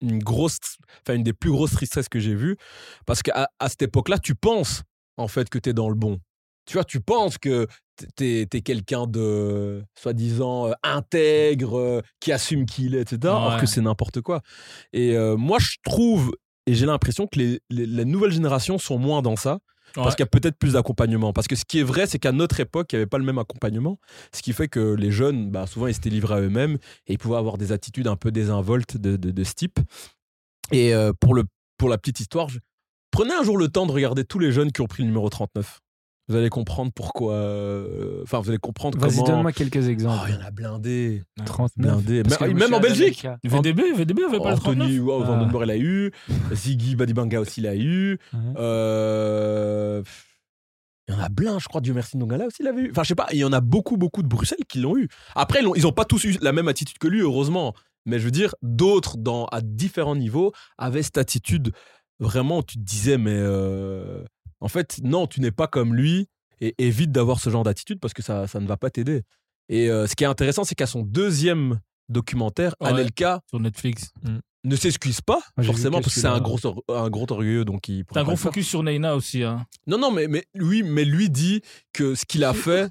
une 0.00 0.18
grosse, 0.18 0.58
une 1.08 1.22
des 1.22 1.32
plus 1.32 1.50
grosses 1.50 1.72
tristesses 1.72 2.08
que 2.08 2.18
j'ai 2.18 2.34
vues. 2.34 2.56
Parce 3.06 3.22
qu'à 3.22 3.48
à 3.58 3.68
cette 3.68 3.82
époque-là, 3.82 4.18
tu 4.18 4.34
penses 4.34 4.82
en 5.16 5.28
fait 5.28 5.48
que 5.48 5.58
t'es 5.58 5.72
dans 5.72 5.88
le 5.88 5.94
bon. 5.94 6.18
Tu 6.66 6.74
vois, 6.74 6.84
tu 6.84 7.00
penses 7.00 7.36
que 7.36 7.66
t'es 8.16 8.48
es, 8.50 8.60
quelqu'un 8.62 9.06
de 9.06 9.84
soi-disant 9.98 10.68
euh, 10.68 10.72
intègre, 10.82 11.78
euh, 11.78 12.02
qui 12.20 12.32
assume 12.32 12.64
qui 12.64 12.86
il 12.86 12.94
est, 12.94 13.00
etc. 13.02 13.18
Alors 13.24 13.54
Ouais. 13.54 13.60
que 13.60 13.66
c'est 13.66 13.82
n'importe 13.82 14.20
quoi. 14.22 14.40
Et 14.92 15.14
euh, 15.14 15.36
moi, 15.36 15.58
je 15.60 15.76
trouve, 15.84 16.32
et 16.66 16.74
j'ai 16.74 16.86
l'impression 16.86 17.26
que 17.26 17.38
les, 17.38 17.60
les, 17.70 17.86
les 17.86 18.04
nouvelles 18.04 18.32
générations 18.32 18.78
sont 18.78 18.98
moins 18.98 19.22
dans 19.22 19.36
ça. 19.36 19.58
Parce 20.02 20.16
qu'il 20.16 20.24
y 20.24 20.26
a 20.26 20.30
peut-être 20.30 20.58
plus 20.58 20.72
d'accompagnement. 20.72 21.32
Parce 21.32 21.46
que 21.46 21.54
ce 21.54 21.64
qui 21.64 21.78
est 21.78 21.82
vrai, 21.84 22.06
c'est 22.08 22.18
qu'à 22.18 22.32
notre 22.32 22.58
époque, 22.58 22.92
il 22.92 22.96
n'y 22.96 23.02
avait 23.02 23.06
pas 23.08 23.18
le 23.18 23.24
même 23.24 23.38
accompagnement. 23.38 24.00
Ce 24.34 24.42
qui 24.42 24.52
fait 24.52 24.66
que 24.66 24.94
les 24.94 25.12
jeunes, 25.12 25.52
bah, 25.52 25.68
souvent, 25.68 25.86
ils 25.86 25.94
s'étaient 25.94 26.10
livrés 26.10 26.34
à 26.34 26.40
eux-mêmes 26.40 26.78
et 27.06 27.12
ils 27.12 27.18
pouvaient 27.18 27.36
avoir 27.36 27.58
des 27.58 27.70
attitudes 27.70 28.08
un 28.08 28.16
peu 28.16 28.32
désinvoltes 28.32 28.96
de, 28.96 29.14
de, 29.16 29.30
de 29.30 29.44
ce 29.44 29.54
type. 29.54 29.78
Et 30.72 30.94
euh, 30.94 31.12
pour, 31.20 31.34
le, 31.34 31.44
pour 31.78 31.88
la 31.88 31.98
petite 31.98 32.18
histoire, 32.18 32.48
je- 32.48 32.58
prenez 33.12 33.34
un 33.34 33.44
jour 33.44 33.56
le 33.56 33.68
temps 33.68 33.86
de 33.86 33.92
regarder 33.92 34.24
tous 34.24 34.40
les 34.40 34.50
jeunes 34.50 34.72
qui 34.72 34.80
ont 34.80 34.86
pris 34.86 35.02
le 35.04 35.08
numéro 35.10 35.28
39. 35.28 35.80
Vous 36.28 36.36
allez 36.36 36.48
comprendre 36.48 36.90
pourquoi. 36.94 37.34
euh, 37.34 38.22
Enfin, 38.22 38.40
vous 38.40 38.48
allez 38.48 38.58
comprendre 38.58 38.98
Vas-y, 38.98 39.16
comment. 39.16 39.26
donne-moi 39.26 39.52
quelques 39.52 39.76
Oh, 39.84 39.88
exemples. 39.88 40.30
il 40.30 40.34
y 40.34 40.38
en 40.38 40.46
a 40.46 40.50
blindés. 40.50 41.22
39. 41.44 41.76
Blindés. 42.02 42.22
Parce 42.22 42.38
que 42.38 42.44
Même, 42.44 42.56
même 42.58 42.74
en 42.74 42.80
Belgique. 42.80 43.26
VDB, 43.44 43.92
VDB 43.92 44.24
avait 44.24 44.38
pas 44.40 44.52
le 44.52 44.56
39 44.56 44.84
Anthony 44.86 44.98
wow, 45.00 45.22
Ah. 45.22 45.26
Vandenborg 45.26 45.66
l'a 45.66 45.76
eu. 45.76 46.12
Ziggy 46.52 46.96
Badibanga 46.96 47.40
aussi 47.40 47.60
l'a 47.60 47.76
eu. 47.76 48.18
Ouais. 48.32 48.38
Euh, 48.56 50.02
Il 51.08 51.14
y 51.14 51.16
en 51.18 51.20
a 51.20 51.28
plein, 51.28 51.58
je 51.58 51.68
crois. 51.68 51.82
Dieu 51.82 51.92
merci, 51.92 52.16
Ndongala 52.16 52.46
aussi 52.46 52.62
l'avait 52.62 52.80
eu. 52.82 52.90
Enfin, 52.90 53.02
je 53.02 53.08
sais 53.08 53.14
pas, 53.14 53.26
il 53.32 53.38
y 53.38 53.44
en 53.44 53.52
a 53.52 53.60
beaucoup, 53.60 53.98
beaucoup 53.98 54.22
de 54.22 54.28
Bruxelles 54.28 54.64
qui 54.66 54.78
l'ont 54.80 54.96
eu. 54.96 55.08
Après, 55.34 55.58
ils, 55.60 55.64
l'ont- 55.64 55.74
ils 55.74 55.86
ont 55.86 55.92
pas 55.92 56.06
tous 56.06 56.24
eu 56.24 56.38
la 56.40 56.52
même 56.52 56.68
attitude 56.68 56.96
que 56.96 57.08
lui, 57.08 57.20
heureusement. 57.20 57.74
Mais 58.06 58.18
je 58.18 58.24
veux 58.24 58.30
dire, 58.30 58.54
d'autres, 58.62 59.18
dans, 59.18 59.44
à 59.46 59.60
différents 59.60 60.16
niveaux, 60.16 60.52
avaient 60.78 61.02
cette 61.02 61.18
attitude. 61.18 61.72
Vraiment, 62.20 62.62
tu 62.62 62.76
te 62.78 62.82
disais, 62.82 63.18
mais 63.18 63.34
euh, 63.36 64.22
en 64.64 64.68
fait, 64.68 64.98
non, 65.02 65.26
tu 65.26 65.40
n'es 65.40 65.50
pas 65.50 65.66
comme 65.68 65.94
lui. 65.94 66.26
Et 66.60 66.74
évite 66.78 67.10
d'avoir 67.12 67.40
ce 67.40 67.50
genre 67.50 67.64
d'attitude 67.64 67.98
parce 68.00 68.14
que 68.14 68.22
ça, 68.22 68.46
ça 68.46 68.60
ne 68.60 68.66
va 68.66 68.76
pas 68.78 68.88
t'aider. 68.88 69.22
Et 69.68 69.90
euh, 69.90 70.06
ce 70.06 70.14
qui 70.14 70.24
est 70.24 70.26
intéressant, 70.26 70.64
c'est 70.64 70.76
qu'à 70.76 70.86
son 70.86 71.02
deuxième 71.02 71.80
documentaire, 72.08 72.74
Ouais. 72.80 72.88
Anelka 72.88 73.40
sur 73.50 73.60
Netflix. 73.60 74.12
Ne 74.64 74.76
s'excuse 74.76 75.20
pas, 75.20 75.40
j'ai 75.58 75.62
vu 75.64 75.66
forcément, 75.68 76.00
parce 76.00 76.14
que 76.14 76.20
c'est 76.20 76.26
un 76.26 76.40
gros, 76.40 76.58
or- 76.64 76.82
un 76.88 77.10
gros 77.10 77.26
orgueilleux. 77.30 77.64
Donc 77.64 77.86
il 77.88 78.04
T'as 78.06 78.20
un 78.20 78.24
gros 78.24 78.36
focus 78.36 78.66
sur 78.68 78.82
Neina 78.82 79.14
aussi. 79.14 79.42
Hein. 79.42 79.66
Non, 79.86 79.98
non, 79.98 80.10
mais, 80.10 80.26
mais, 80.26 80.44
lui, 80.54 80.82
mais 80.82 81.04
lui 81.04 81.28
dit 81.30 81.60
que 81.92 82.14
ce 82.14 82.24
qu'il 82.24 82.44
a 82.44 82.52
fait. 82.54 82.88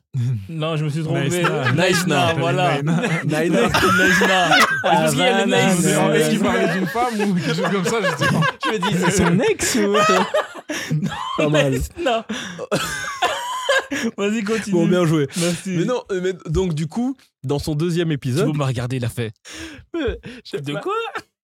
Non, 0.50 0.78
je 0.78 0.86
me 0.86 0.90
suis 0.90 1.02
trompé. 1.04 1.30
Naïsna. 1.30 1.74
Naïsna, 1.74 2.34
voilà. 2.36 2.82
Naïna. 2.84 3.70
Naïsna. 3.70 4.50
Parce 4.84 5.12
qu'il 5.12 5.20
y 5.20 5.24
a 5.24 5.46
le 5.46 5.54
Havana, 5.54 5.68
Naïs. 5.68 5.84
Naïs. 5.84 6.22
Est-ce 6.22 6.30
qu'il 6.30 6.40
parlait 6.40 6.74
d'une 6.78 6.88
femme 6.88 7.14
ou 7.22 7.34
quelque 7.36 7.54
chose 7.56 7.70
comme 7.72 7.86
ça 7.86 7.98
Je 8.02 8.24
sais 8.24 8.32
pas. 8.32 8.42
Je 8.66 8.72
me 8.72 8.78
dis, 8.80 8.98
c'est 9.00 9.12
son 9.24 9.40
ex 9.40 9.76
ou 9.76 11.04
pas 11.38 11.50
mal. 11.50 11.72
Naïsna. 11.72 12.26
Vas-y, 14.18 14.44
continue. 14.44 14.74
Bon, 14.76 14.88
bien 14.88 15.06
joué. 15.06 15.28
Merci. 15.38 15.70
Mais 15.78 15.86
non, 15.86 16.04
euh, 16.12 16.20
mais 16.22 16.34
donc 16.52 16.74
du 16.74 16.88
coup, 16.88 17.16
dans 17.44 17.60
son 17.60 17.76
deuxième 17.76 18.12
épisode, 18.12 18.46
Thibaut 18.48 18.58
m'a 18.58 18.66
regardé, 18.66 18.98
il 18.98 19.06
a 19.06 19.10
fait. 19.10 19.32
De 19.94 20.80
quoi? 20.82 20.94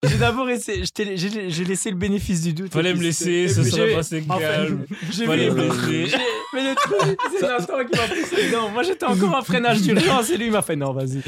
J'ai 0.07 0.17
d'abord 0.19 0.49
essayé, 0.49 0.85
j'ai 0.97 1.51
j'ai 1.51 1.65
laissé 1.65 1.91
le 1.91 1.97
bénéfice 1.97 2.43
du 2.43 2.53
doute. 2.53 2.73
Fallait 2.73 2.95
me 2.95 3.03
laisser, 3.03 3.47
puis 3.53 3.69
serait 3.69 3.95
passé 3.97 4.23
en 4.29 4.39
fait, 4.39 4.43
calme. 4.45 4.85
J'ai 5.11 5.27
Fallait 5.27 5.51
vu- 5.51 5.57
me 5.57 5.63
laisser. 5.91 6.17
Mais 6.55 6.71
le 6.71 6.75
truc, 6.77 7.19
c'est 7.37 7.43
Nathan 7.43 7.79
qui 7.85 7.99
m'a 7.99 8.07
poussé 8.07 8.47
dedans. 8.47 8.69
Moi, 8.71 8.85
j'étais 8.85 9.05
encore 9.07 9.35
en 9.35 9.43
freinage 9.43 9.83
d'urgence 9.83 10.31
et 10.31 10.37
lui, 10.37 10.47
il 10.47 10.53
m'a 10.53 10.63
fait 10.63 10.77
non, 10.77 10.93
vas-y. 10.93 11.21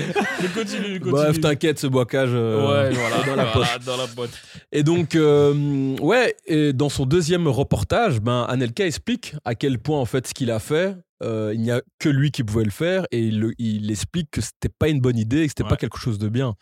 Continue, 0.55 1.01
continue. 1.01 1.11
bref, 1.11 1.41
t'inquiète, 1.41 1.81
ce 1.81 1.89
boicage 1.89 2.31
euh, 2.33 2.59
Ouais, 2.61 2.95
voilà, 2.95 3.17
dans 3.27 3.35
la 3.37 3.45
voilà, 3.45 3.53
poche. 3.53 3.85
dans 3.85 3.97
la 3.97 4.07
boîte. 4.07 4.31
Et 4.71 4.85
donc, 4.85 5.17
euh, 5.17 5.97
ouais, 5.99 6.37
et 6.47 6.73
dans 6.73 6.89
son 6.89 7.07
deuxième 7.07 7.49
reportage, 7.49 8.21
ben, 8.21 8.47
Anelka 8.49 8.87
explique 8.87 9.35
à 9.45 9.57
quel 9.57 9.81
point, 9.81 9.99
en 9.99 10.07
fait, 10.07 10.29
ce 10.29 10.33
qu'il 10.35 10.53
a 10.53 10.61
fait, 10.61 10.95
euh, 11.25 11.51
il 11.55 11.61
n'y 11.61 11.73
a 11.73 11.83
que 11.99 12.09
lui 12.09 12.31
qui 12.31 12.45
pouvait 12.45 12.65
le 12.65 12.71
faire, 12.71 13.05
et 13.11 13.19
il, 13.19 13.91
explique 13.91 14.31
que 14.31 14.41
c'était 14.41 14.69
pas 14.71 14.89
une 14.89 15.01
bonne 15.01 15.19
idée, 15.19 15.41
et 15.41 15.47
que 15.47 15.51
c'était 15.51 15.65
Ouais. 15.65 15.69
pas 15.71 15.77
quelque 15.77 15.99
chose 15.99 16.19
de 16.19 16.29
bien. 16.29 16.55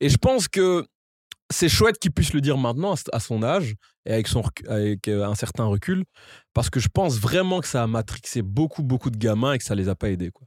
Et 0.00 0.08
je 0.08 0.16
pense 0.16 0.46
que 0.46 0.86
c'est 1.50 1.68
chouette 1.68 1.98
qu'il 1.98 2.12
puisse 2.12 2.32
le 2.32 2.40
dire 2.40 2.58
maintenant, 2.58 2.94
à, 3.12 3.20
son 3.20 3.42
âge, 3.42 3.74
et 4.04 4.12
avec, 4.12 5.08
euh, 5.08 5.24
un 5.24 5.34
certain 5.34 5.64
recul, 5.64 6.04
parce 6.54 6.70
que 6.70 6.80
je 6.80 6.88
pense 6.88 7.18
vraiment 7.18 7.60
que 7.60 7.68
ça 7.68 7.82
a 7.82 7.86
matrixé 7.86 8.42
beaucoup, 8.42 8.82
beaucoup 8.82 9.10
de 9.10 9.16
gamins 9.16 9.52
et 9.52 9.58
que 9.58 9.64
ça 9.64 9.74
les 9.74 9.88
a 9.88 9.94
pas 9.94 10.10
aidés, 10.10 10.30
quoi. 10.30 10.46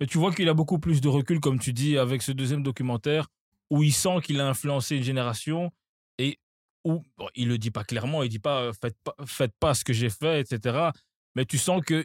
Mais 0.00 0.06
tu 0.06 0.18
vois 0.18 0.34
qu'il 0.34 0.48
a 0.48 0.54
beaucoup 0.54 0.78
plus 0.78 1.00
de 1.00 1.08
recul, 1.08 1.40
comme 1.40 1.58
tu 1.58 1.72
dis, 1.72 1.96
avec 1.96 2.20
ce 2.20 2.32
deuxième 2.32 2.62
documentaire, 2.62 3.28
où 3.70 3.82
il 3.82 3.92
sent 3.92 4.20
qu'il 4.22 4.40
a 4.40 4.48
influencé 4.48 4.96
une 4.96 5.02
génération 5.02 5.70
et 6.18 6.38
où 6.84 7.02
bon, 7.16 7.28
il 7.34 7.48
le 7.48 7.58
dit 7.58 7.70
pas 7.70 7.84
clairement, 7.84 8.22
il 8.22 8.28
dit 8.28 8.38
pas 8.38 8.62
euh, 8.62 8.72
faites 8.72 8.96
pas, 9.02 9.14
faites 9.26 9.54
pas 9.58 9.74
ce 9.74 9.84
que 9.84 9.92
j'ai 9.92 10.10
fait, 10.10 10.40
etc. 10.40 10.90
Mais 11.34 11.44
tu 11.44 11.58
sens 11.58 11.80
que 11.84 12.04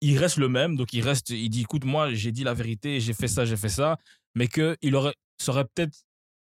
il 0.00 0.18
reste 0.18 0.36
le 0.36 0.48
même, 0.48 0.76
donc 0.76 0.92
il 0.92 1.00
reste, 1.00 1.30
il 1.30 1.48
dit 1.48 1.62
écoute 1.62 1.84
moi 1.84 2.12
j'ai 2.12 2.32
dit 2.32 2.44
la 2.44 2.54
vérité, 2.54 3.00
j'ai 3.00 3.14
fait 3.14 3.28
ça, 3.28 3.44
j'ai 3.44 3.56
fait 3.56 3.68
ça, 3.68 3.96
mais 4.34 4.48
que 4.48 4.76
il 4.82 4.94
aurait, 4.96 5.14
serait 5.40 5.64
peut-être, 5.64 5.96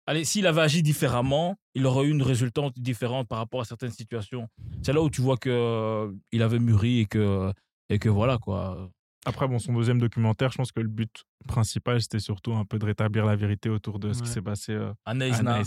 allez 0.07 0.25
s'il 0.25 0.47
avait 0.47 0.61
agi 0.61 0.81
différemment, 0.83 1.55
il 1.73 1.85
aurait 1.85 2.05
eu 2.05 2.11
une 2.11 2.21
résultante 2.23 2.77
différente 2.79 3.27
par 3.27 3.37
rapport 3.39 3.61
à 3.61 3.65
certaines 3.65 3.91
situations. 3.91 4.47
C'est 4.83 4.93
là 4.93 5.01
où 5.01 5.09
tu 5.09 5.21
vois 5.21 5.37
que 5.37 5.49
euh, 5.49 6.11
il 6.31 6.41
avait 6.41 6.59
mûri 6.59 6.99
et 7.01 7.05
que 7.05 7.51
et 7.89 7.99
que 7.99 8.09
voilà 8.09 8.37
quoi. 8.37 8.89
Après, 9.27 9.47
bon, 9.47 9.57
son 9.57 9.73
deuxième 9.73 9.97
documentaire, 9.97 10.51
je 10.51 10.57
pense 10.57 10.71
que 10.71 10.79
le 10.79 10.87
but 10.87 11.23
principal, 11.47 11.99
c'était 11.99 12.19
surtout 12.19 12.53
un 12.53 12.63
peu 12.63 12.77
de 12.77 12.85
rétablir 12.85 13.25
la 13.25 13.35
vérité 13.35 13.69
autour 13.69 13.97
de 13.97 14.13
ce 14.13 14.19
qui 14.21 14.27
Ouais. 14.27 14.33
s'est 14.35 14.41
passé 14.43 14.73
euh, 14.73 14.93
à. 15.03 15.15
Naïsna. 15.15 15.63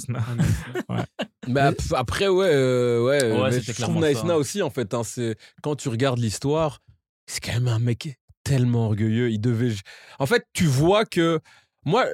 Bah, 1.48 1.72
pff, 1.72 1.92
après, 1.94 2.28
ouais, 2.28 2.46
euh, 2.52 3.04
ouais, 3.04 3.32
Ouais, 3.40 3.50
mais 3.50 3.60
je 3.60 3.72
trouve 3.82 3.98
Naïsna 4.00 4.28
ça. 4.28 4.36
aussi, 4.36 4.62
en 4.62 4.70
fait. 4.70 4.94
hein, 4.94 5.02
c'est 5.02 5.36
quand 5.62 5.74
tu 5.76 5.88
regardes 5.88 6.18
l'histoire, 6.18 6.78
c'est 7.26 7.40
quand 7.40 7.52
même 7.54 7.68
un 7.68 7.78
mec 7.78 8.18
tellement 8.44 8.86
orgueilleux. 8.86 9.30
Il 9.30 9.40
devait. 9.40 9.74
En 10.18 10.26
fait, 10.26 10.46
tu 10.52 10.66
vois 10.66 11.04
que 11.04 11.40
moi, 11.84 12.06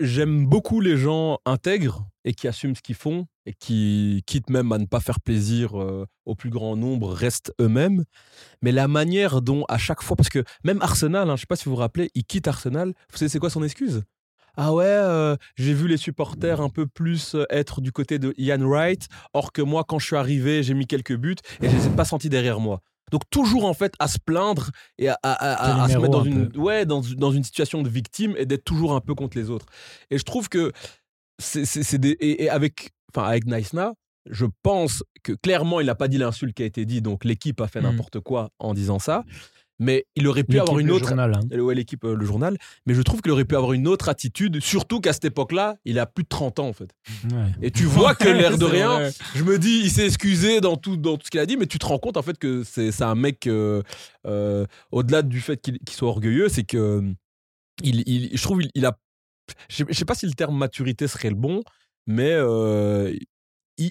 j'aime 0.00 0.46
beaucoup 0.46 0.80
les 0.80 0.96
gens 0.96 1.38
intègres 1.44 2.06
et 2.24 2.32
qui 2.32 2.48
assument 2.48 2.74
ce 2.74 2.82
qu'ils 2.82 2.94
font 2.94 3.26
et 3.46 3.52
qui, 3.52 4.22
quitte 4.26 4.50
même 4.50 4.70
à 4.72 4.78
ne 4.78 4.86
pas 4.86 5.00
faire 5.00 5.20
plaisir 5.20 5.80
euh, 5.80 6.06
au 6.26 6.34
plus 6.34 6.50
grand 6.50 6.76
nombre, 6.76 7.12
restent 7.12 7.52
eux-mêmes. 7.60 8.04
Mais 8.62 8.72
la 8.72 8.88
manière 8.88 9.42
dont, 9.42 9.64
à 9.68 9.78
chaque 9.78 10.02
fois, 10.02 10.16
parce 10.16 10.28
que 10.28 10.44
même 10.64 10.80
Arsenal, 10.82 11.28
hein, 11.28 11.36
je 11.36 11.40
sais 11.40 11.46
pas 11.46 11.56
si 11.56 11.64
vous 11.64 11.72
vous 11.72 11.76
rappelez, 11.76 12.10
il 12.14 12.24
quitte 12.24 12.46
Arsenal. 12.48 12.94
Vous 13.10 13.18
savez, 13.18 13.28
c'est 13.28 13.38
quoi 13.38 13.50
son 13.50 13.62
excuse? 13.62 14.02
Ah 14.56 14.72
ouais, 14.72 14.84
euh, 14.84 15.36
j'ai 15.56 15.74
vu 15.74 15.88
les 15.88 15.96
supporters 15.96 16.60
un 16.60 16.68
peu 16.68 16.86
plus 16.86 17.34
euh, 17.34 17.44
être 17.50 17.80
du 17.80 17.92
côté 17.92 18.18
de 18.18 18.34
Ian 18.36 18.60
Wright, 18.60 19.06
or 19.32 19.52
que 19.52 19.62
moi, 19.62 19.84
quand 19.86 19.98
je 19.98 20.06
suis 20.06 20.16
arrivé, 20.16 20.62
j'ai 20.62 20.74
mis 20.74 20.86
quelques 20.86 21.16
buts 21.16 21.36
et 21.62 21.68
je 21.68 21.76
les 21.76 21.86
ai 21.86 21.90
pas 21.90 22.04
sentis 22.04 22.28
derrière 22.28 22.60
moi. 22.60 22.80
Donc 23.10 23.22
toujours 23.30 23.64
en 23.64 23.74
fait 23.74 23.92
à 23.98 24.08
se 24.08 24.18
plaindre 24.18 24.70
et 24.98 25.08
à, 25.08 25.18
à- 25.22 25.32
à- 25.32 25.56
T'es 25.74 25.80
à 25.80 25.88
se 25.94 25.98
mettre 25.98 26.10
dans 26.10 26.20
un 26.22 26.24
une, 26.24 26.48
peu. 26.50 26.58
ouais, 26.58 26.86
dans, 26.86 27.00
dans 27.16 27.32
une 27.32 27.44
situation 27.44 27.82
de 27.82 27.88
victime 27.88 28.34
et 28.38 28.46
d'être 28.46 28.64
toujours 28.64 28.94
un 28.94 29.00
peu 29.00 29.14
contre 29.14 29.36
les 29.36 29.50
autres. 29.50 29.66
Et 30.10 30.18
je 30.18 30.24
trouve 30.24 30.48
que 30.48 30.72
c'est 31.38 31.64
c'est- 31.64 31.82
c'est 31.82 31.98
des... 31.98 32.10
Et, 32.20 32.44
et 32.44 32.50
avec, 32.50 32.90
enfin, 33.14 33.26
avec 33.26 33.46
Naïsna, 33.46 33.94
je 34.28 34.46
pense 34.62 35.02
que 35.22 35.32
clairement, 35.32 35.80
il 35.80 35.86
n'a 35.86 35.94
pas 35.94 36.08
dit 36.08 36.18
l'insulte 36.18 36.54
qui 36.54 36.62
a 36.62 36.66
été 36.66 36.84
dit, 36.84 37.00
donc 37.02 37.24
l'équipe 37.24 37.60
a 37.60 37.68
fait 37.68 37.80
Mm. 37.80 37.84
n'importe 37.84 38.20
quoi 38.20 38.50
en 38.58 38.74
disant 38.74 38.98
ça. 38.98 39.24
Mais 39.80 40.06
il 40.14 40.28
aurait 40.28 40.44
pu 40.44 40.60
avoir 40.60 40.78
une 40.78 40.90
autre 40.90 41.08
journal, 41.08 41.32
hein. 41.34 41.40
euh, 41.52 41.60
ouais, 41.60 41.74
l'équipe, 41.74 42.04
euh, 42.04 42.14
le 42.14 42.24
journal. 42.24 42.56
Mais 42.86 42.94
je 42.94 43.00
trouve 43.02 43.22
qu'il 43.22 43.32
aurait 43.32 43.46
pu 43.46 43.56
avoir 43.56 43.72
une 43.72 43.88
autre 43.88 44.08
attitude, 44.10 44.60
surtout 44.60 45.00
qu'à 45.00 45.12
cette 45.14 45.24
époque-là, 45.24 45.76
il 45.84 45.98
a 45.98 46.04
plus 46.06 46.22
de 46.22 46.28
30 46.28 46.58
ans 46.58 46.68
en 46.68 46.72
fait. 46.74 46.90
Ouais. 47.32 47.46
Et 47.62 47.70
tu 47.70 47.84
vois 47.84 48.14
que 48.14 48.28
l'air 48.28 48.58
de 48.58 48.64
rien, 48.66 48.98
vrai. 48.98 49.10
je 49.34 49.42
me 49.42 49.58
dis, 49.58 49.80
il 49.82 49.90
s'est 49.90 50.04
excusé 50.06 50.60
dans 50.60 50.76
tout, 50.76 50.96
dans 50.96 51.16
tout 51.16 51.24
ce 51.24 51.30
qu'il 51.30 51.40
a 51.40 51.46
dit, 51.46 51.56
mais 51.56 51.66
tu 51.66 51.78
te 51.78 51.86
rends 51.86 51.98
compte 51.98 52.16
en 52.18 52.22
fait 52.22 52.38
que 52.38 52.62
c'est 52.62 53.02
un 53.02 53.14
mec, 53.14 53.46
euh, 53.46 53.82
euh, 54.26 54.66
au-delà 54.92 55.22
du 55.22 55.40
fait 55.40 55.60
qu'il 55.60 55.78
soit 55.90 56.08
orgueilleux, 56.08 56.48
c'est 56.50 56.64
que 56.64 56.76
euh, 56.76 57.12
il, 57.82 58.02
il- 58.06 58.36
je 58.36 58.42
trouve 58.42 58.62
il, 58.62 58.70
il 58.74 58.84
a. 58.84 58.98
Je 59.68 59.84
sais- 59.90 60.04
pas 60.04 60.14
si 60.14 60.26
le 60.26 60.32
terme 60.32 60.56
maturité 60.56 61.08
serait 61.08 61.30
le 61.30 61.34
bon, 61.36 61.62
mais 62.06 62.32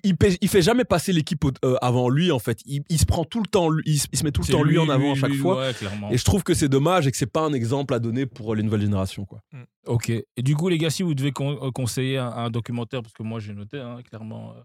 il, 0.04 0.16
il, 0.42 0.48
fait 0.48 0.62
jamais 0.62 0.84
passer 0.86 1.12
l'équipe 1.14 1.44
euh, 1.66 1.76
avant 1.82 2.10
lui 2.10 2.32
en 2.32 2.40
fait. 2.40 2.60
Il, 2.66 2.84
il 2.90 3.00
se 3.00 3.06
prend 3.06 3.24
tout 3.26 3.40
le 3.42 3.48
temps, 3.48 3.70
lui- 3.70 3.84
il, 3.86 4.00
se- 4.00 4.08
il 4.12 4.18
se 4.20 4.24
met 4.24 4.32
tout 4.32 4.42
le 4.42 4.48
temps 4.52 4.64
lui, 4.64 4.78
en 4.78 4.90
avant 4.90 5.14
à 5.14 5.16
chaque 5.16 5.32
lui, 5.32 5.38
fois. 5.38 5.60
ouais. 5.60 5.72
Et 6.12 6.18
je 6.18 6.24
trouve 6.24 6.44
que 6.44 6.54
c'est 6.54 6.70
dommage 6.70 7.08
et 7.08 7.12
que 7.12 7.18
c'est 7.18 7.26
pas 7.32 7.42
un 7.46 7.54
exemple 7.54 7.94
à 7.94 8.00
donner 8.00 8.26
pour 8.26 8.54
les 8.56 8.64
nouvelles 8.64 8.82
générations. 8.82 9.26
Quoi. 9.26 9.42
Ok. 9.88 10.10
Et 10.10 10.26
du 10.44 10.56
coup, 10.56 10.70
les 10.70 10.78
gars, 10.78 10.90
si 10.90 11.02
vous 11.04 11.16
devez 11.16 11.32
con- 11.32 11.58
euh, 11.62 11.72
conseiller 11.72 12.18
un, 12.18 12.28
un 12.30 12.50
documentaire, 12.50 13.02
parce 13.02 13.14
que 13.14 13.24
moi 13.24 13.40
j'ai 13.40 13.54
noté 13.54 13.80
hein, 13.80 14.00
clairement 14.08 14.52
euh, 14.52 14.62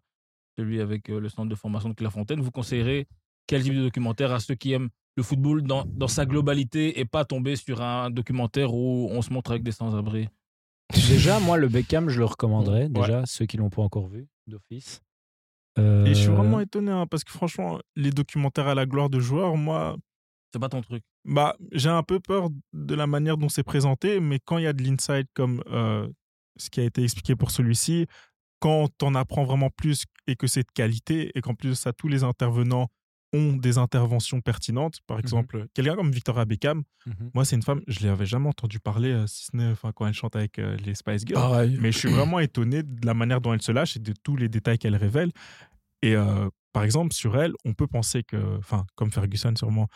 celui 0.59 0.81
avec 0.81 1.09
euh, 1.11 1.19
le 1.21 1.29
centre 1.29 1.49
de 1.49 1.55
formation 1.55 1.89
de 1.89 1.95
Clairefontaine, 1.95 2.41
vous 2.41 2.51
conseillerez 2.51 3.07
quel 3.47 3.63
type 3.63 3.75
de 3.75 3.83
documentaire 3.83 4.33
à 4.33 4.41
ceux 4.41 4.55
qui 4.55 4.73
aiment 4.73 4.89
le 5.17 5.23
football 5.23 5.63
dans, 5.63 5.85
dans 5.87 6.09
sa 6.09 6.27
globalité 6.27 6.99
et 6.99 7.05
pas 7.05 7.25
tomber 7.25 7.57
sur 7.57 7.81
un 7.83 8.11
documentaire 8.11 8.75
où 8.75 9.09
on 9.11 9.23
se 9.23 9.33
montre 9.33 9.53
avec 9.53 9.63
des 9.63 9.73
sans-abri? 9.73 10.29
Déjà, 11.09 11.41
moi, 11.41 11.57
le 11.57 11.69
Beckham, 11.69 12.09
je 12.09 12.19
le 12.19 12.25
recommanderais. 12.27 12.89
Déjà, 12.89 13.25
ceux 13.27 13.47
qui 13.47 13.57
l'ont 13.57 13.71
pas 13.71 13.83
encore 13.83 14.07
vu, 14.09 14.27
d'office. 14.47 15.01
Euh, 15.79 16.05
Et 16.05 16.15
je 16.15 16.21
suis 16.21 16.29
vraiment 16.31 16.61
étonné, 16.61 16.91
hein, 16.93 17.07
parce 17.07 17.25
que 17.25 17.33
franchement, 17.33 17.81
les 17.97 18.11
documentaires 18.11 18.69
à 18.69 18.75
la 18.75 18.87
gloire 18.87 19.11
de 19.11 19.21
joueurs, 19.21 19.57
moi, 19.57 19.97
C'est 20.53 20.61
pas 20.61 20.69
ton 20.69 20.83
truc. 20.83 21.03
bah, 21.25 21.57
j'ai 21.73 21.89
un 21.89 22.03
peu 22.03 22.21
peur 22.21 22.49
de 22.73 22.95
la 22.95 23.07
manière 23.07 23.37
dont 23.37 23.49
c'est 23.49 23.63
présenté, 23.65 24.21
mais 24.21 24.39
quand 24.45 24.59
il 24.59 24.65
y 24.65 24.67
a 24.67 24.73
de 24.73 24.83
l'insight 24.83 25.27
comme 25.35 25.63
euh, 25.71 26.09
ce 26.57 26.71
qui 26.71 26.81
a 26.81 26.85
été 26.85 27.03
expliqué 27.03 27.35
pour 27.35 27.51
celui-ci, 27.51 28.07
quand 28.61 28.91
on 29.03 29.15
apprends 29.15 29.45
vraiment 29.45 29.71
plus 29.71 30.05
et 30.27 30.37
que 30.37 30.47
c'est 30.47 30.63
de 30.63 30.73
qualité, 30.75 31.33
et 31.35 31.41
qu'en 31.41 31.55
plus 31.55 31.71
de 31.71 31.75
ça, 31.75 31.93
tous 31.93 32.09
les 32.09 32.23
intervenants 32.25 32.89
ont 33.35 33.53
des 33.57 33.77
interventions 33.79 34.41
pertinentes, 34.41 35.01
par 35.07 35.19
exemple, 35.19 35.67
quelqu'un 35.75 35.97
comme 35.97 36.11
Victoria 36.13 36.45
Beckham, 36.47 36.85
Mhm. 37.07 37.31
moi, 37.35 37.45
c'est 37.45 37.57
une 37.57 37.63
femme, 37.63 37.83
je 37.87 38.03
ne 38.03 38.09
l'avais 38.11 38.25
jamais 38.27 38.49
entendu 38.49 38.81
parler, 38.81 39.11
euh, 39.13 39.27
si 39.27 39.45
ce 39.47 39.57
n'est 39.57 39.71
enfin, 39.73 39.93
quand 39.95 40.07
elle 40.07 40.15
chante 40.15 40.37
avec 40.37 40.59
euh, 40.59 40.77
les 40.79 40.95
Spice 40.95 41.25
Girls. 41.27 41.41
Pareil. 41.43 41.77
Mais 41.81 41.93
je 41.93 41.99
suis 41.99 42.09
vraiment 42.25 42.39
étonné 42.41 42.83
de 42.83 43.05
la 43.07 43.13
manière 43.13 43.41
dont 43.43 43.53
elle 43.53 43.61
se 43.63 43.73
lâche 43.73 43.97
et 43.97 44.01
de 44.01 44.15
tous 44.23 44.37
les 44.37 44.49
détails 44.49 44.79
qu'elle 44.79 44.97
révèle. 44.97 45.31
Et 46.03 46.15
euh, 46.17 46.49
par 46.73 46.85
exemple, 46.85 47.13
sur 47.13 47.37
elle, 47.41 47.53
on 47.65 47.73
peut 47.75 47.87
penser 47.87 48.23
que, 48.23 48.57
enfin, 48.59 48.87
comme 48.95 49.11
Ferguson 49.13 49.53
sûrement 49.57 49.89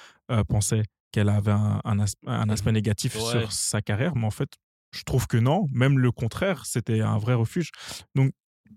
pensait 0.49 0.83
qu'elle 1.13 1.29
avait 1.29 1.53
un, 1.53 1.81
un 1.85 2.01
as- 2.01 2.15
un 2.27 2.49
aspect 2.51 2.73
négatif 2.73 3.15
Ouais. 3.17 3.21
sur 3.41 3.53
sa 3.53 3.81
carrière, 3.83 4.15
mais 4.17 4.27
en 4.27 4.31
fait, 4.31 4.51
je 4.95 5.03
trouve 5.03 5.27
que 5.27 5.37
non. 5.39 5.67
Même 5.73 5.99
le 5.99 6.13
contraire, 6.13 6.67
c'était 6.67 7.01
un 7.01 7.19
vrai 7.19 7.35
refuge. 7.35 7.71
Donc, 8.15 8.33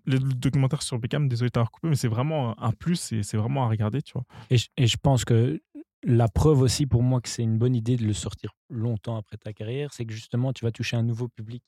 le 0.06 0.20
documentaire 0.20 0.82
sur 0.82 1.00
Beckham, 1.00 1.28
désolé 1.28 1.50
de 1.50 1.54
t'avoir 1.54 1.72
coupé, 1.72 1.88
mais 1.90 1.96
c'est 1.96 2.08
vraiment 2.08 2.60
un 2.62 2.72
plus 2.72 3.12
et 3.12 3.24
c'est 3.24 3.38
vraiment 3.38 3.66
à 3.66 3.70
regarder, 3.70 4.02
tu 4.02 4.14
vois. 4.14 4.24
Et, 4.50 4.58
je- 4.58 4.68
et 4.78 4.88
je 4.88 4.98
pense 4.98 5.26
que 5.26 5.62
la 6.04 6.28
preuve 6.28 6.62
aussi 6.62 6.88
pour 6.88 7.04
moi 7.04 7.22
que 7.22 7.30
c'est 7.30 7.44
une 7.44 7.58
bonne 7.58 7.76
idée 7.76 7.96
de 7.98 8.06
le 8.06 8.14
sortir 8.14 8.52
longtemps 8.70 9.18
après 9.18 9.38
ta 9.38 9.54
carrière, 9.54 9.94
c'est 9.94 10.06
que 10.06 10.14
justement 10.14 10.54
tu 10.54 10.66
vas 10.66 10.72
toucher 10.72 10.98
un 10.98 11.04
nouveau 11.04 11.28
public. 11.28 11.64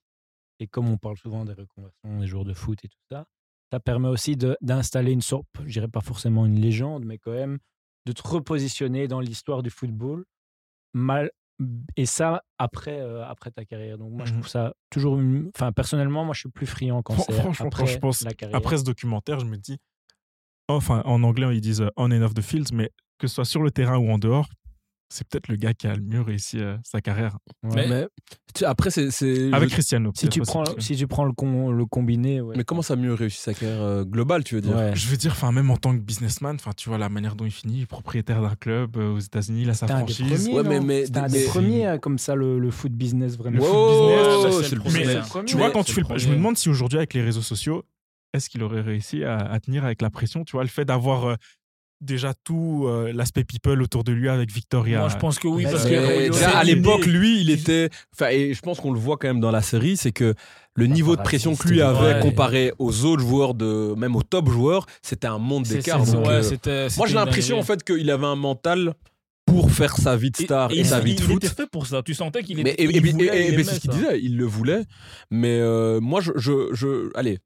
Et 0.60 0.68
comme 0.68 0.88
on 0.90 0.98
parle 0.98 1.18
souvent 1.18 1.46
des 1.46 1.54
reconversions, 1.54 2.20
des 2.20 2.28
joueurs 2.28 2.46
de 2.46 2.54
foot 2.54 2.80
et 2.84 2.88
tout 2.88 3.02
ça, 3.12 3.26
ça 3.72 3.80
permet 3.80 4.08
aussi 4.08 4.38
d'installer 4.62 5.12
une 5.12 5.22
sorte, 5.22 5.48
je 5.66 5.72
dirais 5.74 5.88
pas 5.88 6.02
forcément 6.02 6.46
une 6.46 6.60
légende, 6.60 7.06
mais 7.06 7.18
quand 7.18 7.32
même 7.32 7.60
de 8.06 8.12
te 8.12 8.28
repositionner 8.28 9.08
dans 9.08 9.20
l'histoire 9.20 9.64
du 9.64 9.70
football. 9.70 10.26
Mal, 10.94 11.32
et 11.96 12.06
ça 12.06 12.44
après, 12.58 13.00
euh, 13.00 13.26
après 13.26 13.52
ta 13.52 13.66
carrière. 13.66 13.98
Donc 13.98 14.12
moi 14.12 14.26
je 14.26 14.32
Mhm. 14.32 14.40
trouve 14.40 14.50
ça 14.50 14.74
toujours. 14.90 15.20
Enfin 15.56 15.72
personnellement, 15.72 16.26
moi 16.26 16.34
je 16.34 16.40
suis 16.42 16.50
plus 16.50 16.66
friand 16.68 17.02
quand 17.02 17.14
Fran- 17.16 17.24
c'est 17.28 17.34
franchement, 17.34 17.68
après 17.68 17.84
quand 17.84 17.90
je 17.90 17.98
pense 18.00 18.22
la 18.24 18.34
carrière. 18.34 18.58
après 18.58 18.78
ce 18.78 18.84
documentaire, 18.84 19.40
je 19.40 19.46
me 19.46 19.58
dis, 19.58 19.78
enfin, 20.68 21.02
en 21.06 21.24
anglais, 21.24 21.56
ils 21.56 21.62
disent 21.62 21.82
euh, 21.82 21.90
on 21.98 22.12
and 22.12 22.22
off 22.22 22.34
the 22.34 22.42
field, 22.42 22.68
mais 22.74 22.92
que 23.18 23.28
ce 23.28 23.36
soit 23.36 23.46
sur 23.46 23.62
le 23.64 23.72
terrain 23.72 23.98
ou 23.98 24.10
en 24.12 24.18
dehors, 24.18 24.48
c'est 25.14 25.28
peut-être 25.28 25.48
le 25.48 25.56
gars 25.56 25.74
qui 25.74 25.88
a 25.88 25.96
le 25.96 26.02
mieux 26.02 26.22
réussi 26.22 26.58
euh, 26.60 26.76
sa 26.84 27.00
carrière. 27.02 27.38
Ouais. 27.64 27.88
Mais 27.88 28.08
tu- 28.56 28.66
après, 28.66 28.90
c'est. 28.90 29.08
Avec 29.54 29.70
je- 29.70 29.74
Cristiano. 29.76 30.12
si 30.16 30.28
tu 30.28 30.42
aussi, 30.42 30.50
prends 30.52 30.64
si 30.80 30.96
tu 30.96 31.08
prends 31.08 31.26
le, 31.26 31.32
con- 31.34 31.72
le 31.72 31.86
combiné, 31.86 32.42
ouais. 32.42 32.56
Mais 32.58 32.64
comment 32.64 32.82
ça 32.82 32.94
a 32.94 32.98
mieux 32.98 33.14
réussi 33.14 33.40
sa 33.40 33.54
carrière 33.54 33.82
euh, 33.82 34.04
globale, 34.04 34.44
tu 34.44 34.56
veux 34.56 34.62
dire? 34.62 34.76
Ouais. 34.76 34.92
Je 34.96 35.08
veux 35.08 35.18
dire, 35.18 35.32
enfin, 35.32 35.52
même 35.52 35.70
en 35.72 35.78
tant 35.78 35.94
que 35.94 36.02
businessman, 36.02 36.56
enfin, 36.56 36.72
tu 36.76 36.90
vois 36.90 36.98
la 36.98 37.10
manière 37.10 37.36
dont 37.36 37.46
il 37.46 37.52
finit, 37.52 37.78
il 37.78 37.82
est 37.84 37.86
propriétaire 37.86 38.42
d'un 38.42 38.56
club 38.56 38.98
euh, 38.98 39.14
aux 39.14 39.20
États-Unis, 39.20 39.62
il 39.64 39.70
a 39.70 39.74
sa 39.74 39.88
C'était 39.88 40.00
un 40.00 40.04
des 40.06 40.14
franchise. 40.14 40.44
premiers, 40.50 40.56
Ouais, 40.70 40.80
mais- 40.82 41.18
un 41.18 41.28
des 41.28 41.46
premiers 41.46 41.88
euh, 41.88 41.98
comme 41.98 42.18
ça 42.18 42.36
le, 42.36 42.60
le 42.60 42.72
foot 42.72 42.92
business 42.92 43.38
vraiment. 43.38 43.58
Le 43.58 43.64
foot 43.64 44.50
business, 44.50 44.70
c'est 44.70 44.76
le 44.76 44.78
le 44.78 45.22
premier. 45.22 45.46
Tu 45.46 45.58
vois, 45.58 45.72
quand 45.72 45.84
tu 45.84 45.94
fais 45.94 46.02
le 46.02 46.08
le... 46.14 46.18
Je 46.20 46.28
me 46.30 46.36
demande 46.36 46.58
si 46.58 46.70
aujourd'hui, 46.70 46.98
avec 46.98 47.14
les 47.14 47.22
réseaux 47.22 47.42
sociaux, 47.42 47.84
est-ce 48.34 48.50
qu'il 48.50 48.64
aurait 48.64 48.82
réussi 48.82 49.24
à, 49.24 49.38
à 49.38 49.60
tenir 49.60 49.86
avec 49.86 50.02
la 50.02 50.10
pression 50.10 50.44
Tu 50.44 50.54
vois, 50.54 50.64
le 50.64 50.70
fait 50.70 50.86
d'avoir 50.86 51.26
euh, 51.26 51.36
déjà 52.04 52.34
tout 52.44 52.86
euh, 52.88 53.12
l'aspect 53.14 53.44
people 53.44 53.82
autour 53.82 54.04
de 54.04 54.12
lui 54.12 54.30
avec 54.30 54.52
Victoria. 54.52 55.00
Moi, 55.00 55.10
je 55.10 55.18
pense 55.18 55.40
que 55.40 55.48
oui, 55.48 55.64
Mais 55.66 55.72
parce 55.72 55.86
que 55.86 55.90
Mais 55.90 56.30
déjà, 56.30 56.58
à 56.58 56.64
l'époque, 56.64 57.06
lui, 57.06 57.42
il 57.42 57.50
était. 57.50 57.90
Enfin, 58.14 58.30
et 58.30 58.54
je 58.54 58.62
pense 58.62 58.80
qu'on 58.80 58.92
le 58.92 59.00
voit 59.00 59.18
quand 59.18 59.28
même 59.28 59.40
dans 59.40 59.52
la 59.52 59.62
série, 59.62 59.98
c'est 59.98 60.12
que 60.12 60.36
le 60.76 60.88
niveau 60.88 61.16
de 61.16 61.22
pression 61.22 61.56
que 61.56 61.68
lui 61.68 61.82
avait 61.82 62.16
ouais. 62.16 62.20
comparé 62.22 62.74
aux 62.80 63.06
autres 63.06 63.22
joueurs, 63.22 63.54
de, 63.54 63.94
même 63.96 64.16
aux 64.16 64.24
top 64.24 64.50
joueurs, 64.50 64.86
c'était 65.02 65.28
un 65.28 65.38
monde 65.38 65.64
d'écart. 65.64 66.02
ouais, 66.02 66.42
euh, 66.68 66.90
moi, 66.98 67.08
j'ai 67.08 67.16
l'impression 67.16 67.60
en 67.60 67.64
fait 67.64 67.84
qu'il 67.84 68.10
avait 68.10 68.26
un 68.26 68.36
mental 68.36 68.94
pour 69.46 69.72
faire 69.72 69.96
sa 69.98 70.16
vie 70.16 70.32
de 70.32 70.38
star 70.38 70.72
et, 70.72 70.84
sa 70.84 71.00
il- 71.00 71.06
vie 71.06 71.16
de 71.16 71.20
il 71.20 71.26
foot. 71.26 71.44
était 71.44 71.54
fait 71.54 71.70
pour 71.70 71.86
ça. 71.86 72.02
Tu 72.02 72.14
sentais 72.14 72.42
qu'il 72.44 72.56
Mais, 72.56 72.72
était. 72.72 72.84
et, 72.84 72.86
et- 72.86 72.90
il 72.98 73.06
et- 73.08 73.12
voulait, 73.12 73.26
et- 73.26 73.48
il 73.48 73.52
et 73.52 73.54
aimait 73.54 73.64
c'est 73.64 73.76
ce 73.76 73.80
qu'il 73.82 73.92
disait, 73.92 74.20
il 74.22 74.38
le 74.38 74.46
voulait. 74.46 74.84
Mais 75.30 75.60
euh, 75.60 76.00
moi, 76.00 76.22
je, 76.22 76.32
je, 76.38 76.70
je- 76.74 77.12
Allez, 77.14 77.38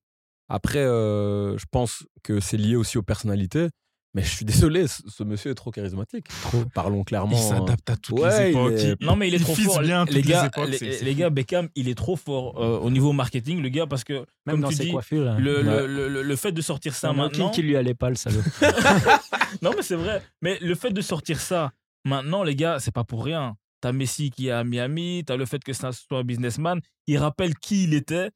après, 0.47 0.79
euh, 0.79 1.57
je 1.57 1.65
pense 1.69 2.03
que 2.23 2.39
c'est 2.39 2.55
lié 2.57 2.75
aussi 2.77 2.97
aux 2.97 3.03
personnalités. 3.03 3.67
Mais 4.13 4.23
je 4.23 4.29
suis 4.29 4.45
désolé, 4.45 4.87
ce, 4.87 5.03
ce 5.07 5.23
monsieur 5.23 5.51
est 5.51 5.55
trop 5.55 5.69
charismatique. 5.69 6.25
Parlons 6.73 7.03
clairement. 7.03 7.37
il 7.37 7.41
s'adapte 7.43 7.87
à 7.89 7.97
toutes 7.97 8.19
Ouais, 8.19 8.45
les 8.45 8.45
il 8.47 8.49
époques. 8.51 8.71
est- 8.73 9.01
Non, 9.03 9.15
mais 9.15 9.27
il 9.27 9.33
est 9.35 9.37
il 9.37 9.43
trop 9.43 9.53
fort. 9.53 9.81
bien 9.81 10.05
les, 10.05 10.21
gars, 10.23 10.45
époques, 10.47 10.69
les, 11.01 11.15
gars, 11.15 11.29
Beckham, 11.29 11.69
il 11.75 11.87
est 11.87 11.93
trop 11.95 12.15
fort 12.15 12.59
euh, 12.63 12.79
au 12.79 12.89
niveau 12.89 13.11
marketing, 13.13 13.61
le 13.61 13.69
gars, 13.69 13.85
parce 13.85 14.03
que 14.03 14.13
Même 14.13 14.55
comme 14.55 14.61
dans 14.61 14.69
tu 14.69 14.75
ses 14.75 14.85
dis, 14.85 14.91
coiffures. 14.91 15.29
hein. 15.29 15.37
le, 15.39 15.57
Ouais. 15.57 15.87
le, 15.87 16.07
le, 16.09 16.21
le 16.23 16.35
fait 16.35 16.51
de 16.51 16.61
sortir 16.61 16.95
ça 16.95 17.13
maintenant. 17.13 17.49
qui 17.51 17.61
lui 17.61 17.75
allait 17.75 17.93
pas 17.93 18.09
le 18.09 18.15
salaud. 18.15 18.41
Non, 19.61 19.71
mais 19.75 19.81
c'est 19.83 19.95
vrai. 19.95 20.21
Mais 20.41 20.57
le 20.61 20.75
fait 20.75 20.91
de 20.91 21.01
sortir 21.01 21.39
ça 21.39 21.71
maintenant, 22.05 22.43
les 22.43 22.55
gars, 22.55 22.79
c'est 22.79 22.93
pas 22.93 23.03
pour 23.03 23.23
rien. 23.23 23.55
T'as 23.81 23.91
Messi 23.91 24.31
qui 24.31 24.47
est 24.47 24.51
à 24.51 24.63
Miami, 24.63 25.23
t'as 25.25 25.35
le 25.37 25.45
fait 25.45 25.63
que 25.63 25.73
ça 25.73 25.91
soit 25.91 26.19
un 26.19 26.23
businessman. 26.23 26.79
Il 27.05 27.17
rappelle 27.17 27.53
qui 27.55 27.83
il 27.83 27.93
était 27.93 28.31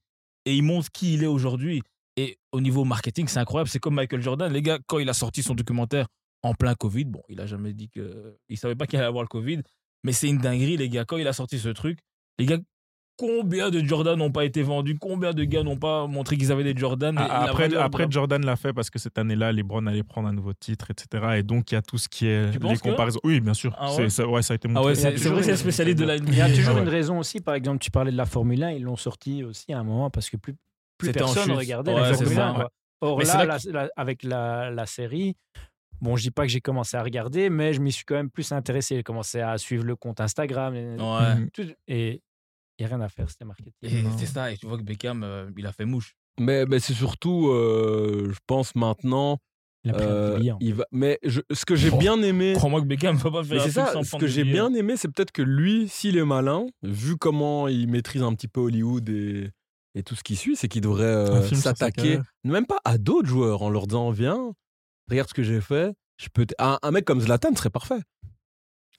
et 0.45 0.55
il 0.55 0.61
montre 0.63 0.89
qui 0.91 1.15
il 1.15 1.23
est 1.23 1.27
aujourd'hui. 1.27 1.81
Et 2.17 2.37
au 2.51 2.59
niveau 2.61 2.83
marketing, 2.83 3.27
c'est 3.27 3.39
incroyable. 3.39 3.69
C'est 3.69 3.79
comme 3.79 3.95
Michael 3.95 4.21
Jordan. 4.21 4.51
Les 4.51 4.61
gars, 4.61 4.79
quand 4.87 4.99
il 4.99 5.07
a 5.09 5.13
sorti 5.13 5.43
son 5.43 5.55
documentaire 5.55 6.07
en 6.43 6.53
plein 6.53 6.73
Covid, 6.75 7.05
bon, 7.05 7.21
il 7.29 7.39
a 7.39 7.45
jamais 7.45 7.73
dit 7.73 7.89
que. 7.89 8.35
Il 8.49 8.57
savait 8.57 8.75
pas 8.75 8.85
qu'il 8.87 8.97
allait 8.99 9.07
avoir 9.07 9.23
le 9.23 9.29
Covid. 9.29 9.61
Mais 10.03 10.11
c'est 10.11 10.27
une 10.27 10.39
dinguerie, 10.39 10.77
les 10.77 10.89
gars. 10.89 11.05
Quand 11.05 11.17
il 11.17 11.27
a 11.27 11.33
sorti 11.33 11.57
ce 11.59 11.69
truc, 11.69 11.99
les 12.39 12.45
gars, 12.45 12.57
combien 13.17 13.69
de 13.69 13.79
Jordan 13.85 14.17
n'ont 14.17 14.31
pas 14.31 14.45
été 14.45 14.63
vendus? 14.63 14.97
Combien 14.99 15.31
de 15.31 15.43
gars 15.43 15.61
n'ont 15.63 15.77
pas 15.77 16.07
montré 16.07 16.37
qu'ils 16.37 16.51
avaient 16.51 16.63
des 16.63 16.75
Jordan? 16.75 17.15
Ah, 17.19 17.27
la 17.27 17.35
Après, 17.51 17.73
après 17.75 18.03
la- 18.05 18.09
Jordan 18.09 18.43
l'a 18.43 18.55
fait 18.55 18.73
parce 18.73 18.89
que 18.89 18.97
cette 18.99 19.17
année-là, 19.19 19.51
LeBron 19.51 19.85
allait 19.85 20.01
prendre 20.03 20.27
un 20.27 20.33
nouveau 20.33 20.53
titre, 20.53 20.89
etc. 20.91 21.35
Et 21.37 21.43
donc, 21.43 21.71
il 21.71 21.75
y 21.75 21.77
a 21.77 21.81
tout 21.83 21.99
ce 21.99 22.09
qui 22.09 22.25
est 22.25 22.51
Tu 22.51 22.59
les 22.59 22.77
comparaisons. 22.77 23.19
Oui, 23.23 23.39
bien 23.39 23.53
sûr. 23.53 23.75
Ah 23.79 23.89
C'est- 23.95 24.01
ouais? 24.03 24.09
ça, 24.09 24.27
ouais, 24.27 24.41
ça 24.41 24.53
a 24.53 24.55
été 24.55 24.67
Ah 24.67 24.71
montré. 24.73 24.91
ouais, 24.91 24.93
Il 24.97 25.03
y 25.03 25.05
a 25.05 25.11
c'est 25.11 25.17
c'est 25.17 25.23
toujours 25.23 25.33
vrai 25.37 25.43
c'est 25.43 25.55
spécialiste 25.57 25.99
de 25.99 26.05
la 26.05 26.15
Il 26.17 26.35
y 26.35 26.41
a 26.41 26.49
toujours 26.49 26.69
Ah 26.71 26.73
ouais. 26.75 26.81
une 26.81 26.89
raison 26.89 27.19
aussi. 27.19 27.39
Par 27.41 27.53
exemple, 27.53 27.77
tu 27.79 27.91
parlais 27.91 28.11
de 28.11 28.17
la 28.17 28.25
Formule 28.25 28.63
1, 28.63 28.71
ils 28.71 28.81
l'ont 28.83 28.95
sorti 28.97 29.43
aussi 29.43 29.71
à 29.71 29.79
un 29.79 29.83
moment 29.83 30.09
parce 30.09 30.29
que 30.31 30.37
plus, 30.37 30.55
plus 31.01 31.07
C'était 31.07 31.23
en 31.23 31.33
personne 31.33 31.51
regardait 31.53 31.93
Ouais, 31.93 32.13
Formule 32.13 32.35
ça, 32.35 32.47
1. 32.49 32.53
quoi. 32.53 32.71
Or 33.01 33.17
Mais 33.17 33.25
là, 33.25 33.45
là 33.45 33.57
la- 33.65 33.71
la- 33.83 33.89
avec 33.95 34.23
la, 34.23 34.69
la 34.69 34.85
série, 34.85 35.35
bon, 36.01 36.15
je 36.15 36.23
dis 36.23 36.31
pas 36.31 36.43
que 36.43 36.49
j'ai 36.49 36.61
commencé 36.61 36.95
à 36.97 37.03
regarder, 37.03 37.49
mais 37.49 37.73
je 37.73 37.81
m'y 37.81 37.91
suis 37.91 38.05
quand 38.05 38.15
même 38.15 38.29
plus 38.29 38.51
intéressé. 38.51 38.95
J'ai 38.95 39.03
commencé 39.03 39.39
à 39.41 39.57
suivre 39.57 39.83
le 39.83 39.95
compte 39.95 40.19
Instagram. 40.21 40.75
et- 40.75 40.95
Ouais. 40.97 41.35
Mhm. 41.35 41.49
tout- 41.51 41.73
et 41.87 42.21
il 42.77 42.85
n'y 42.85 42.85
a 42.85 42.95
rien 42.95 43.01
à 43.01 43.09
faire, 43.09 43.29
c'était 43.29 43.45
marketing. 43.45 43.73
C'est 44.17 44.25
ça, 44.27 44.51
et 44.51 44.57
tu 44.57 44.67
vois 44.67 44.77
que 44.77 44.83
Beckham, 44.83 45.23
euh, 45.23 45.49
il 45.57 45.65
a 45.65 45.71
fait 45.71 45.85
mouche. 45.85 46.13
Mais, 46.39 46.65
mais 46.65 46.79
c'est 46.79 46.93
surtout, 46.93 47.49
euh, 47.49 48.29
je 48.31 48.39
pense 48.47 48.75
maintenant. 48.75 49.37
Il 49.83 49.89
a 49.89 49.93
pris 49.95 50.03
un 50.03 50.07
euh, 50.09 50.39
il 50.59 50.75
va... 50.75 50.85
Mais 50.91 51.17
je- 51.23 51.41
ce 51.51 51.65
que 51.65 51.75
j'ai 51.75 51.89
Oh. 51.91 51.97
bien 51.97 52.21
aimé. 52.21 52.53
Crois-moi 52.55 52.81
que 52.81 52.85
Beckham 52.85 53.15
va 53.15 53.31
pas 53.31 53.43
faire 53.43 53.63
un 53.63 53.69
ça, 53.69 53.93
sans 53.93 54.03
ce 54.03 54.15
que 54.15 54.27
j'ai 54.27 54.43
bien 54.43 54.71
aimé, 54.75 54.95
c'est 54.95 55.07
peut-être 55.07 55.31
que 55.31 55.41
lui, 55.41 55.87
s'il 55.89 56.17
est 56.17 56.23
malin, 56.25 56.67
vu 56.83 57.17
comment 57.17 57.67
il 57.67 57.87
maîtrise 57.89 58.21
un 58.21 58.33
petit 58.35 58.47
peu 58.47 58.61
Hollywood 58.61 59.09
et, 59.09 59.49
et 59.95 60.03
tout 60.03 60.15
ce 60.15 60.23
qui 60.23 60.35
suit, 60.35 60.55
c'est 60.55 60.67
qu'il 60.67 60.81
devrait 60.81 61.03
euh, 61.03 61.47
s'attaquer, 61.53 62.19
même 62.43 62.65
pas 62.65 62.79
à 62.85 62.97
d'autres 62.97 63.27
joueurs, 63.27 63.61
en 63.61 63.69
leur 63.69 63.87
disant 63.87 64.11
Viens, 64.11 64.53
regarde 65.09 65.27
ce 65.29 65.33
que 65.33 65.43
j'ai 65.43 65.61
fait. 65.61 65.93
Je 66.17 66.27
peux 66.31 66.45
un, 66.59 66.77
un 66.81 66.91
mec 66.91 67.03
comme 67.05 67.19
Zlatan 67.21 67.55
serait 67.55 67.69
parfait. 67.69 67.99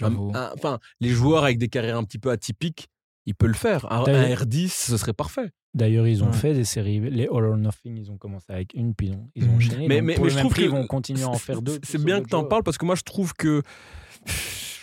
Enfin, 0.02 0.78
les 1.00 1.11
joueurs 1.11 1.44
avec 1.44 1.59
des 1.59 1.68
carrières 1.68 1.96
un 1.96 2.05
petit 2.05 2.18
peu 2.18 2.31
atypiques, 2.31 2.88
il 3.26 3.35
peut 3.35 3.46
le 3.46 3.55
faire. 3.55 3.90
Un, 3.92 4.02
D'ailleurs- 4.02 4.40
un 4.40 4.44
R10, 4.44 4.68
ce 4.68 4.96
serait 4.96 5.12
parfait. 5.12 5.50
D'ailleurs, 5.74 6.07
ils 6.07 6.22
ont 6.22 6.26
Ouais. 6.26 6.33
fait 6.37 6.52
des 6.55 6.64
séries. 6.64 7.00
Les 7.00 7.24
All 7.28 7.44
or 7.44 7.57
Nothing, 7.57 7.96
ils 7.96 8.11
ont 8.11 8.18
commencé 8.18 8.46
avec 8.52 8.74
une, 8.74 8.94
puis 8.94 9.07
ils 9.09 9.14
ont, 9.14 9.48
Mhm. 9.48 9.55
enchaîné. 9.57 9.88
Mais- 9.88 10.02
mais- 10.02 10.18
mais 10.20 10.28
je 10.31 10.38
trouve 10.38 10.50
prix, 10.50 10.62
que 10.62 10.66
ils 10.66 10.70
vont 10.70 10.87
continuer 10.87 11.22
à 11.22 11.28
en 11.28 11.35
faire 11.38 11.62
d'autres. 11.62 11.81
C'est 11.85 12.02
bien 12.02 12.20
que 12.22 12.28
tu 12.28 12.35
en 12.35 12.44
parles 12.44 12.62
parce 12.62 12.76
que 12.76 12.85
moi, 12.85 12.94
je 12.96 13.02
trouve 13.02 13.33
que 13.33 13.62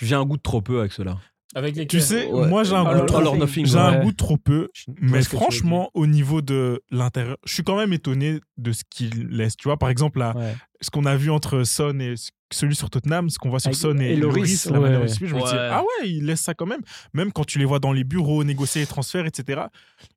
j'ai 0.02 0.16
un 0.16 0.24
goût 0.26 0.38
de 0.38 0.42
trop 0.42 0.62
peu 0.62 0.80
avec 0.80 0.92
cela. 0.94 1.18
Avec 1.56 1.76
les 1.76 1.88
Tu 1.88 2.00
sais, 2.00 2.28
Ouais. 2.28 2.48
moi, 2.48 2.64
j'ai 2.64 2.76
un, 2.76 2.86
Alors, 2.86 3.06
goût, 3.08 3.16
alors, 3.18 3.34
trop- 3.34 3.38
nothing, 3.42 3.66
j'ai 3.66 3.74
ouais. 3.76 3.80
un 3.82 4.04
goût 4.04 4.12
trop 4.12 4.38
peu. 4.38 4.70
Mais 5.02 5.24
franchement, 5.24 5.90
au 5.96 6.06
niveau 6.06 6.42
de 6.42 6.82
l'intérieur, 6.92 7.38
je 7.46 7.54
suis 7.56 7.64
quand 7.64 7.76
même 7.78 7.92
étonné 7.92 8.40
de 8.58 8.72
ce 8.72 8.84
qu'il 8.90 9.28
laisse. 9.30 9.58
Tu 9.58 9.68
vois, 9.68 9.78
par 9.78 9.90
exemple. 9.90 10.20
Ouais. 10.20 10.56
Ce 10.82 10.90
qu'on 10.90 11.06
a 11.06 11.16
vu 11.16 11.30
entre 11.32 11.64
Son 11.64 12.00
et 12.00 12.16
ce- 12.18 12.32
celui 12.52 12.76
sur 12.76 12.90
Tottenham, 12.90 13.30
ce 13.30 13.38
qu'on 13.38 13.50
voit 13.52 13.60
sur 13.60 13.68
Avec- 13.68 13.80
Son 13.80 14.00
et, 14.00 14.14
et 14.14 14.16
Loris, 14.16 14.66
la 14.66 14.80
manière 14.80 15.08
je 15.08 15.24
me 15.36 15.40
dis, 15.40 15.46
ah 15.54 15.82
ouais, 15.84 16.10
il 16.10 16.26
laisse 16.26 16.42
ça 16.42 16.56
quand 16.56 16.66
même. 16.66 16.82
Même 17.14 17.32
quand 17.32 17.46
tu 17.46 17.60
les 17.60 17.66
vois 17.66 17.78
dans 17.78 17.92
les 17.92 18.04
bureaux, 18.04 18.44
négocier 18.44 18.82
les 18.82 18.88
transferts, 18.88 19.28
etc. 19.28 19.62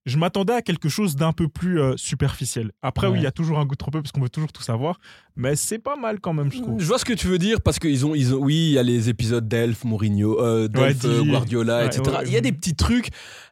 Je 0.07 0.17
m'attendais 0.17 0.55
à 0.55 0.63
quelque 0.63 0.89
chose 0.89 1.15
d'un 1.15 1.33
peu 1.33 1.49
plus 1.49 1.79
euh, 1.79 1.93
superficiel. 1.99 2.73
Après, 2.81 3.09
oui, 3.09 3.19
il 3.19 3.23
y 3.23 3.27
a 3.27 3.33
toujours 3.33 3.59
un 3.59 3.67
goût 3.67 3.75
de 3.75 3.77
trop 3.79 3.91
peu 3.91 4.01
parce 4.01 4.13
qu'on 4.13 4.23
veut 4.23 4.31
toujours 4.31 4.51
tout 4.51 4.63
savoir. 4.63 4.99
Mais 5.37 5.57
c'est 5.57 5.79
pas 5.79 5.97
mal 5.97 6.21
quand 6.21 6.33
même, 6.33 6.51
je 6.51 6.61
trouve. 6.63 6.81
Je 6.81 6.87
vois 6.87 6.99
ce 6.99 7.05
que 7.05 7.13
tu 7.13 7.27
veux 7.27 7.37
dire 7.39 7.61
parce 7.61 7.79
qu'ils 7.79 8.07
ont, 8.07 8.15
ils 8.15 8.35
ont, 8.35 8.39
oui, 8.39 8.55
il 8.55 8.73
y 8.73 8.79
a 8.79 8.83
les 8.83 9.11
épisodes 9.11 9.47
d'Elf, 9.47 9.85
Mourinho, 9.85 10.41
euh, 10.41 10.69
d'Elf, 10.69 11.05
Ouais, 11.05 11.11
euh, 11.11 11.23
dit- 11.23 11.29
Guardiola, 11.31 11.79
ouais, 11.81 11.87
etc. 11.87 12.03
ouais, 12.07 12.23
il 12.27 12.33
y 12.33 12.37
a 12.37 12.41
des 12.41 12.53
petits 12.53 12.75
trucs, 12.77 13.09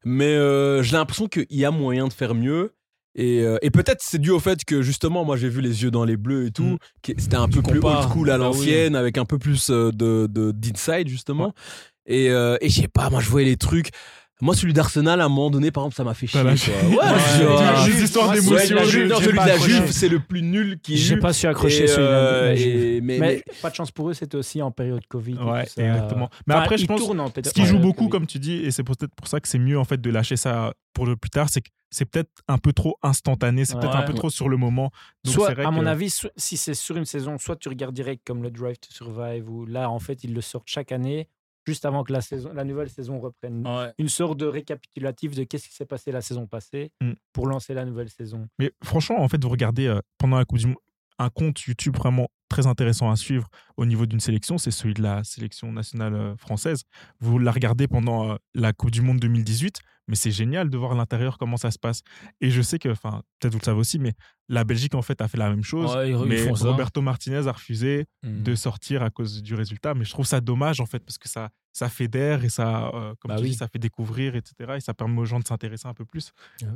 mais 0.07 0.25
euh, 0.35 0.83
j'ai 0.83 0.97
l'impression 0.97 1.27
qu'il 1.29 1.45
y 1.51 1.67
a 1.67 1.71
moyen 1.71 2.09
de 2.09 2.13
faire 2.15 2.35
mieux. 2.35 2.73
Et, 3.17 3.41
euh, 3.41 3.59
et 3.63 3.71
peut-être 3.71 4.01
c'est 4.03 4.19
dû 4.21 4.31
au 4.31 4.39
fait 4.39 4.65
que 4.65 4.83
justement, 4.83 5.25
moi 5.25 5.37
j'ai 5.37 5.49
vu 5.49 5.61
les 5.61 5.83
yeux 5.83 5.91
dans 5.91 6.05
les 6.05 6.17
bleus 6.17 6.47
et 6.47 6.51
tout, 6.53 6.63
Mm. 6.63 6.79
c'était 7.19 7.37
un 7.37 7.49
peu 7.49 7.61
plus 7.63 7.79
old 7.81 8.03
school 8.09 8.31
à 8.31 8.35
oui. 8.37 8.41
l'ancienne, 8.41 8.95
avec 8.97 9.19
un 9.19 9.25
peu 9.25 9.39
plus 9.39 9.71
euh, 9.71 9.91
de 9.91 10.29
de- 10.31 10.53
d'inside 10.53 11.09
justement. 11.09 11.53
Et, 12.07 12.31
euh, 12.31 12.57
et 12.61 12.69
je 12.69 12.81
sais 12.83 12.89
pas, 12.89 13.11
moi 13.11 13.21
je 13.21 13.29
voyais 13.29 13.49
les 13.49 13.57
trucs. 13.57 13.91
Moi, 14.41 14.55
celui 14.55 14.73
d'Arsenal, 14.73 15.21
à 15.21 15.25
un 15.27 15.29
moment 15.29 15.51
donné, 15.51 15.71
par 15.71 15.83
exemple, 15.85 15.97
ça 15.97 16.05
m'a 16.05 16.15
fait 16.15 16.27
chier. 16.27 16.41
Quoi. 16.41 16.51
Ouais, 16.53 16.57
Ouais, 17.47 18.03
histoires 18.03 18.33
d'émotion. 18.33 18.77
ouais, 18.77 18.85
celui 18.87 19.09
de 19.09 19.37
pas 19.37 19.47
la. 19.47 19.59
Juve, 19.59 19.91
c'est 19.91 20.09
le 20.09 20.21
plus 20.21 20.43
nul 20.43 20.79
qui 20.83 20.97
J'ai 20.97 21.17
pas 21.17 21.33
su 21.33 21.47
accrocher 21.47 21.85
Et, 21.85 21.89
celui-là. 21.89 22.09
euh, 22.11 22.49
la 22.49 22.55
Juve. 22.55 22.83
et- 22.85 23.01
mais- 23.01 23.19
mais, 23.19 23.45
pas 23.63 23.71
de 23.71 23.75
chance 23.75 23.91
pour 23.91 24.11
eux, 24.11 24.15
c'était 24.15 24.37
aussi 24.37 24.63
en 24.63 24.71
période 24.71 25.07
Covid. 25.09 25.35
Ouais, 25.37 25.67
ça. 25.67 25.83
exactement. 25.83 26.31
Mais 26.47 26.55
Enfin, 26.55 26.63
après, 26.65 26.79
je 26.79 26.87
pense. 26.87 27.01
Ce 27.01 27.51
qui 27.53 27.65
joue 27.67 27.79
beaucoup, 27.79 28.05
Covid. 28.05 28.11
comme 28.11 28.27
tu 28.27 28.39
dis, 28.39 28.55
et 28.57 28.71
c'est 28.71 28.83
peut-être 28.85 29.15
pour 29.15 29.29
ça 29.29 29.41
que 29.41 29.49
c'est 29.49 29.59
mieux 29.59 29.79
en 29.79 29.85
fait 29.85 30.01
de 30.01 30.11
lâcher 30.11 30.37
ça 30.37 30.73
pour 30.95 31.07
le 31.07 31.17
plus 31.17 31.31
tard, 31.31 31.49
c'est 31.51 31.61
que 31.61 31.69
c'est 31.91 32.05
peut-être 32.05 32.31
un 32.49 32.59
peu 32.59 32.73
trop 32.73 32.97
instantané, 33.03 33.65
c'est 33.65 33.79
peut-être 33.79 33.97
un 33.97 34.03
peu 34.03 34.15
trop 34.15 34.31
sur 34.31 34.49
le 34.49 34.57
moment. 34.57 34.91
Donc 35.25 35.35
Soit, 35.35 35.55
vrai 35.55 35.65
à 35.65 35.71
mon 35.71 35.87
avis, 35.87 36.11
so- 36.11 36.29
si 36.37 36.57
c'est 36.57 36.75
sur 36.75 36.97
une 36.97 37.05
saison, 37.05 37.37
soit 37.39 37.57
tu 37.57 37.69
regardes 37.69 37.95
direct 37.95 38.23
comme 38.27 38.43
le 38.43 38.51
Drive 38.51 38.79
to 38.79 38.93
Survive, 38.93 39.49
où 39.51 39.67
là, 39.67 39.91
en 39.91 39.99
fait, 39.99 40.23
ils 40.25 40.33
le 40.33 40.41
sortent 40.41 40.69
chaque 40.69 40.93
année, 40.93 41.29
juste 41.67 41.85
avant 41.85 42.03
que 42.05 42.13
la, 42.13 42.21
saison, 42.21 42.53
la 42.55 42.65
nouvelle 42.65 42.89
saison 42.91 43.19
reprenne. 43.21 43.67
Ouais. 43.67 43.93
Une 43.99 44.09
sorte 44.09 44.39
de 44.39 44.47
récapitulatif 44.47 45.35
de 45.37 45.45
qu'est-ce 45.45 45.69
qui 45.69 45.75
s'est 45.75 45.87
passé 45.87 46.11
la 46.13 46.21
saison 46.23 46.47
passée 46.47 46.93
Mm. 47.03 47.13
pour 47.33 47.47
lancer 47.47 47.75
la 47.75 47.85
nouvelle 47.85 48.09
saison. 48.11 48.49
Mais 48.59 48.73
franchement, 48.83 49.21
en 49.23 49.29
fait, 49.29 49.43
vous 49.43 49.49
regardez 49.51 49.87
euh, 49.87 50.01
pendant 50.19 50.39
la 50.39 50.45
Coupe 50.45 50.59
du 50.59 50.67
Monde, 50.67 50.77
un 51.21 51.29
compte 51.31 51.61
YouTube 51.63 51.97
vraiment 51.97 52.29
très 52.49 52.67
intéressant 52.67 53.11
à 53.11 53.17
suivre 53.17 53.47
au 53.77 53.87
niveau 53.87 54.07
d'une 54.07 54.19
sélection, 54.21 54.59
c'est 54.59 54.73
celui 54.73 54.95
de 54.95 55.03
la 55.03 55.23
sélection 55.23 55.71
nationale 55.73 56.15
euh, 56.15 56.37
française. 56.37 56.83
Vous 57.21 57.39
la 57.39 57.53
regardez 57.53 57.87
pendant 57.87 58.31
euh, 58.33 58.37
la 58.55 58.73
Coupe 58.73 58.91
du 58.91 59.03
Monde 59.03 59.21
2018, 59.21 59.81
mais 60.09 60.17
c'est 60.17 60.33
génial 60.33 60.69
de 60.71 60.77
voir 60.77 60.93
à 60.93 60.95
l'intérieur 60.97 61.39
comment 61.39 61.57
ça 61.57 61.71
se 61.71 61.79
passe. 61.79 62.01
Et 62.41 62.51
je 62.51 62.61
sais 62.63 62.81
que, 62.81 62.89
enfin, 62.89 63.23
peut-être 63.39 63.53
vous 63.53 63.61
le 63.61 63.65
savez 63.65 63.79
aussi, 63.79 64.01
mais 64.01 64.15
la 64.49 64.65
Belgique 64.65 64.97
en 64.97 65.03
fait 65.03 65.21
a 65.21 65.29
fait 65.29 65.39
la 65.39 65.49
même 65.51 65.63
chose. 65.63 65.95
Ouais, 65.95 66.13
mais 66.27 66.53
ça. 66.57 66.69
Roberto 66.69 67.01
Martinez 67.03 67.47
a 67.47 67.53
refusé 67.53 68.07
Mm. 68.25 68.43
de 68.43 68.55
sortir 68.55 69.03
à 69.03 69.11
cause 69.11 69.43
du 69.43 69.55
résultat. 69.55 69.95
Mais 69.95 70.05
je 70.05 70.11
trouve 70.11 70.27
ça 70.27 70.41
dommage 70.41 70.81
en 70.81 70.87
fait 70.87 70.99
parce 71.05 71.17
que 71.19 71.29
ça, 71.29 71.49
ça 71.73 71.89
fédère 71.89 72.45
et 72.45 72.49
ça, 72.51 72.89
euh, 72.89 73.15
comme 73.21 73.29
Bah 73.31 73.37
tu 73.37 73.45
oui. 73.45 73.51
dis, 73.51 73.57
ça 73.57 73.69
fait 73.69 73.79
découvrir, 73.79 74.35
etc. 74.37 74.75
Et 74.77 74.81
ça 74.81 74.93
permet 74.93 75.19
aux 75.21 75.25
gens 75.25 75.39
de 75.39 75.47
s'intéresser 75.47 75.87
un 75.87 75.95
peu 75.95 76.05
plus. 76.05 76.33
Ouais, 76.63 76.69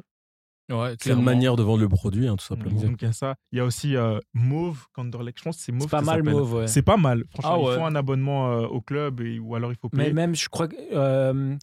C'est 0.99 1.11
une 1.13 1.23
manière 1.23 1.57
de 1.57 1.63
vendre 1.63 1.81
le 1.83 1.89
produit, 1.89 2.27
hein, 2.27 2.37
tout 2.37 2.45
simplement. 2.45 2.81
Donc 2.81 3.03
il 3.03 3.05
y 3.05 3.09
a 3.09 3.13
ça. 3.13 3.35
Il 3.53 3.59
y 3.59 3.61
a 3.61 3.65
aussi 3.65 3.97
euh, 3.97 4.19
Mauve, 4.33 4.87
Kanderlek. 4.95 5.37
Je 5.39 5.43
pense 5.45 5.57
que 5.59 5.63
c'est 5.63 5.73
Mauve. 5.73 5.83
C'est 5.83 5.91
pas 5.91 6.01
mal. 6.03 6.23
Mauve, 6.23 6.55
ouais. 6.55 6.67
C'est 6.67 6.83
pas 6.83 6.97
mal. 6.97 7.25
Franchement, 7.31 7.53
Ah 7.55 7.59
il 7.61 7.67
ouais. 7.69 7.77
faut 7.77 7.85
un 7.85 7.95
abonnement 7.95 8.51
euh, 8.53 8.67
au 8.67 8.81
club 8.81 9.21
et, 9.21 9.39
ou 9.39 9.55
alors 9.55 9.73
il 9.73 9.77
faut 9.77 9.89
Mais 9.93 10.05
payer. 10.05 10.15
même, 10.15 10.35
je 10.35 10.49
crois 10.49 10.69
que. 10.69 10.77
euh, 10.93 11.57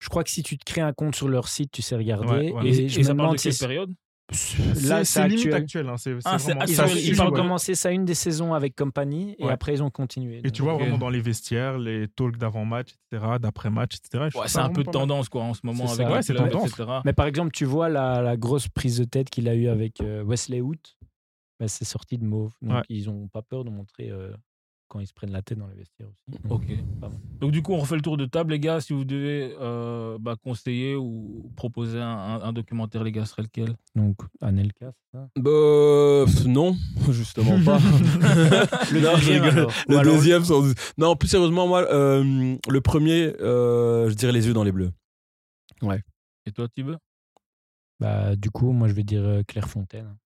je 0.00 0.08
crois 0.08 0.24
que 0.24 0.30
si 0.30 0.42
tu 0.42 0.56
te 0.58 0.64
crées 0.64 0.80
un 0.80 0.92
compte 0.94 1.14
sur 1.14 1.28
leur 1.28 1.46
site, 1.48 1.70
tu 1.72 1.82
sais 1.82 1.94
regarder. 1.94 2.50
Ouais. 2.52 2.66
Et, 2.66 2.84
Et, 2.84 2.88
je 2.88 2.96
et 2.96 2.98
me 3.00 3.04
ça 3.04 3.08
parle 3.14 3.18
demande 3.18 3.36
de 3.36 3.42
quelle 3.42 3.52
si 3.52 3.58
période? 3.60 3.92
Là, 4.88 5.04
c'est 5.04 5.28
limite 5.28 5.52
actuel. 5.52 5.88
hein, 5.88 5.96
Ah, 6.24 6.36
vraiment- 6.36 6.64
Ils 6.66 6.80
ont, 6.80 6.84
actuel. 6.84 6.98
suit, 6.98 7.08
ils 7.10 7.22
ont 7.22 7.26
ouais. 7.26 7.32
commencé 7.32 7.74
ça 7.74 7.90
une 7.90 8.04
des 8.04 8.14
saisons 8.14 8.54
avec 8.54 8.76
compagnie 8.76 9.34
et 9.38 9.44
Ouais. 9.46 9.52
après 9.52 9.74
ils 9.74 9.82
ont 9.82 9.90
continué. 9.90 10.40
Et 10.44 10.50
tu 10.50 10.62
vois 10.62 10.74
vraiment 10.74 10.98
dans 10.98 11.08
les 11.10 11.20
vestiaires, 11.20 11.78
les 11.78 12.08
talks 12.08 12.36
d'avant-match, 12.36 12.88
etc., 13.12 13.26
d'après-match, 13.40 13.96
etc. 13.96 14.28
Ouais, 14.36 14.48
c'est 14.48 14.58
un 14.58 14.70
peu 14.70 14.84
de 14.84 14.90
tendance 14.90 15.28
quoi 15.28 15.42
en 15.42 15.54
ce 15.54 15.60
moment 15.64 15.86
C'est 15.88 16.02
avec 16.02 16.14
Ouais, 16.14 16.22
c'est 16.22 16.34
clubs, 16.34 16.50
tendance. 16.50 16.70
etc. 16.70 16.88
Mais 17.04 17.12
par 17.12 17.26
exemple, 17.26 17.50
tu 17.52 17.64
vois 17.64 17.88
la, 17.88 18.22
la 18.22 18.36
grosse 18.36 18.68
prise 18.68 18.98
de 18.98 19.04
tête 19.04 19.30
qu'il 19.30 19.48
a 19.48 19.54
eue 19.54 19.68
avec 19.68 20.00
euh, 20.00 20.22
Wesley 20.24 20.60
Hoot, 20.60 20.96
bah, 21.58 21.68
c'est 21.68 21.84
sorti 21.84 22.16
de 22.18 22.24
Mauve. 22.24 22.52
Donc 22.62 22.72
Ouais. 22.76 22.82
ils 22.88 23.06
n'ont 23.06 23.28
pas 23.28 23.42
peur 23.42 23.64
de 23.64 23.70
montrer 23.70 24.10
euh, 24.10 24.32
quand 24.90 25.00
ils 25.00 25.06
se 25.06 25.14
prennent 25.14 25.30
la 25.32 25.40
tête 25.40 25.56
dans 25.58 25.68
les 25.68 25.74
vestiaires 25.76 26.08
aussi. 26.08 26.38
Ok. 26.50 26.66
Pas 27.00 27.08
mal. 27.08 27.18
Donc 27.40 27.52
du 27.52 27.62
coup, 27.62 27.72
on 27.72 27.78
refait 27.78 27.94
le 27.94 28.02
tour 28.02 28.16
de 28.16 28.26
table, 28.26 28.50
les 28.52 28.58
gars. 28.60 28.80
Si 28.80 28.92
vous 28.92 29.04
devez 29.04 29.54
euh, 29.60 30.18
bah, 30.20 30.34
conseiller 30.42 30.96
ou 30.96 31.50
proposer 31.56 32.00
un, 32.00 32.08
un- 32.08 32.42
un 32.42 32.52
documentaire, 32.52 33.04
les 33.04 33.12
gars, 33.12 33.24
ce 33.24 33.30
serait 33.32 33.42
lequel? 33.42 33.76
Donc 33.94 34.16
Anelka, 34.42 34.92
c'est 34.92 35.18
ça? 35.18 35.28
Bah, 35.36 36.24
pff, 36.26 36.44
non, 36.46 36.76
justement 37.10 37.58
pas. 37.64 37.78
Le 38.92 39.00
Non, 39.00 39.14
deuxième, 39.14 39.44
alors. 39.44 39.72
Le 39.88 39.96
alors- 39.98 40.14
deuxième, 40.14 40.44
sans 40.44 40.60
doute. 40.62 40.76
Non, 40.98 41.14
plus 41.16 41.28
sérieusement, 41.28 41.66
moi, 41.68 41.82
euh, 41.92 42.56
le 42.68 42.80
premier, 42.80 43.32
euh, 43.40 44.10
je 44.10 44.14
dirais 44.14 44.32
les 44.32 44.46
yeux 44.48 44.52
dans 44.52 44.64
les 44.64 44.72
bleus. 44.72 44.90
Et 46.46 46.52
toi, 46.52 46.66
Thibaut? 46.68 46.96
Bah, 48.00 48.34
du 48.34 48.50
coup, 48.50 48.72
moi 48.72 48.88
je 48.88 48.94
vais 48.94 49.02
dire 49.04 49.22
euh, 49.22 49.42
Clairefontaine. 49.46 50.16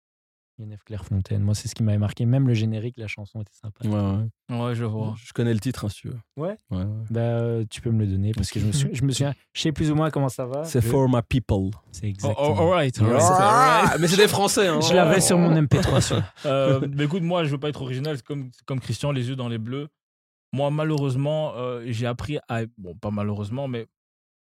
INF 0.59 0.83
Clairefontaine. 0.85 1.41
Moi, 1.41 1.53
c'est 1.55 1.67
ce 1.67 1.75
qui 1.75 1.83
m'avait 1.83 1.97
marqué. 1.97 2.25
Même 2.25 2.47
le 2.47 2.53
générique, 2.53 2.95
la 2.97 3.07
chanson 3.07 3.41
était 3.41 3.53
sympa. 3.53 3.85
Ouais, 3.87 3.93
ouais. 4.49 4.57
Ouais, 4.67 4.75
je 4.75 4.85
vois. 4.85 5.13
Je 5.17 5.33
connais 5.33 5.53
le 5.53 5.59
titre, 5.59 5.85
hein, 5.85 5.89
si 5.89 6.01
tu 6.01 6.07
veux. 6.09 6.19
Ouais? 6.37 6.57
Ouais, 6.71 6.77
ouais. 6.77 6.85
Bah, 7.09 7.19
euh, 7.21 7.65
tu 7.69 7.81
peux 7.81 7.91
me 7.91 7.99
le 7.99 8.07
donner 8.07 8.31
parce 8.31 8.49
que 8.51 8.59
je 8.59 8.65
me, 8.65 8.71
suis, 8.71 8.93
je 8.95 9.03
me 9.03 9.11
souviens, 9.11 9.33
je 9.53 9.61
sais 9.61 9.71
plus 9.71 9.91
ou 9.91 9.95
moins 9.95 10.09
comment 10.11 10.29
ça 10.29 10.45
va. 10.45 10.63
C'est 10.63 10.81
Je- 10.81 10.87
For 10.87 11.07
My 11.09 11.21
People. 11.27 11.71
C'est 11.91 12.05
Oh, 12.05 12.09
exactement. 12.09 12.55
oh, 12.57 12.61
alright, 12.71 12.97
alright, 13.01 13.21
Ah, 13.21 13.79
alright. 13.81 13.99
mais 14.01 14.07
c'est 14.07 14.17
des 14.17 14.27
Français, 14.27 14.67
hein. 14.67 14.79
Je 14.81 14.93
l'avais 14.93 15.19
sur 15.21 15.37
mon 15.37 15.51
MP3. 15.55 15.99
celui-là. 16.01 16.33
Euh, 16.45 16.87
mais 16.91 17.03
écoute, 17.05 17.23
moi, 17.23 17.43
je 17.43 17.49
veux 17.49 17.59
pas 17.59 17.69
être 17.69 17.81
original, 17.81 18.15
c'est 18.17 18.25
comme, 18.25 18.49
comme 18.65 18.79
Christian, 18.79 19.11
les 19.11 19.27
yeux 19.29 19.35
dans 19.35 19.49
les 19.49 19.57
bleus. 19.57 19.87
Moi, 20.53 20.71
malheureusement, 20.71 21.53
euh, 21.57 21.83
j'ai 21.87 22.07
appris 22.07 22.37
à. 22.47 22.61
Bon, 22.77 22.95
pas 22.95 23.11
malheureusement, 23.11 23.67
mais 23.67 23.87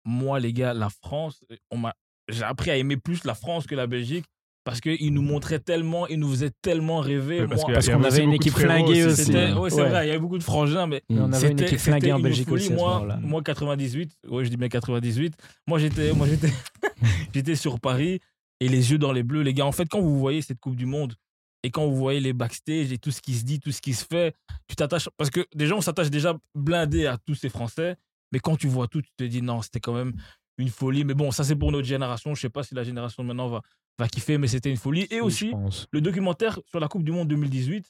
moi, 0.04 0.38
les 0.38 0.52
gars, 0.52 0.72
la 0.74 0.90
France, 0.90 1.42
on 1.72 1.76
m'a, 1.78 1.94
j'ai 2.28 2.44
appris 2.44 2.70
à 2.70 2.76
aimer 2.76 2.96
plus 2.96 3.24
la 3.24 3.34
France 3.34 3.66
que 3.66 3.74
la 3.74 3.86
Belgique 3.86 4.26
parce 4.68 4.82
qu'ils 4.82 5.14
nous 5.14 5.22
montraient 5.22 5.60
tellement, 5.60 6.06
ils 6.08 6.18
nous 6.18 6.28
faisaient 6.28 6.50
tellement 6.60 6.98
rêver. 7.00 7.46
Parce 7.46 7.62
Il 7.62 7.64
qu'on 7.64 8.02
avait 8.02 8.06
avait 8.06 8.22
une 8.24 8.34
équipe 8.34 8.52
flinguée 8.52 9.04
aussi, 9.06 9.30
ouais, 9.32 9.70
c'est 9.70 9.76
Ouais. 9.82 9.88
vrai, 9.88 10.04
il 10.04 10.08
y 10.08 10.10
avait 10.10 10.18
beaucoup 10.18 10.36
de 10.36 10.42
frangins, 10.42 10.86
mais 10.86 11.02
Mais 11.08 11.20
on 11.20 11.32
avait 11.32 11.50
une 11.52 11.60
équipe 11.62 11.78
flinguée 11.78 12.12
en 12.12 12.20
Belgique 12.20 12.48
folie. 12.48 12.64
aussi. 12.66 12.74
Moi, 12.74 13.16
moi, 13.22 13.42
98, 13.42 14.12
ouais, 14.28 14.44
je 14.44 14.50
dis 14.50 14.58
bien 14.58 14.68
98. 14.68 15.34
Moi, 15.66 15.78
j'étais, 15.78 16.12
moi, 16.12 16.26
j'étais, 16.28 16.50
j'étais 17.34 17.54
sur 17.56 17.80
Paris 17.80 18.20
et 18.60 18.68
les 18.68 18.90
yeux 18.90 18.98
dans 18.98 19.12
les 19.12 19.22
bleus, 19.22 19.42
les 19.42 19.54
gars. 19.54 19.64
En 19.64 19.72
fait, 19.72 19.88
quand 19.88 20.00
vous 20.00 20.18
voyez 20.18 20.42
cette 20.42 20.60
Coupe 20.60 20.76
du 20.76 20.84
Monde 20.86 21.14
et 21.62 21.70
quand 21.70 21.86
vous 21.86 21.96
voyez 21.96 22.20
les 22.20 22.34
backstage 22.34 22.92
et 22.92 22.98
tout 22.98 23.10
ce 23.10 23.22
qui 23.22 23.34
se 23.34 23.44
dit, 23.44 23.60
tout 23.60 23.72
ce 23.72 23.80
qui 23.80 23.94
se 23.94 24.04
fait, 24.04 24.34
tu 24.68 24.76
t'attaches. 24.76 25.08
Parce 25.16 25.30
que 25.30 25.46
déjà, 25.54 25.74
on 25.74 25.80
s'attache 25.80 26.10
déjà 26.10 26.36
blindé 26.54 27.06
à 27.06 27.16
tous 27.16 27.34
ces 27.34 27.48
Français. 27.48 27.96
Mais 28.32 28.38
quand 28.40 28.56
tu 28.56 28.68
vois 28.68 28.86
tout, 28.86 29.00
tu 29.00 29.10
te 29.16 29.24
dis 29.24 29.40
non, 29.40 29.62
c'était 29.62 29.80
quand 29.80 29.94
même 29.94 30.12
une 30.58 30.68
folie. 30.68 31.04
Mais 31.04 31.14
bon, 31.14 31.30
ça, 31.30 31.44
c'est 31.44 31.56
pour 31.56 31.72
notre 31.72 31.86
génération. 31.86 32.34
Je 32.34 32.40
sais 32.42 32.50
pas 32.50 32.62
si 32.62 32.74
la 32.74 32.84
génération 32.84 33.22
de 33.22 33.28
maintenant 33.28 33.48
va, 33.48 33.62
va 33.98 34.08
kiffer, 34.08 34.38
mais 34.38 34.46
c'était 34.48 34.70
une 34.70 34.76
folie. 34.76 35.02
Et 35.10 35.16
Si, 35.16 35.20
aussi, 35.20 35.52
le 35.92 36.00
documentaire 36.00 36.58
sur 36.66 36.80
la 36.80 36.88
Coupe 36.88 37.02
du 37.04 37.12
Monde 37.12 37.28
2018. 37.28 37.84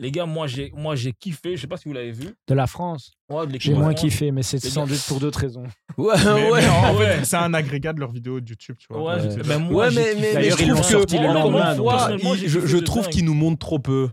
Les 0.00 0.12
gars, 0.12 0.26
moi 0.26 0.46
j'ai, 0.46 0.70
moi 0.76 0.94
j'ai 0.94 1.12
kiffé. 1.12 1.56
Je 1.56 1.62
sais 1.62 1.66
pas 1.66 1.76
si 1.76 1.88
vous 1.88 1.92
l'avez 1.92 2.12
vu. 2.12 2.28
De 2.46 2.54
la 2.54 2.68
France. 2.68 3.10
Ouais, 3.28 3.44
de 3.48 3.52
l'équipe 3.52 3.72
J'ai 3.72 3.74
moins 3.76 3.90
France. 3.90 4.00
kiffé, 4.02 4.30
mais 4.30 4.44
c'est 4.44 4.62
Les 4.62 4.70
sans 4.70 4.86
doute 4.86 5.02
pour 5.08 5.18
d'autres 5.18 5.40
raisons. 5.40 5.64
Ouais, 5.98 6.14
Mais, 6.24 6.50
ouais. 6.52 6.60
mais 6.60 6.68
en 6.68 6.96
Ouais. 6.96 7.16
fait, 7.18 7.24
c'est 7.24 7.36
un 7.36 7.52
agrégat 7.52 7.92
de 7.94 7.98
leurs 7.98 8.12
vidéos 8.12 8.38
de 8.40 8.48
YouTube, 8.48 8.76
tu 8.78 8.86
vois. 8.90 9.16
Ouais, 9.16 9.58
moi, 9.58 9.86
ouais, 9.86 9.90
mais, 9.92 10.14
mais, 10.14 10.50
je 10.50 10.62
ils 10.62 10.68
l'ont 10.68 10.76
trouve 10.76 11.04
que 11.06 11.16
le 11.16 11.26
lendemain, 11.34 11.74
fois, 11.74 12.10
il- 12.36 12.48
je, 12.48 12.60
je 12.64 12.76
qu'ils 13.08 13.24
nous 13.24 13.34
montrent 13.34 13.58
trop 13.58 13.80
peu. 13.80 14.08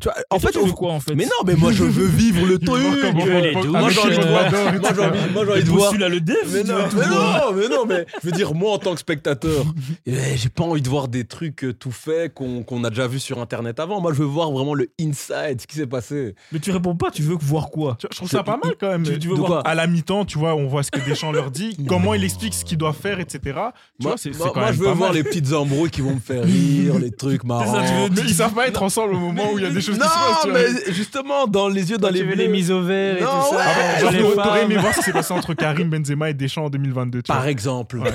Tu 0.00 0.08
vois, 0.08 0.14
en 0.30 0.38
fait, 0.38 0.52
tu 0.52 0.58
on- 0.58 0.66
veux 0.66 0.72
quoi 0.72 0.92
en 0.92 1.00
fait 1.00 1.14
mais 1.14 1.24
non, 1.24 1.30
mais 1.46 1.54
moi 1.56 1.72
je 1.72 1.82
veux 1.84 2.06
vivre 2.06 2.46
le 2.46 2.58
truc. 2.58 2.82
douches, 2.82 3.66
Moi 3.66 3.90
j'ai 3.90 4.00
envie 4.00 4.18
de 4.18 4.24
voir. 4.26 4.50
Moi 4.50 4.92
j'ai 4.94 5.02
envie, 5.02 5.32
moi 5.32 5.44
j'ai 5.44 5.52
envie 5.52 5.64
de 5.64 5.70
voir. 5.70 5.92
à 5.94 6.08
le 6.08 6.20
dev. 6.20 6.34
Mais 6.52 6.62
tu 6.62 6.68
non, 6.70 6.76
mais 6.78 7.04
voir. 7.06 7.52
non, 7.52 7.56
mais 7.56 7.68
non, 7.68 7.86
mais 7.86 8.06
je 8.22 8.26
veux 8.26 8.32
dire, 8.32 8.54
moi 8.54 8.72
en 8.74 8.78
tant 8.78 8.94
que 8.94 9.00
spectateur, 9.00 9.64
eh, 10.06 10.36
j'ai 10.36 10.48
pas 10.48 10.64
envie 10.64 10.82
de 10.82 10.88
voir 10.88 11.08
des 11.08 11.24
trucs 11.24 11.64
euh, 11.64 11.72
tout 11.72 11.90
faits 11.90 12.34
qu'on 12.34 12.62
qu'on 12.62 12.84
a 12.84 12.90
déjà 12.90 13.06
vu 13.08 13.18
sur 13.18 13.40
internet 13.40 13.80
avant. 13.80 14.00
Moi 14.00 14.12
je 14.12 14.18
veux 14.18 14.24
voir 14.26 14.50
vraiment 14.52 14.74
le 14.74 14.88
inside, 15.00 15.60
ce 15.60 15.66
qui 15.66 15.76
s'est 15.76 15.86
passé. 15.86 16.34
Mais 16.52 16.58
tu 16.60 16.70
réponds 16.70 16.94
pas, 16.96 17.10
tu 17.10 17.22
veux 17.22 17.36
voir 17.40 17.70
quoi? 17.70 17.96
Tu 17.98 18.06
Je 18.12 18.16
trouve 18.16 18.28
ça 18.30 18.42
pas 18.42 18.58
mal 18.62 18.74
quand 18.78 18.88
même. 18.90 19.02
Tu- 19.02 19.18
tu 19.18 19.28
veux 19.28 19.34
voir 19.34 19.48
quoi? 19.48 19.60
À 19.66 19.74
la 19.74 19.86
mi-temps, 19.86 20.24
tu 20.24 20.38
vois, 20.38 20.54
on 20.54 20.66
voit 20.68 20.82
ce 20.82 20.90
que 20.90 21.00
Deschamps 21.00 21.32
leur 21.32 21.50
dit, 21.50 21.76
comment 21.88 22.14
il 22.14 22.22
explique 22.24 22.54
ce 22.54 22.64
qu'il 22.64 22.78
doit 22.78 22.92
faire, 22.92 23.18
etc. 23.20 23.40
Tu 24.00 24.06
Moi, 24.06 24.14
je 24.16 24.78
veux 24.78 24.92
voir 24.92 25.12
les 25.12 25.24
petites 25.24 25.52
embrouilles 25.52 25.90
qui 25.90 26.00
vont 26.02 26.14
me 26.14 26.20
faire 26.20 26.44
rire, 26.44 26.98
les 26.98 27.10
trucs 27.10 27.44
marrants. 27.44 27.80
tu 28.14 28.22
ils 28.28 28.34
savent 28.34 28.52
pas 28.54 28.68
être 28.68 28.82
ensemble 28.82 29.14
au 29.14 29.18
moment 29.18 29.52
où 29.52 29.58
il 29.58 29.64
y 29.64 29.66
a 29.66 29.70
des 29.78 29.84
choses 29.84 29.98
non, 29.98 30.06
qui 30.06 30.12
se 30.12 30.18
passent. 30.18 30.42
tu 30.44 30.50
vois. 30.50 30.58
mais 30.86 30.92
justement, 30.92 31.46
dans 31.46 31.68
les 31.68 31.90
yeux, 31.90 31.98
dans 31.98 32.08
les 32.10 32.20
tu 32.20 32.26
veux 32.26 32.34
bleus. 32.34 32.44
les 32.44 32.48
mises 32.48 32.70
au 32.70 32.82
vert 32.82 33.16
et 33.18 33.20
Non, 33.22 33.26
tout 33.40 33.50
ça. 33.50 33.56
ouais, 33.56 34.00
Genre 34.00 34.12
bah, 34.12 34.18
les 34.18 34.34
T'aurais 34.34 34.62
aimé 34.64 34.76
voir 34.76 34.92
ce 34.94 34.98
qui 35.00 35.04
s'est 35.06 35.12
passé 35.12 35.32
entre 35.32 35.54
Karim 35.54 35.90
Benzema 35.90 36.30
et 36.30 36.34
Deschamps 36.34 36.66
en 36.66 36.70
2022. 36.70 37.22
tu 37.22 37.28
Par 37.28 37.40
vois. 37.42 37.50
exemple. 37.50 37.98
Ouais. 37.98 38.12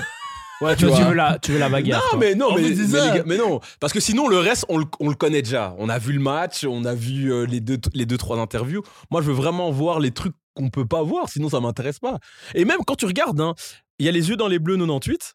Ouais, 0.62 0.76
tu 0.78 0.86
Toi, 0.86 0.96
tu 0.96 1.02
vois. 1.02 1.10
veux 1.10 1.16
la, 1.16 1.40
tu 1.40 1.52
veux 1.52 1.60
la 1.60 1.68
bagarre. 1.68 2.02
Non, 2.04 2.10
toi. 2.12 2.20
mais 2.20 2.36
non, 2.36 2.52
En 2.52 2.56
mais, 2.56 2.64
fait, 2.64 2.76
c'est 2.76 2.82
mais 2.84 2.98
ça. 3.00 3.12
les 3.12 3.18
gars- 3.20 3.24
mais 3.26 3.38
non, 3.38 3.60
parce 3.82 3.92
que 3.92 4.00
sinon 4.00 4.30
le 4.30 4.38
reste 4.38 4.66
on 4.70 4.78
le, 4.78 4.86
on 5.02 5.10
le 5.10 5.16
connaît 5.16 5.42
déjà. 5.42 5.76
On 5.78 5.90
a 5.90 5.98
vu 6.00 6.14
le 6.14 6.20
match, 6.22 6.64
on 6.64 6.86
a 6.86 6.94
vu 6.94 7.34
euh, 7.34 7.46
les 7.46 7.60
deux 7.60 7.78
les 7.94 8.06
deux 8.06 8.18
trois 8.18 8.38
interviews. 8.40 8.82
Moi, 9.12 9.22
je 9.22 9.28
veux 9.28 9.34
vraiment 9.34 9.72
voir 9.72 10.00
les 10.00 10.12
trucs 10.12 10.36
qu'on 10.54 10.70
peut 10.70 10.86
pas 10.86 11.02
voir, 11.02 11.28
sinon 11.28 11.50
ça 11.50 11.60
m'intéresse 11.60 12.00
pas. 12.00 12.20
Et 12.54 12.64
même 12.64 12.78
quand 12.86 12.96
tu 12.96 13.06
regardes, 13.06 13.42
hein, 13.42 13.56
il 14.00 14.06
y 14.06 14.10
a 14.10 14.12
les 14.12 14.30
yeux 14.30 14.38
dans 14.38 14.48
les 14.48 14.60
bleus 14.60 14.78
98. 14.78 15.34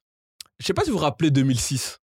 Je 0.60 0.66
sais 0.66 0.72
pas 0.72 0.84
si 0.84 0.90
vous 0.90 0.96
vous 0.96 1.02
rappelez 1.04 1.30
2006. 1.30 1.98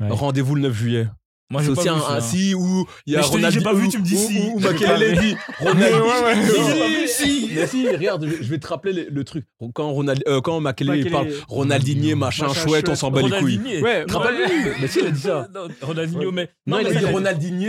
Ouais. 0.00 0.08
Rendez-vous 0.10 0.54
le 0.54 0.60
9 0.62 0.72
juillet. 0.74 1.08
Moi, 1.52 1.60
C'est 1.60 1.66
j'ai 1.66 1.72
aussi 1.72 1.86
pas 1.86 1.92
un, 1.92 1.96
vu 1.98 2.02
un 2.16 2.20
si 2.20 2.54
où 2.54 2.86
il 3.06 3.12
y 3.12 3.16
a 3.16 3.20
Mais 3.34 3.50
j'ai 3.50 3.60
pas 3.60 3.74
vu, 3.74 3.88
tu 3.88 3.98
me 3.98 4.02
dis 4.02 4.16
si. 4.16 4.42
J'ai 4.58 4.68
Makelele 4.68 5.18
dit 5.18 5.36
mais 5.74 7.06
si. 7.06 7.50
Si, 7.66 7.88
regarde, 7.88 8.26
je 8.40 8.48
vais 8.48 8.58
te 8.58 8.66
rappeler 8.66 9.06
le, 9.10 9.24
truc. 9.24 9.44
Quand 9.74 9.90
Ronald, 9.90 10.22
euh, 10.26 10.40
quand 10.40 10.60
Makelele 10.60 11.10
parle 11.10 11.28
Ronaldinho 11.48 12.16
machin, 12.16 12.48
chouette, 12.54 12.88
on 12.88 12.94
s'en 12.94 13.10
bat 13.10 13.20
les 13.20 13.28
couilles. 13.28 13.58
Ronaldinho. 13.58 13.82
Ouais, 13.82 14.76
Mais 14.80 14.88
si, 14.88 15.00
il 15.00 15.06
a 15.06 15.10
dit 15.10 15.20
ça. 15.20 15.48
Non, 15.54 15.68
Ronaldinho, 15.82 16.32
mais. 16.32 16.48
Non, 16.66 16.78
il 16.78 16.86
a 16.86 16.94
dit 16.94 17.04
Ronaldinho. 17.04 17.68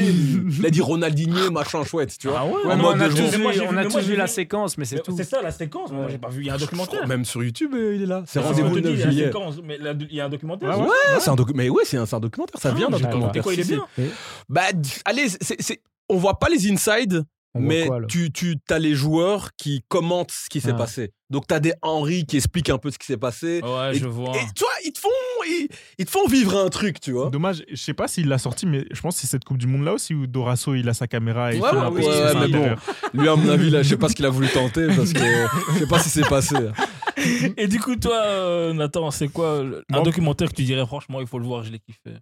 Il 0.59 0.65
a 0.65 0.69
dit 0.69 0.81
Ronaldinho, 0.81 1.51
machin 1.51 1.83
chouette, 1.83 2.17
tu 2.17 2.29
vois. 2.29 2.39
Ah 2.39 2.45
ouais, 2.45 2.53
on 2.65 3.77
a 3.77 3.85
tous 3.85 3.99
vu, 4.07 4.15
la 4.15 4.27
séquence, 4.27 4.77
mais 4.77 4.85
c'est 4.85 5.01
tout. 5.01 5.13
C'est 5.17 5.23
ça 5.25 5.41
la 5.41 5.51
séquence. 5.51 5.91
Moi, 5.91 6.07
j'ai 6.09 6.17
pas 6.17 6.29
vu. 6.29 6.41
Il 6.41 6.47
y 6.47 6.49
a 6.49 6.53
un 6.53 6.57
documentaire. 6.57 7.05
Même 7.07 7.25
sur 7.25 7.43
YouTube, 7.43 7.71
euh, 7.75 7.95
il 7.95 8.03
est 8.03 8.05
là. 8.05 8.23
C'est 8.25 8.39
rendez-vous 8.39 8.69
je 8.69 8.75
le 8.75 8.81
te 8.81 8.87
dis, 8.87 8.93
9 8.93 8.95
il 8.95 8.99
y 8.99 9.03
a 9.03 9.05
la 9.05 9.11
juillet. 9.11 9.25
séquence, 9.25 9.55
mais 9.61 9.77
là, 9.77 9.93
il 10.09 10.15
y 10.15 10.21
a 10.21 10.25
un 10.25 10.29
documentaire. 10.29 10.79
Ouais, 10.79 10.87
c'est 11.19 11.29
un 11.29 11.35
docu- 11.35 11.53
mais 11.53 11.69
ouais, 11.69 11.83
c'est 11.85 11.97
un, 11.97 12.19
documentaire. 12.19 12.61
Ça 12.61 12.69
Ah, 12.71 12.75
vient 12.77 12.89
d'un 12.89 12.97
j'ai 13.72 13.72
pas 13.77 13.85
documentaire. 13.97 14.05
Et 14.05 14.11
Bah, 14.49 14.61
allez, 15.05 15.27
c'est, 15.41 15.61
c'est- 15.61 15.81
on 16.09 16.17
voit 16.17 16.39
pas 16.39 16.49
les 16.49 16.71
insides, 16.71 17.23
mais 17.55 17.85
quoi, 17.87 17.99
tu, 18.07 18.31
tu 18.31 18.57
as 18.69 18.79
les 18.79 18.95
joueurs 18.95 19.51
qui 19.57 19.83
commentent 19.87 20.31
ce 20.31 20.49
qui 20.49 20.59
s'est 20.59 20.71
Ah. 20.71 20.75
passé. 20.77 21.11
Donc, 21.29 21.47
tu 21.47 21.53
as 21.53 21.59
des 21.59 21.73
Henry 21.81 22.25
qui 22.25 22.37
expliquent 22.37 22.69
un 22.69 22.77
peu 22.77 22.89
ce 22.91 22.97
qui 22.97 23.05
s'est 23.07 23.17
passé. 23.17 23.61
Ouais, 23.63 23.95
Et- 23.95 23.99
je 23.99 24.07
vois. 24.07 24.35
Et 24.35 24.39
tu 24.55 24.63
vois, 24.63 24.71
ils 24.85 24.91
te 24.91 24.99
font, 24.99 25.09
ils, 25.47 25.67
ils 25.99 26.05
te 26.05 26.11
font 26.11 26.27
vivre 26.27 26.57
un 26.57 26.69
truc, 26.69 26.99
tu 26.99 27.11
vois. 27.11 27.29
Dommage, 27.29 27.63
je 27.69 27.75
sais 27.75 27.93
pas 27.93 28.07
s'il 28.07 28.27
l'a 28.27 28.37
sorti, 28.39 28.65
mais 28.65 28.85
je 28.91 28.99
pense 29.01 29.15
que 29.15 29.21
c'est 29.21 29.27
cette 29.27 29.43
Coupe 29.43 29.57
du 29.59 29.67
Monde 29.67 29.83
là 29.85 29.93
aussi 29.93 30.13
où 30.15 30.25
Dorasso 30.27 30.73
il 30.75 30.87
a 30.89 30.93
sa 30.93 31.07
caméra 31.07 31.53
et 31.53 31.59
Ouais, 31.59 31.69
mais 31.73 32.47
bon. 32.47 32.75
Lui, 33.13 33.27
à 33.29 33.35
mon 33.35 33.49
avis, 33.49 33.69
là, 33.69 33.81
je 33.83 33.89
sais 33.89 33.97
pas 33.97 34.09
ce 34.09 34.15
qu'il 34.15 34.25
a 34.25 34.29
voulu 34.29 34.47
tenter 34.49 34.87
parce 34.87 35.13
que 35.13 35.19
je 35.73 35.79
sais 35.79 35.87
pas 35.87 35.99
si 35.99 36.09
c'est 36.09 36.27
passé. 36.27 36.55
Et 37.57 37.67
du 37.67 37.79
coup, 37.79 37.95
toi, 37.95 38.15
euh, 38.23 38.73
Nathan, 38.73 39.09
c'est 39.11 39.27
quoi 39.27 39.63
un 39.91 40.01
documentaire 40.01 40.49
que 40.49 40.55
tu 40.55 40.63
dirais, 40.63 40.85
franchement, 40.85 41.21
il 41.21 41.27
faut 41.27 41.39
le 41.39 41.45
voir, 41.45 41.63
je 41.63 41.71
l'ai 41.71 41.79
kiffé 41.79 42.17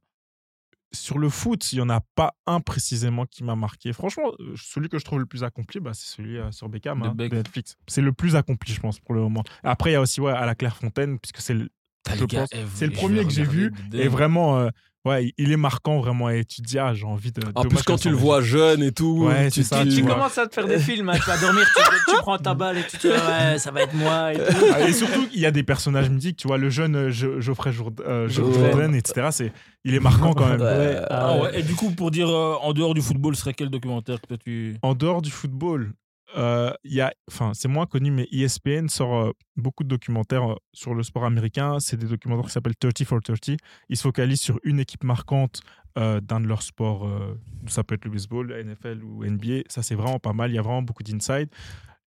Sur 0.94 1.18
le 1.20 1.30
foot, 1.30 1.72
il 1.72 1.78
y 1.78 1.82
en 1.82 1.90
a 1.90 2.02
pas 2.16 2.36
un 2.46 2.60
précisément 2.60 3.26
qui 3.26 3.44
m'a 3.46 3.56
marqué. 3.56 3.94
Franchement, 3.94 4.32
euh, 4.40 4.54
celui 4.58 4.90
que 4.90 5.00
je 5.00 5.06
trouve 5.06 5.20
le 5.20 5.26
plus 5.26 5.44
accompli, 5.44 5.80
bah, 5.80 5.92
c'est 5.94 6.14
celui 6.16 6.38
euh, 6.38 6.52
sur 6.52 6.68
Beckham 6.68 7.02
hein, 7.02 7.16
de 7.16 7.36
Netflix. 7.38 7.78
C'est 7.88 8.02
le 8.02 8.12
plus 8.12 8.36
accompli, 8.36 8.74
je 8.74 8.82
pense, 8.82 9.00
pour 9.00 9.14
le 9.16 9.22
moment. 9.22 9.44
Après, 9.64 9.92
il 9.92 9.94
y 9.94 9.96
a 9.96 10.02
aussi 10.02 10.20
ouais, 10.20 10.34
à 10.34 10.46
la 10.46 10.54
Clairefontaine, 10.56 11.18
puisque 11.20 11.40
c'est 11.40 11.54
le- 11.54 11.70
je 12.16 12.26
pense. 12.26 12.50
C'est 12.76 12.88
le 12.88 12.92
je 12.94 12.98
premier 12.98 13.24
que 13.26 13.32
j'ai 13.32 13.44
vu. 13.44 13.72
Et 13.94 14.08
vraiment, 14.08 14.60
euh, 14.60 14.70
ouais, 15.06 15.32
il 15.38 15.52
est 15.52 15.58
marquant 15.58 16.00
vraiment. 16.00 16.30
Et 16.30 16.44
tu 16.46 16.62
te 16.62 16.68
dis, 16.68 16.80
ah, 16.80 16.94
j'ai 16.94 17.06
envie 17.06 17.32
de. 17.32 17.42
En 17.56 17.64
plus, 17.66 17.82
quand 17.84 17.98
tu 17.98 18.10
le 18.10 18.16
vois 18.16 18.42
jeune 18.42 18.82
et 18.84 18.92
tout, 18.92 19.26
Ouais, 19.28 19.50
tu, 19.52 19.64
c'est 19.64 19.76
ça, 19.76 19.84
tu- 19.84 19.90
tu 19.90 19.96
Tu 19.98 20.02
vois. 20.02 20.16
commences 20.16 20.38
à 20.38 20.48
te 20.48 20.54
faire 20.54 20.68
des 20.68 20.80
films, 20.80 21.10
hein, 21.10 21.18
tu 21.18 21.26
vas 21.30 21.38
dormir, 21.38 21.66
tu, 21.76 21.82
tu 22.12 22.18
prends 22.22 22.38
ta 22.38 22.54
balle 22.54 22.78
et 22.80 22.84
tu 22.88 22.98
te 22.98 23.08
dis 23.08 23.14
ouais, 23.14 23.58
ça 23.60 23.72
va 23.72 23.82
être 23.84 23.94
moi. 23.94 24.34
Et 24.34 24.38
tout. 24.38 24.66
Ah, 24.74 24.82
Et 24.88 24.94
surtout, 24.94 25.28
il 25.34 25.40
y 25.40 25.46
a 25.46 25.52
des 25.52 25.64
personnages 25.64 26.10
mythiques. 26.10 26.38
Tu 26.38 26.48
vois, 26.48 26.58
le 26.58 26.70
jeune 26.70 26.96
euh, 26.96 27.10
Geoffrey 27.12 27.72
Jourdain, 27.72 28.04
euh, 28.08 28.28
Jo- 28.28 28.52
Jourdain. 28.52 28.72
Jordan, 28.72 28.96
etc. 28.96 29.28
C'est, 29.32 29.52
il 29.84 29.94
est 29.96 30.00
marquant 30.00 30.34
quand 30.34 30.48
même. 30.50 30.62
Ouais. 30.62 30.68
Ouais, 30.68 30.98
Ah 31.10 31.30
ah 31.38 31.42
ouais. 31.44 31.60
Et 31.60 31.64
du 31.64 31.76
coup, 31.76 31.92
pour 31.92 32.12
dire 32.12 32.30
euh, 32.30 32.56
en 32.62 32.74
dehors 32.74 32.94
du 32.94 33.02
football, 33.02 33.36
ce 33.36 33.42
serait 33.42 33.54
quel 33.54 33.70
documentaire 33.70 34.20
que 34.22 34.28
toi 34.28 34.38
tu. 34.38 34.76
En 34.82 34.94
dehors 34.96 35.22
du 35.22 35.30
football, 35.32 35.92
euh, 36.38 36.74
y 36.84 37.02
a, 37.02 37.14
enfin, 37.30 37.54
c'est 37.54 37.68
moins 37.68 37.86
connu, 37.86 38.12
mais 38.12 38.28
ESPN 38.32 38.88
sort 38.88 39.16
euh, 39.16 39.32
beaucoup 39.56 39.84
de 39.84 39.90
documentaires 39.90 40.52
euh, 40.52 40.56
sur 40.74 40.94
le 40.94 41.04
sport 41.04 41.26
américain. 41.26 41.80
C'est 41.80 41.98
des 41.98 42.08
documentaires 42.08 42.46
qui 42.46 42.52
s'appellent 42.52 42.76
30 42.76 43.04
for 43.04 43.22
30. 43.22 43.58
Ils 43.90 43.98
se 43.98 44.02
focalisent 44.02 44.42
sur 44.42 44.60
une 44.64 44.80
équipe 44.80 45.04
marquante 45.04 45.62
euh, 45.98 46.22
d'un 46.22 46.40
de 46.40 46.48
leurs 46.48 46.62
sports. 46.64 47.10
ça 47.68 47.84
peut 47.84 47.96
être 47.96 48.06
le 48.06 48.12
baseball, 48.12 48.48
la 48.50 48.64
NFL 48.64 49.04
ou 49.04 49.26
NBA. 49.26 49.64
Ça, 49.68 49.84
c'est 49.84 49.96
vraiment 49.96 50.20
pas 50.20 50.34
mal. 50.34 50.52
Il 50.52 50.56
y 50.56 50.60
a 50.60 50.62
vraiment 50.62 50.82
beaucoup 50.82 51.04
d'insight. 51.04 51.52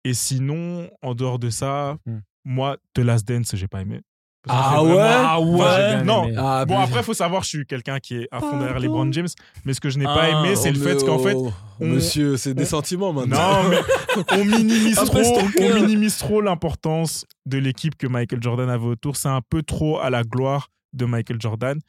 Et 0.04 0.14
sinon, 0.14 0.90
en 1.02 1.16
dehors 1.16 1.40
de 1.40 1.50
ça, 1.50 1.98
Hmm. 2.06 2.20
moi, 2.44 2.78
The 2.94 3.00
Last 3.00 3.28
Dance, 3.28 3.56
j'ai 3.56 3.68
pas 3.68 3.82
aimé. 3.82 4.02
Ah 4.50 4.84
ouais? 4.84 4.98
Ah 5.00 5.40
ouais 5.40 6.04
non. 6.04 6.28
Ah, 6.38 6.66
Bon, 6.66 6.78
mais- 6.78 6.84
après, 6.84 7.00
il 7.00 7.04
faut 7.04 7.14
savoir, 7.14 7.44
je 7.44 7.48
suis 7.50 7.66
quelqu'un 7.66 8.00
qui 8.00 8.16
est 8.18 8.28
à 8.32 8.40
fond 8.42 8.58
derrière 8.58 8.78
les 8.80 8.88
LeBron 8.88 9.10
James. 9.14 9.28
Mais 9.66 9.74
ce 9.74 9.80
que 9.80 9.90
je 9.90 9.98
n'ai 9.98 10.04
pas 10.06 10.24
Ah, 10.24 10.30
aimé, 10.42 10.56
c'est 10.56 10.70
Oh, 10.70 10.74
le 10.74 10.80
fait 10.80 10.96
mais 10.96 11.04
qu'en 11.06 11.20
fait, 11.20 11.34
oh, 11.36 11.54
on- 11.80 11.86
Monsieur, 11.88 12.36
c'est 12.38 12.54
des 12.54 12.64
on- 12.64 12.68
sentiments 12.68 13.14
maintenant. 13.14 13.64
non, 13.64 13.70
mais 13.70 13.78
on 14.32 14.46
minimise 14.46 14.96
trop, 14.96 15.20
on 15.62 15.74
minimise 15.76 16.18
trop 16.18 16.42
l'importance 16.42 17.26
de 17.46 17.58
l'équipe 17.58 17.96
que 17.98 18.08
Michael 18.08 18.42
Jordan 18.44 18.70
avait 18.70 18.86
autour. 18.86 19.16
C'est 19.16 19.30
un 19.30 19.42
peu 19.50 19.64
trop 19.64 20.00
à 20.00 20.10
la 20.10 20.24
gloire 20.24 20.70
de 20.94 21.06
Michael 21.06 21.42
Jordan, 21.42 21.80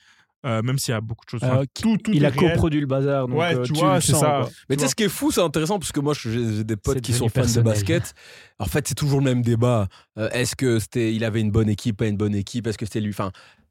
euh, 0.45 0.63
même 0.63 0.79
s'il 0.79 0.93
y 0.93 0.95
a 0.97 1.01
beaucoup 1.01 1.25
de 1.25 1.31
choses. 1.31 1.41
Enfin, 1.43 1.61
Euh, 1.61 1.65
tout, 1.75 1.97
tout 1.97 2.11
Il 2.15 2.23
est 2.23 2.27
a 2.27 2.31
coproduit 2.31 2.81
le 2.81 2.87
bazar. 2.87 3.27
Donc, 3.29 3.39
Ouais, 3.39 3.55
euh, 3.55 3.63
tu 3.63 3.73
tu 3.73 3.79
vois, 3.81 4.01
c'est 4.01 4.13
ça. 4.13 4.41
quoi. 4.43 4.51
Mais 4.69 4.77
tu 4.77 4.83
sais, 4.83 4.89
ce 4.89 4.95
qui 4.95 5.05
est 5.05 5.09
fou, 5.09 5.31
c'est 5.31 5.41
intéressant, 5.41 5.79
parce 5.79 5.93
que 5.93 6.01
moi, 6.01 6.15
j'ai 6.15 6.65
des 6.65 6.77
potes 6.77 7.01
qui 7.01 7.13
sont 7.13 7.29
fans 7.29 7.43
de 7.43 7.61
basket. 7.63 8.15
En 8.59 8.67
fait, 8.67 8.87
c'est 8.89 8.95
toujours 8.95 9.19
le 9.21 9.25
même 9.25 9.43
débat. 9.43 9.89
Euh, 10.19 10.29
Est-ce 10.31 10.55
que 10.57 10.79
c'était, 10.79 11.15
il 11.15 11.25
avait 11.25 11.41
une 11.41 11.51
bonne 11.51 11.69
équipe, 11.69 11.97
pas 11.99 12.07
une 12.07 12.17
bonne 12.17 12.35
équipe? 12.35 12.67
Est-ce 12.67 12.79
que 12.79 12.87
c'était 12.87 13.01
lui? 13.01 13.11
Enfin, 13.11 13.31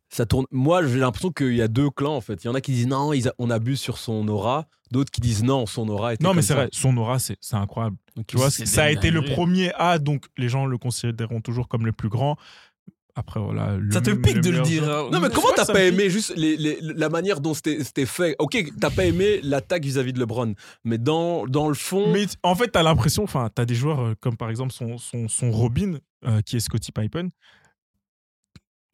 ça 0.10 0.26
tourne. 0.26 0.46
Moi, 0.52 0.86
j'ai 0.86 1.00
l'impression 1.00 1.32
qu'il 1.32 1.56
y 1.56 1.62
a 1.62 1.68
deux 1.68 1.90
clans, 1.90 2.16
en 2.16 2.22
fait. 2.22 2.44
Il 2.44 2.48
y 2.48 2.50
en 2.50 2.54
a 2.54 2.62
qui 2.62 2.72
disent 2.72 2.88
non, 2.88 3.14
ils 3.14 3.28
a- 3.30 3.34
on 3.40 3.50
abuse 3.50 3.80
sur 3.80 3.98
son 3.98 4.28
aura. 4.28 4.68
D'autres 4.92 5.10
qui 5.10 5.22
disent 5.22 5.44
non, 5.44 5.66
son 5.66 5.90
aura 5.90 6.14
était 6.14 6.24
Non, 6.24 6.36
mais 6.36 6.44
c'est 6.44 6.54
vrai, 6.54 6.70
son 6.72 6.96
aura, 6.98 7.18
c'est 7.18 7.36
c'est 7.42 7.56
incroyable. 7.56 7.96
Donc, 8.16 8.28
Tu 8.28 8.38
vois, 8.38 8.52
ça 8.52 8.84
a 8.84 8.90
été 8.92 9.10
le 9.10 9.24
premier 9.24 9.72
A, 9.74 9.98
donc 9.98 10.26
les 10.38 10.50
gens 10.50 10.68
le 10.68 10.78
considéreront 10.78 11.42
toujours 11.42 11.68
comme 11.68 11.86
le 11.88 11.94
plus 11.94 12.10
grand. 12.10 12.38
Après, 13.16 13.40
voilà. 13.40 13.78
le- 13.78 13.92
Ça 13.92 14.02
te 14.02 14.10
pique 14.10 14.42
de 14.42 14.50
le 14.50 14.62
dire. 14.62 14.84
hein. 14.90 15.10
Non, 15.12 15.20
mais 15.20 15.30
comment 15.30 15.50
t'as 15.56 15.66
pas 15.66 15.84
aimé 15.84 16.10
juste 16.10 16.34
les- 16.36 16.58
les- 16.58 16.80
la 16.82 17.10
manière 17.10 17.42
dont 17.42 17.54
c'était 17.54 18.06
fait? 18.08 18.36
Ok, 18.40 18.58
t'as 18.82 18.90
pas 18.90 19.06
aimé 19.06 19.40
l'attaque 19.44 19.84
vis-à-vis 19.86 20.14
de 20.14 20.20
LeBron, 20.20 20.56
mais 20.84 20.98
dans, 20.98 21.46
dans 21.46 21.68
le 21.68 21.76
fond. 21.76 22.12
Mais 22.12 22.26
en 22.42 22.56
fait, 22.56 22.72
tu 22.72 22.80
as 22.80 22.84
l'impression, 22.84 23.24
enfin, 23.24 23.50
tu 23.56 23.62
as 23.62 23.66
des 23.66 23.76
joueurs 23.76 24.00
euh, 24.02 24.14
comme 24.20 24.36
par 24.36 24.50
exemple 24.50 24.74
son, 24.74 24.98
son, 24.98 25.28
son 25.28 25.52
Robin, 25.52 26.00
euh, 26.26 26.42
qui 26.42 26.56
est 26.58 26.60
Scotty 26.60 26.92
Pippen. 26.92 27.30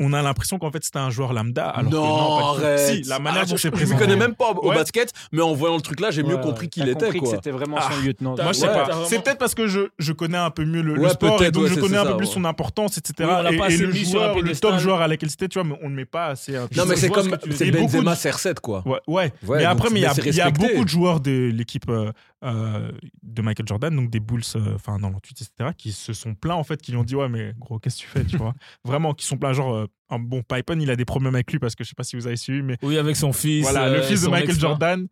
On 0.01 0.13
a 0.13 0.21
l'impression 0.21 0.57
qu'en 0.59 0.71
fait 0.71 0.83
c'était 0.83 0.99
un 0.99 1.09
joueur 1.09 1.33
lambda. 1.33 1.67
Alors 1.69 1.91
que 1.91 1.95
non, 1.95 2.03
non, 2.07 2.37
pas 2.37 2.53
du 2.53 2.59
tout. 2.59 2.65
arrête. 2.65 2.79
Si, 2.79 3.01
la 3.09 3.19
manière 3.19 3.41
Ah, 3.43 3.45
dont 3.45 3.57
je, 3.57 3.61
c'est 3.61 3.67
je 3.67 3.71
présenté. 3.73 3.95
me 3.95 3.99
connais 3.99 4.15
même 4.15 4.35
pas 4.35 4.51
au 4.51 4.69
Ouais. 4.69 4.75
basket, 4.75 5.11
mais 5.31 5.41
en 5.41 5.53
voyant 5.53 5.75
le 5.75 5.81
truc 5.81 5.99
là, 5.99 6.09
j'ai 6.11 6.23
mieux 6.23 6.35
Ouais, 6.35 6.41
compris 6.41 6.65
ouais. 6.65 6.69
qui 6.69 6.79
il 6.79 6.85
T'as 6.85 6.91
était. 6.91 7.05
compris 7.05 7.19
que 7.19 7.25
Quoi. 7.25 7.35
c'était 7.35 7.51
vraiment 7.51 7.75
Ah, 7.79 7.89
son 7.91 8.01
lieutenant. 8.05 8.35
t'as- 8.35 8.43
Moi, 8.43 8.53
je 8.53 8.59
sais 8.59 8.67
Ouais, 8.67 8.73
pas. 8.73 8.85
t'as 8.85 8.91
vraiment- 8.93 9.07
C'est 9.07 9.23
peut-être 9.23 9.37
parce 9.39 9.55
que 9.55 9.67
je, 9.67 9.81
je 9.99 10.13
connais 10.13 10.37
un 10.37 10.51
peu 10.51 10.63
mieux 10.65 10.81
le, 10.81 10.95
le 10.95 11.09
sport 11.09 11.41
et 11.43 11.51
donc 11.51 11.63
ouais, 11.63 11.69
je 11.69 11.75
connais 11.79 11.97
un 11.97 12.03
peu 12.05 12.11
ça, 12.11 12.15
plus 12.15 12.27
ouais. 12.27 12.33
son 12.33 12.45
importance, 12.45 12.97
etc. 12.97 13.29
Oui, 13.29 13.55
et 13.69 13.73
et 13.73 13.77
le 13.77 13.91
joueur, 13.93 14.39
le 14.41 14.55
top 14.55 14.77
joueur 14.79 15.01
à 15.01 15.07
laquelle 15.07 15.29
c'était, 15.29 15.47
tu 15.49 15.59
vois, 15.59 15.67
mais 15.67 15.77
on 15.83 15.89
ne 15.89 15.95
met 15.95 16.05
pas 16.05 16.27
assez. 16.27 16.53
Non, 16.53 16.67
mais 16.87 16.95
Je 16.95 17.01
c'est 17.01 17.09
comme 17.09 17.29
que 17.37 17.51
c'est 17.51 17.71
Benzema 17.71 18.11
de- 18.15 18.19
CR7 18.19 18.59
quoi. 18.61 18.83
Ouais, 19.07 19.31
mais 19.49 19.65
après, 19.65 19.89
mais 19.89 19.99
il 19.99 20.33
y 20.35 20.41
a, 20.41 20.49
beaucoup 20.51 20.83
de 20.85 20.89
joueurs 20.89 21.19
de 21.19 21.51
l'équipe 21.53 21.89
euh, 21.89 22.11
euh, 22.45 22.91
de 23.21 23.41
Michael 23.41 23.67
Jordan, 23.67 23.93
donc 23.93 24.09
des 24.09 24.21
Bulls, 24.21 24.41
euh, 24.55 24.75
enfin 24.75 24.97
dans 24.97 25.09
l'entuite, 25.09 25.41
etc., 25.41 25.71
qui 25.77 25.91
se 25.91 26.13
sont 26.13 26.35
plaints 26.35 26.55
en 26.55 26.63
fait, 26.63 26.81
qui 26.81 26.91
lui 26.91 26.97
ont 26.97 27.03
dit 27.03 27.15
ouais 27.15 27.27
mais 27.27 27.53
gros 27.59 27.79
qu'est-ce 27.79 27.97
que 27.97 28.01
tu 28.03 28.07
fais, 28.07 28.23
tu 28.23 28.37
vois, 28.37 28.53
vraiment, 28.85 29.13
qui 29.13 29.25
sont 29.25 29.37
plaints 29.37 29.51
genre 29.53 29.75
euh, 29.75 29.87
bon 30.11 30.41
Pippen, 30.43 30.79
il 30.81 30.89
a 30.89 30.95
des 30.95 31.05
problèmes 31.05 31.35
avec 31.35 31.51
lui 31.51 31.59
parce 31.59 31.75
que 31.75 31.83
je 31.83 31.89
sais 31.89 31.95
pas 31.95 32.03
si 32.03 32.15
vous 32.15 32.27
avez 32.27 32.35
suivi, 32.37 32.61
mais 32.61 32.77
Oui, 32.81 32.97
avec 32.97 33.15
son 33.15 33.31
fils. 33.33 33.61
voilà, 33.63 33.89
le 33.89 33.97
euh, 33.99 34.03
fils 34.03 34.21
de 34.23 34.27
Michael. 34.29 34.59
Jordan 34.59 35.07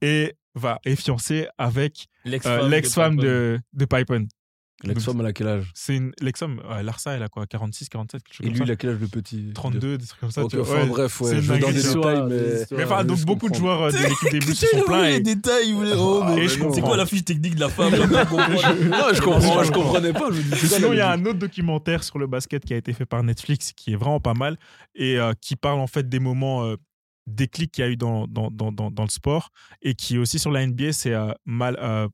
est 0.00 0.36
va 0.54 0.78
est 0.84 0.96
fiancé 0.96 1.48
avec 1.58 2.06
euh, 2.26 2.30
L'ex-femme. 2.30 2.70
l'ex-femme 2.70 3.16
de, 3.16 3.58
de 3.72 3.84
Pippen. 3.84 4.26
L'ex-femme, 4.84 5.20
elle 5.20 5.26
a 5.26 5.32
quel 5.32 5.48
âge? 5.48 5.70
C'est 5.74 5.96
une 5.96 6.12
ouais, 6.20 6.82
Larsa, 6.82 7.12
elle 7.12 7.22
a 7.22 7.28
quoi, 7.28 7.46
46, 7.46 7.88
47, 7.88 8.22
quelque 8.22 8.34
chose 8.34 8.46
Et 8.46 8.48
comme 8.48 8.52
lui, 8.52 8.58
ça. 8.58 8.64
il 8.64 8.70
a 8.72 8.76
quel 8.76 8.90
âge 8.90 8.98
le 9.00 9.08
petit? 9.08 9.50
32, 9.54 9.96
des 9.96 10.06
trucs 10.06 10.20
comme 10.20 10.30
ça. 10.30 10.44
Ok, 10.44 10.50
tu 10.50 10.56
vois, 10.58 10.66
enfin, 10.66 10.82
ouais. 10.82 10.88
bref, 10.88 11.20
ouais, 11.22 11.30
c'est 11.30 11.36
je 11.40 11.52
vais 11.52 11.58
dans 11.58 11.70
des 11.72 11.82
détails, 11.82 12.22
mais. 12.28 12.76
Mais 12.76 12.84
enfin, 12.84 13.04
donc 13.04 13.20
beaucoup 13.24 13.48
de 13.48 13.54
joueurs 13.54 13.82
euh, 13.84 13.90
de 13.90 13.96
l'équipe 13.96 14.30
des 14.46 14.54
se 14.54 14.66
sont 14.66 14.82
plaints. 14.82 15.08
les 15.08 15.20
détails, 15.20 15.72
vous. 15.72 15.84
Oh, 15.96 16.24
Et 16.32 16.34
mais 16.36 16.48
je 16.48 16.60
C'est 16.74 16.82
quoi 16.82 16.96
la 16.98 17.06
fiche 17.06 17.24
technique 17.24 17.54
de 17.54 17.60
la 17.60 17.70
femme 17.70 17.90
Non, 17.92 17.98
je 19.14 19.20
comprends, 19.22 19.62
je 19.64 19.72
comprenais 19.72 20.12
pas. 20.12 20.28
Sinon, 20.56 20.92
il 20.92 20.98
y 20.98 21.00
a 21.00 21.10
un 21.10 21.24
autre 21.24 21.38
documentaire 21.38 22.04
sur 22.04 22.18
le 22.18 22.26
basket 22.26 22.62
qui 22.64 22.74
a 22.74 22.76
été 22.76 22.92
fait 22.92 23.06
par 23.06 23.22
Netflix 23.22 23.72
qui 23.72 23.94
est 23.94 23.96
vraiment 23.96 24.20
pas 24.20 24.34
mal 24.34 24.58
et 24.94 25.18
euh, 25.18 25.32
qui 25.40 25.56
parle 25.56 25.80
en 25.80 25.86
fait 25.86 26.06
des 26.06 26.18
moments 26.20 26.76
déclics 27.26 27.72
qu'il 27.72 27.84
y 27.84 27.86
a 27.86 27.90
eu 27.90 27.96
dans, 27.96 28.26
dans, 28.26 28.50
dans, 28.50 28.70
dans, 28.72 28.90
dans 28.90 29.02
le 29.02 29.08
sport 29.10 29.50
et 29.82 29.94
qui 29.94 30.14
est 30.16 30.18
aussi 30.18 30.38
sur 30.38 30.50
la 30.50 30.66
NBA. 30.66 30.92
C'est 30.92 31.12
euh, 31.14 31.32
mal, 31.44 31.76
euh, 31.80 32.08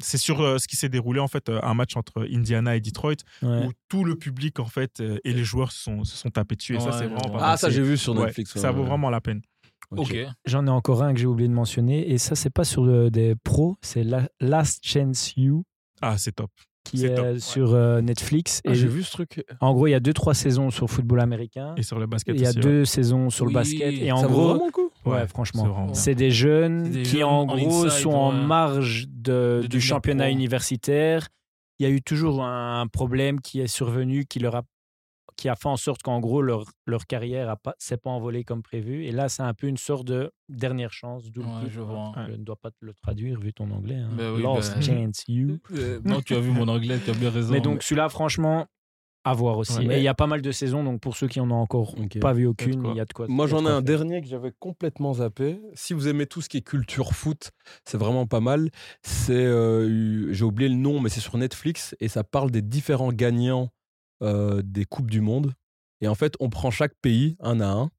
c'est 0.00 0.18
sur 0.18 0.40
euh, 0.40 0.58
ce 0.58 0.66
qui 0.68 0.76
s'est 0.76 0.88
déroulé 0.88 1.20
en 1.20 1.28
fait 1.28 1.48
un 1.50 1.74
match 1.74 1.96
entre 1.96 2.26
Indiana 2.32 2.76
et 2.76 2.80
Detroit 2.80 3.12
Ouais. 3.42 3.66
où 3.66 3.72
tout 3.88 4.04
le 4.04 4.16
public 4.16 4.58
en 4.60 4.66
fait 4.66 5.02
et 5.24 5.32
les 5.32 5.44
joueurs 5.44 5.72
se 5.72 5.82
sont, 5.82 6.04
se 6.04 6.16
sont 6.16 6.30
tapés 6.30 6.56
dessus 6.56 6.76
et 6.76 6.80
ça 6.80 6.92
c'est 6.92 7.06
vraiment. 7.06 7.38
Ah, 7.40 7.56
ça, 7.56 7.70
j'ai 7.70 7.82
vu 7.82 7.96
sur 7.96 8.14
ouais, 8.16 8.26
Netflix. 8.26 8.56
ça 8.58 8.70
vaut 8.70 8.84
vraiment 8.84 9.10
la 9.10 9.20
peine. 9.20 9.42
Ok. 9.90 10.14
J'en 10.44 10.66
ai 10.66 10.70
encore 10.70 11.02
un 11.02 11.14
que 11.14 11.18
j'ai 11.20 11.26
oublié 11.26 11.48
de 11.48 11.54
mentionner, 11.54 12.10
et 12.10 12.18
ça, 12.18 12.34
c'est 12.34 12.50
pas 12.50 12.64
sur 12.64 12.84
le- 12.84 13.10
des 13.10 13.34
pros, 13.42 13.78
c'est 13.80 14.04
La- 14.04 14.28
Last 14.38 14.86
Chance 14.86 15.32
You, 15.36 15.64
Ah, 16.02 16.18
c'est 16.18 16.32
top. 16.32 16.50
Qui 16.90 17.04
est 17.06 17.14
top, 17.14 17.24
ouais. 17.26 17.38
sur 17.40 17.74
euh, 17.74 18.00
Netflix. 18.00 18.60
Ah, 18.66 18.74
j'ai 18.74 18.86
vu 18.86 19.02
ce 19.02 19.12
truc. 19.12 19.44
en 19.60 19.72
gros, 19.74 19.86
il 19.86 19.90
y 19.90 19.94
a 19.94 20.00
deux, 20.00 20.12
trois 20.12 20.34
saisons 20.34 20.70
sur 20.70 20.88
football 20.88 21.20
américain. 21.20 21.74
Et 21.76 21.82
sur 21.82 21.98
le 21.98 22.06
basket 22.06 22.34
Il 22.34 22.42
y 22.42 22.46
a 22.46 22.50
aussi. 22.50 22.58
deux 22.60 22.84
saisons 22.84 23.30
sur 23.30 23.46
Oui, 23.46 23.52
le 23.52 23.58
basket. 23.58 23.94
Et 23.94 24.10
en 24.12 24.16
ça 24.18 24.26
vaut 24.26 24.34
gros, 24.34 24.48
vraiment 24.50 24.66
le 24.66 24.72
coup 24.72 24.90
ouais. 25.06 25.26
franchement, 25.26 25.92
c'est 25.94 26.14
des 26.14 26.30
jeunes 26.30 26.90
des 26.90 27.02
qui, 27.02 27.16
jeunes 27.18 27.24
en 27.24 27.46
gros, 27.46 27.84
inside, 27.86 28.02
sont 28.02 28.10
en 28.12 28.32
marge 28.32 29.06
de, 29.08 29.60
De 29.62 29.66
du 29.66 29.80
championnat 29.80 30.24
pro. 30.24 30.32
universitaire. 30.32 31.28
Il 31.78 31.84
y 31.84 31.86
a 31.86 31.92
eu 31.92 32.02
toujours 32.02 32.42
un 32.42 32.86
problème 32.88 33.40
qui 33.40 33.60
est 33.60 33.68
survenu, 33.68 34.24
qui 34.26 34.40
leur 34.40 34.56
a 34.56 34.62
qui 35.38 35.48
a 35.48 35.54
fait 35.54 35.68
en 35.68 35.76
sorte 35.76 36.02
qu'en 36.02 36.18
gros 36.18 36.42
leur, 36.42 36.64
leur 36.86 37.06
carrière 37.06 37.48
ne 37.64 37.70
s'est 37.78 37.96
pas 37.96 38.10
envolée 38.10 38.42
comme 38.44 38.60
prévu. 38.62 39.04
Et 39.06 39.12
là, 39.12 39.28
c'est 39.28 39.42
un 39.44 39.54
peu 39.54 39.68
une 39.68 39.76
sorte 39.76 40.04
de 40.06 40.32
dernière 40.48 40.92
chance. 40.92 41.30
D'où 41.30 41.42
Ouais, 41.42 41.70
je 41.70 41.80
vois. 41.80 42.12
Je 42.26 42.32
ne 42.32 42.38
dois 42.44 42.56
pas 42.56 42.70
te 42.72 42.76
le 42.84 42.92
traduire 42.92 43.38
vu 43.38 43.52
ton 43.54 43.70
anglais. 43.70 43.94
hein. 43.94 44.10
Ben 44.16 44.34
oui, 44.34 44.42
Lost 44.42 44.74
ben- 44.74 44.82
Chance 44.82 45.24
You. 45.28 45.58
Non, 46.04 46.20
tu 46.20 46.34
as 46.34 46.40
vu 46.40 46.50
mon 46.50 46.66
anglais, 46.68 46.98
tu 47.02 47.10
as 47.10 47.14
bien 47.14 47.30
raison. 47.30 47.52
Mais 47.52 47.60
donc 47.60 47.82
celui-là, 47.84 48.08
franchement, 48.08 48.66
à 49.24 49.32
voir 49.34 49.58
aussi. 49.58 49.86
Ouais. 49.86 49.96
Et 49.96 49.98
il 49.98 50.02
y 50.02 50.08
a 50.08 50.14
pas 50.14 50.26
mal 50.26 50.42
de 50.42 50.50
saisons, 50.50 50.82
donc 50.82 51.00
pour 51.00 51.16
ceux 51.16 51.28
qui 51.28 51.38
en 51.38 51.50
ont 51.50 51.54
encore 51.60 51.94
pas 52.20 52.32
vu 52.32 52.46
aucune, 52.46 52.84
il 52.90 52.96
y 52.96 53.00
a 53.00 53.04
de 53.04 53.12
quoi. 53.12 53.26
Moi, 53.28 53.46
j'en 53.46 53.64
ai 53.64 53.68
un 53.68 53.74
faire. 53.74 53.82
dernier 53.82 54.20
que 54.22 54.26
j'avais 54.26 54.52
complètement 54.58 55.14
zappé. 55.14 55.60
Si 55.74 55.92
vous 55.92 56.08
aimez 56.08 56.26
tout 56.26 56.40
ce 56.40 56.48
qui 56.48 56.56
est 56.56 56.62
culture 56.62 57.12
foot, 57.12 57.50
c'est 57.84 57.98
vraiment 57.98 58.26
pas 58.26 58.40
mal. 58.40 58.70
C'est, 59.02 59.34
euh, 59.34 60.32
j'ai 60.32 60.44
oublié 60.44 60.68
le 60.68 60.76
nom, 60.76 60.98
mais 61.00 61.10
c'est 61.10 61.20
sur 61.20 61.36
Netflix 61.38 61.94
et 62.00 62.08
ça 62.08 62.24
parle 62.24 62.50
des 62.50 62.62
différents 62.62 63.12
gagnants 63.12 63.68
euh, 64.22 64.62
des 64.64 64.84
coupes 64.84 65.10
du 65.10 65.20
monde. 65.20 65.52
Et 66.00 66.08
en 66.08 66.14
fait, 66.14 66.34
on 66.40 66.48
prend 66.50 66.70
chaque 66.70 66.92
pays 67.02 67.36
un 67.40 67.60
à 67.60 67.66
un 67.68 67.90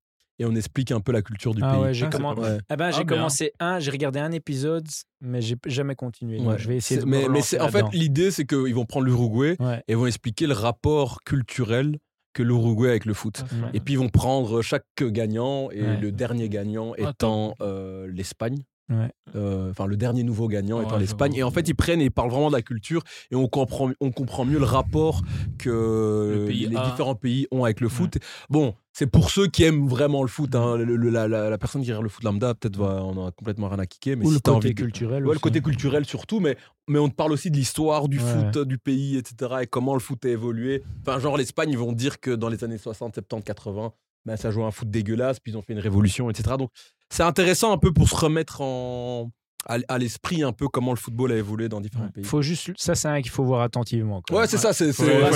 et 0.41 0.45
on 0.45 0.55
explique 0.55 0.91
un 0.91 1.01
peu 1.01 1.11
la 1.11 1.21
culture 1.21 1.53
du 1.53 1.61
Ah 1.63 1.73
pays. 1.73 1.81
ouais, 1.81 1.93
j'ai 1.93 2.05
Ah. 2.05 2.33
Ouais. 2.33 2.57
Eh 2.71 2.75
ben, 2.77 2.91
j'ai 2.91 2.99
Ah, 3.01 3.03
bien. 3.03 3.15
commencé 3.17 3.51
un, 3.59 3.79
j'ai 3.79 3.91
regardé 3.91 4.19
un 4.19 4.31
épisode, 4.31 4.87
mais 5.21 5.41
j'ai 5.41 5.57
jamais 5.65 5.95
continué. 5.95 6.39
Ouais. 6.39 6.57
je 6.57 6.67
vais 6.69 6.77
essayer 6.77 7.01
de 7.01 7.05
mais, 7.05 7.27
mais 7.27 7.41
en 7.59 7.67
fait 7.69 7.85
l'idée, 7.91 8.31
c'est 8.31 8.45
qu'ils 8.45 8.73
vont 8.73 8.85
prendre 8.85 9.05
l'Uruguay 9.05 9.57
Ouais. 9.59 9.83
et 9.89 9.95
vont 9.95 10.05
expliquer 10.05 10.47
le 10.47 10.53
rapport 10.53 11.23
culturel 11.25 11.97
que 12.33 12.43
l'Uruguay 12.43 12.87
a 12.87 12.91
avec 12.91 13.05
le 13.05 13.13
foot. 13.13 13.43
Ouais. 13.51 13.69
Et 13.73 13.79
puis 13.81 13.95
ils 13.95 13.97
vont 13.99 14.07
prendre 14.07 14.61
chaque 14.61 14.85
gagnant 15.01 15.69
et 15.71 15.81
Ouais. 15.81 15.97
le 15.97 16.11
dernier 16.13 16.47
gagnant 16.47 16.93
Ah, 17.03 17.09
étant 17.09 17.53
euh, 17.59 18.07
l'Espagne. 18.07 18.59
Ouais. 18.89 19.11
Euh, 19.35 19.69
Enfin, 19.69 19.85
le 19.85 19.95
dernier 19.97 20.23
nouveau 20.23 20.47
gagnant 20.47 20.79
Ouais, 20.79 20.85
étant 20.85 20.97
l'Espagne. 20.97 21.35
Et 21.35 21.43
en 21.43 21.51
fait, 21.51 21.67
ils 21.67 21.75
prennent 21.75 22.01
et 22.01 22.05
ils 22.05 22.11
parlent 22.11 22.31
vraiment 22.31 22.49
de 22.49 22.55
la 22.55 22.63
culture 22.63 23.03
et 23.29 23.35
on 23.35 23.47
comprend, 23.47 23.91
on 24.01 24.11
comprend 24.11 24.45
mieux 24.45 24.57
le 24.57 24.65
rapport 24.65 25.21
que 25.59 26.39
Le 26.39 26.45
pays 26.45 26.65
les 26.67 26.75
a. 26.75 26.89
différents 26.89 27.15
pays 27.15 27.47
ont 27.51 27.63
avec 27.63 27.81
le 27.81 27.89
foot. 27.89 28.17
Bon, 28.49 28.73
c'est 28.93 29.05
pour 29.05 29.29
ceux 29.29 29.47
qui 29.47 29.63
aiment 29.63 29.87
vraiment 29.87 30.23
le 30.23 30.27
foot. 30.27 30.55
hein. 30.55 30.75
Le- 30.77 30.95
le- 30.95 31.09
la, 31.09 31.27
la- 31.27 31.49
la 31.49 31.57
personne 31.57 31.81
qui 31.83 31.89
regarde 31.89 32.03
le 32.03 32.09
foot 32.09 32.23
lambda, 32.23 32.53
peut-être, 32.55 32.77
va- 32.77 33.03
on 33.03 33.27
a 33.27 33.31
complètement 33.31 33.69
rien 33.69 33.79
à 33.79 33.85
kicker. 33.85 34.15
Mais 34.15 34.25
Ou 34.25 34.29
si 34.29 34.33
le 34.35 34.39
côté 34.39 34.55
envie 34.57 34.69
de- 34.73 34.81
culturel. 34.81 35.25
Ouais, 35.27 35.33
le 35.33 35.39
côté 35.39 35.61
culturel 35.61 36.05
surtout, 36.05 36.39
mais, 36.39 36.57
mais 36.87 36.97
on 36.99 37.09
te 37.09 37.15
parle 37.15 37.31
aussi 37.31 37.51
de 37.51 37.55
l'histoire 37.57 38.07
du 38.07 38.19
Ouais. 38.19 38.25
foot, 38.51 38.57
du 38.67 38.77
pays, 38.79 39.17
etc. 39.17 39.53
Et 39.61 39.67
comment 39.67 39.93
le 39.93 39.99
foot 39.99 40.25
a 40.25 40.29
évolué. 40.29 40.81
Enfin, 41.01 41.19
genre, 41.19 41.37
l'Espagne, 41.37 41.69
ils 41.69 41.77
vont 41.77 41.93
dire 41.93 42.19
que 42.19 42.31
dans 42.31 42.49
les 42.49 42.63
années 42.63 42.77
60, 42.79 43.13
70, 43.13 43.43
80, 43.45 43.93
ben, 44.25 44.35
ça 44.35 44.49
jouait 44.51 44.63
un 44.63 44.71
foot 44.71 44.89
dégueulasse, 44.89 45.39
puis 45.39 45.51
ils 45.51 45.55
ont 45.57 45.61
fait 45.61 45.73
une 45.73 45.79
révolution, 45.79 46.29
etc. 46.29 46.55
Donc, 46.57 46.71
c'est 47.09 47.23
intéressant 47.23 47.71
un 47.71 47.77
peu 47.77 47.91
pour 47.93 48.07
se 48.09 48.15
remettre 48.15 48.61
en, 48.61 49.31
à, 49.67 49.77
à 49.87 49.97
l'esprit 49.97 50.41
un 50.43 50.51
peu 50.53 50.67
comment 50.67 50.91
le 50.91 50.97
football 50.97 51.31
a 51.31 51.35
évolué 51.35 51.67
dans 51.69 51.81
différents 51.81 52.07
pays. 52.09 52.23
Faut 52.23 52.41
juste, 52.41 52.71
ça, 52.77 52.95
c'est 52.95 53.07
un 53.09 53.21
qu'il 53.21 53.31
faut 53.31 53.43
voir 53.43 53.61
attentivement. 53.61 54.21
quoi. 54.27 54.39
Ouais, 54.41 54.47
c'est 54.47 54.57
ça, 54.57 54.71
c'est 54.73 54.93
c'est- 54.93 55.03
un 55.03 55.31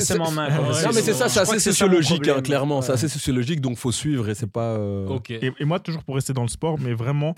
c'est- 0.00 0.18
en 0.20 0.30
main. 0.30 0.48
Non, 0.50 0.90
mais 0.94 1.02
c'est 1.02 1.12
ça, 1.14 1.28
c'est 1.28 1.40
assez 1.40 1.58
sociologique, 1.58 2.28
hein, 2.28 2.42
clairement. 2.42 2.80
C'est 2.82 2.92
assez 2.92 3.08
sociologique, 3.08 3.60
donc 3.60 3.76
faut 3.76 3.92
suivre 3.92 4.28
et 4.28 4.34
c'est 4.34 4.50
pas. 4.50 4.76
euh, 4.76 5.08
Ok. 5.08 5.30
Et, 5.30 5.52
et 5.58 5.64
moi, 5.64 5.80
toujours 5.80 6.04
pour 6.04 6.14
rester 6.14 6.32
dans 6.32 6.42
le 6.42 6.48
sport, 6.48 6.78
mais 6.78 6.94
vraiment. 6.94 7.34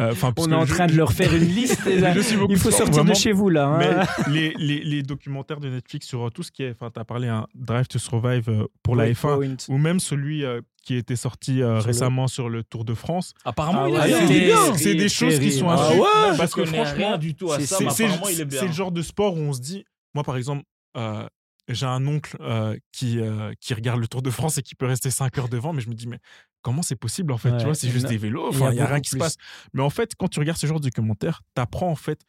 Euh, 0.00 0.12
enfin, 0.12 0.32
On 0.38 0.50
est 0.50 0.54
en 0.54 0.64
je- 0.64 0.74
train 0.74 0.86
de 0.86 0.94
leur 0.94 1.12
faire 1.12 1.34
une 1.34 1.44
liste. 1.44 1.82
Il 2.48 2.56
faut 2.56 2.70
sortir 2.70 3.04
de 3.04 3.14
chez 3.14 3.32
vous 3.32 3.48
là. 3.50 3.66
hein. 3.66 4.06
Mais 4.28 4.32
les, 4.32 4.54
les, 4.58 4.82
les 4.84 5.02
documentaires 5.02 5.60
de 5.60 5.68
Netflix 5.68 6.06
sur 6.06 6.30
tout 6.32 6.42
ce 6.42 6.50
qui 6.50 6.62
est. 6.62 6.70
Enfin, 6.70 6.90
tu 6.92 6.98
as 6.98 7.04
parlé 7.04 7.28
un 7.28 7.46
Drive 7.54 7.86
to 7.88 7.98
Survive 7.98 8.48
euh, 8.48 8.64
pour 8.82 8.96
la 8.96 9.08
F1, 9.10 9.36
Breakpoint. 9.36 9.56
ou 9.68 9.78
même 9.78 10.00
celui 10.00 10.44
euh, 10.44 10.60
qui 10.82 10.96
était 10.96 11.14
sorti 11.16 11.62
euh, 11.62 11.76
Sur 11.78 11.86
le- 11.86 11.92
récemment 11.92 12.26
sur 12.26 12.48
le 12.48 12.64
Tour 12.64 12.84
de 12.84 12.94
France. 12.94 13.34
Apparemment, 13.44 13.84
Ah 13.84 14.08
il 14.08 14.12
est 14.32 14.54
ouais. 14.54 14.76
C'est 14.76 14.94
des 14.94 15.08
choses 15.08 15.38
qui 15.38 15.52
sont 15.52 15.68
à 15.68 15.76
Ah 15.78 15.92
ouais 15.94 16.36
parce 16.38 16.54
que 16.54 16.64
franchement, 16.64 16.94
rien 16.96 17.18
du 17.18 17.34
tout 17.34 17.52
à 17.52 17.60
c'est- 17.60 17.66
ça, 17.66 17.78
c'est 17.90 18.66
le 18.66 18.72
genre 18.72 18.92
de 18.92 19.02
sport 19.02 19.34
où 19.36 19.40
on 19.40 19.52
se 19.52 19.60
dit, 19.60 19.84
moi 20.14 20.24
par 20.24 20.36
exemple, 20.36 20.62
euh, 20.96 21.26
j'ai 21.68 21.86
un 21.86 22.06
oncle 22.06 22.36
euh, 22.40 22.76
qui, 22.92 23.20
euh, 23.20 23.52
qui 23.60 23.72
regarde 23.74 24.00
le 24.00 24.08
Tour 24.08 24.22
de 24.22 24.30
France 24.30 24.58
et 24.58 24.62
qui 24.62 24.74
peut 24.74 24.86
rester 24.86 25.10
5 25.10 25.36
heures 25.38 25.48
devant, 25.48 25.72
mais 25.72 25.80
je 25.80 25.88
me 25.88 25.94
dis, 25.94 26.06
mais 26.08 26.18
comment 26.62 26.82
c'est 26.82 26.96
possible 26.96 27.32
en 27.32 27.38
fait 27.38 27.50
Ouais, 27.50 27.58
Tu 27.58 27.64
vois, 27.64 27.74
c'est 27.74 27.88
juste 27.90 28.06
des 28.06 28.16
vélos, 28.18 28.52
il 28.52 28.62
a 28.62 28.72
n'y 28.72 28.80
a, 28.80 28.86
rien 28.86 29.00
qui 29.00 29.10
se 29.10 29.16
passe. 29.16 29.36
Mais 29.72 29.82
en 29.82 29.90
fait, 29.90 30.14
quand 30.16 30.28
tu 30.28 30.38
regardes 30.40 30.58
ce 30.58 30.66
genre 30.66 30.80
de 30.80 30.84
documentaire, 30.88 31.42
tu 31.54 31.60
apprends 31.62 31.90
en 31.90 31.96
fait 31.96 32.20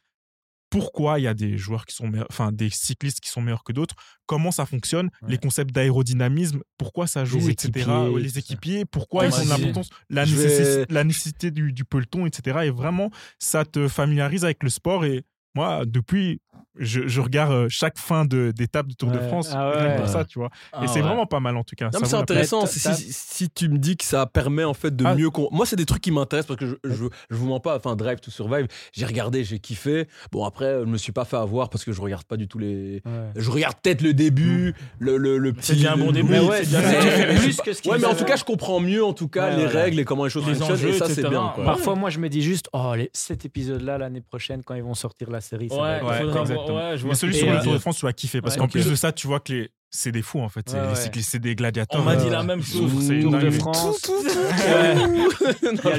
pourquoi 0.70 1.20
il 1.20 1.22
y 1.22 1.28
a 1.28 1.34
des 1.34 1.56
joueurs 1.56 1.86
qui 1.86 1.94
sont 1.94 2.08
meilleurs, 2.08 2.26
enfin 2.30 2.50
des 2.50 2.68
cyclistes 2.68 3.20
qui 3.20 3.30
sont 3.30 3.40
meilleurs 3.40 3.62
que 3.62 3.72
d'autres, 3.72 3.94
comment 4.26 4.50
ça 4.50 4.66
fonctionne, 4.66 5.08
Ouais. 5.22 5.30
les 5.30 5.38
concepts 5.38 5.72
d'aérodynamisme, 5.72 6.62
pourquoi 6.78 7.06
ça 7.06 7.24
joue, 7.24 7.38
Les 7.38 7.50
etc. 7.50 7.68
équipiers, 7.76 8.20
les 8.20 8.38
équipiers, 8.38 8.84
pourquoi 8.84 9.24
Ouais, 9.24 9.28
ils 9.30 9.40
ont 9.42 9.48
l'importance, 9.56 9.90
la, 10.10 10.24
vais- 10.24 10.86
la 10.88 11.04
nécessité 11.04 11.52
du, 11.52 11.72
du 11.72 11.84
peloton, 11.84 12.26
etc. 12.26 12.58
Et 12.64 12.70
vraiment, 12.70 13.10
ça 13.38 13.64
te 13.64 13.86
familiarise 13.86 14.44
avec 14.44 14.64
le 14.64 14.70
sport. 14.70 15.04
Et 15.04 15.22
moi, 15.54 15.84
depuis, 15.86 16.40
je, 16.76 17.06
je 17.06 17.20
regarde 17.20 17.52
euh, 17.52 17.66
chaque 17.68 17.98
fin 17.98 18.24
de- 18.24 18.52
d'étape 18.54 18.88
du 18.88 18.96
Tour 18.96 19.10
de. 19.10 19.18
France 19.20 19.50
Ah 19.54 19.70
ouais. 19.70 19.96
pour 19.96 20.08
ça, 20.08 20.24
tu 20.24 20.38
vois. 20.40 20.50
Ah 20.72 20.82
et 20.84 20.88
c'est 20.88 20.94
ouais. 20.96 21.02
vraiment 21.02 21.24
pas 21.26 21.38
mal 21.40 21.56
en 21.56 21.62
tout 21.62 21.76
cas. 21.76 21.86
Non, 21.86 21.92
Ça 21.92 21.98
mais 22.00 22.06
c'est 22.08 22.16
intéressant 22.16 22.66
si, 22.66 22.82
t'as- 22.82 22.94
si- 22.94 23.12
si 23.12 23.48
tu 23.50 23.68
me 23.68 23.78
dis 23.78 23.96
que 23.96 24.04
ça 24.04 24.26
permet 24.26 24.64
en 24.64 24.74
fait 24.74 24.94
de 24.94 25.04
Ah. 25.06 25.14
mieux. 25.14 25.30
con- 25.30 25.48
Moi, 25.52 25.66
c'est 25.66 25.76
des 25.76 25.86
trucs 25.86 26.02
qui 26.02 26.10
m'intéressent 26.10 26.48
parce 26.56 26.58
que 26.58 26.66
je, 26.84 26.90
je, 26.94 27.04
je 27.30 27.36
vous 27.36 27.46
mens 27.46 27.60
pas. 27.60 27.76
Enfin, 27.76 27.94
Drive 27.96 28.20
to 28.20 28.30
Survive, 28.32 28.66
j'ai 28.92 29.06
regardé, 29.06 29.44
j'ai 29.44 29.58
kiffé. 29.60 30.08
Bon, 30.32 30.44
après, 30.44 30.80
je 30.80 30.84
me 30.86 30.96
suis 30.98 31.12
pas 31.12 31.24
fait 31.24 31.36
avoir 31.36 31.70
parce 31.70 31.84
que 31.84 31.92
je 31.92 32.00
regarde 32.00 32.24
pas 32.24 32.36
du 32.36 32.48
tout 32.48 32.58
les. 32.58 33.02
Ouais. 33.04 33.12
Je 33.36 33.50
regarde 33.50 33.76
peut-être 33.82 34.02
le 34.02 34.12
début, 34.12 34.74
le, 34.98 35.16
le, 35.16 35.38
le 35.38 35.52
petit. 35.52 35.78
C'est 35.80 35.86
un 35.86 35.96
bon 35.96 36.10
début. 36.12 36.30
Mais 36.32 36.40
ouais, 36.40 36.64
c'est 36.64 36.80
c'est- 36.80 37.26
mais 37.28 37.34
plus 37.36 37.52
je- 37.56 37.62
que 37.62 37.72
ce 37.72 37.82
qu'ils 37.82 37.92
Ouais, 37.92 37.98
mais 37.98 38.06
en 38.06 38.14
tout 38.14 38.24
cas, 38.24 38.36
je 38.36 38.44
comprends 38.44 38.80
mieux 38.80 39.04
en 39.04 39.12
tout 39.12 39.28
cas 39.28 39.50
Ouais, 39.50 39.56
les 39.58 39.62
ouais. 39.66 39.82
règles 39.82 40.00
et 40.00 40.04
comment 40.04 40.24
les 40.24 40.30
choses 40.30 40.46
Les 40.46 40.54
fonctionnent. 40.54 40.72
enjeux, 40.76 40.88
et 40.88 40.98
ça, 40.98 41.08
c'est 41.08 41.28
bien. 41.28 41.52
Parfois, 41.64 41.94
moi, 41.94 42.10
je 42.10 42.18
me 42.18 42.28
dis 42.28 42.42
juste, 42.42 42.68
oh, 42.72 42.94
les- 42.96 43.10
cet 43.12 43.44
épisode-là, 43.44 43.98
l'année 43.98 44.20
prochaine, 44.22 44.62
quand 44.64 44.74
ils 44.74 44.82
vont 44.82 44.94
sortir 44.94 45.30
la 45.30 45.40
série, 45.40 45.68
ça 45.68 46.43
exactement. 46.52 46.76
ouais, 46.90 46.96
je 46.96 47.02
vois 47.02 47.10
Mais 47.10 47.16
celui 47.16 47.34
sur 47.34 47.50
le. 47.50 47.60
Tour 47.62 47.72
de 47.74 47.78
France, 47.78 47.98
tu 47.98 48.06
vas 48.06 48.12
kiffer 48.12 48.40
parce 48.40 48.54
Ouais, 48.54 48.60
qu'en 48.60 48.68
plus 48.68 48.88
de 48.88 48.94
ça, 48.94 49.12
tu 49.12 49.26
vois 49.26 49.40
que 49.40 49.52
les... 49.52 49.70
c'est 49.90 50.12
des 50.12 50.22
fous 50.22 50.40
en 50.40 50.48
fait. 50.48 50.68
C'est 50.68 50.76
Ouais, 50.76 50.82
les 50.82 50.88
ouais. 50.88 50.94
cyclistes, 50.96 51.30
c'est 51.30 51.38
des 51.38 51.54
gladiateurs. 51.54 52.00
On 52.00 52.04
m'a 52.04 52.16
dit 52.16 52.30
la 52.30 52.42
même 52.42 52.62
chose. 52.62 52.90
C'est 53.06 53.20
Tour 53.20 53.32
de. 53.38 53.50
France. 53.50 54.10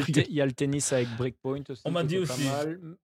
Il 0.07 0.33
y, 0.35 0.41
a 0.41 0.45
le 0.45 0.51
tennis 0.51 0.91
avec 0.93 1.07
Breakpoint 1.17 1.61
aussi. 1.69 1.81
On 1.85 1.91
m'a 1.91 2.03
dit 2.03 2.17
aussi. 2.17 2.43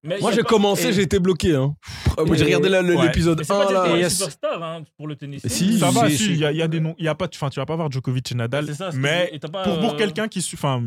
Mais 0.03 0.19
Moi, 0.19 0.31
j'ai 0.31 0.41
commencé, 0.43 0.87
et- 0.89 0.93
j'ai 0.93 1.01
été 1.03 1.19
bloqué. 1.19 1.55
Hein. 1.55 1.75
Euh, 2.19 2.25
J'ai 2.33 2.45
regardé 2.45 2.69
Ouais. 2.69 3.03
l'épisode 3.07 3.37
Mais 3.39 3.43
c'est 3.43 3.53
1 3.53 3.65
pas 3.65 3.71
là. 3.71 3.93
des 3.95 3.99
Et- 4.05 4.09
superstars 4.09 4.63
hein, 4.63 4.83
pour 4.97 5.07
le 5.07 5.15
tennis. 5.15 5.41
Si, 5.47 5.79
Ça 5.79 5.91
va, 5.91 6.09
si, 6.09 6.31
il 6.33 6.37
y, 6.37 6.45
a- 6.61 6.67
des 6.67 6.79
noms. 6.79 6.95
Il 6.97 7.05
y 7.05 7.07
a 7.07 7.15
pas, 7.15 7.27
enfin, 7.33 7.49
tu 7.49 7.59
vas 7.59 7.65
pas 7.65 7.75
voir 7.75 7.91
Djokovic 7.91 8.31
et 8.31 8.35
Nadal, 8.35 8.67
mais 8.95 9.31
pour, 9.41 9.51
pour 9.79 9.93
euh, 9.93 9.97
quelqu'un 9.97 10.27
qui, 10.27 10.45
enfin, 10.53 10.83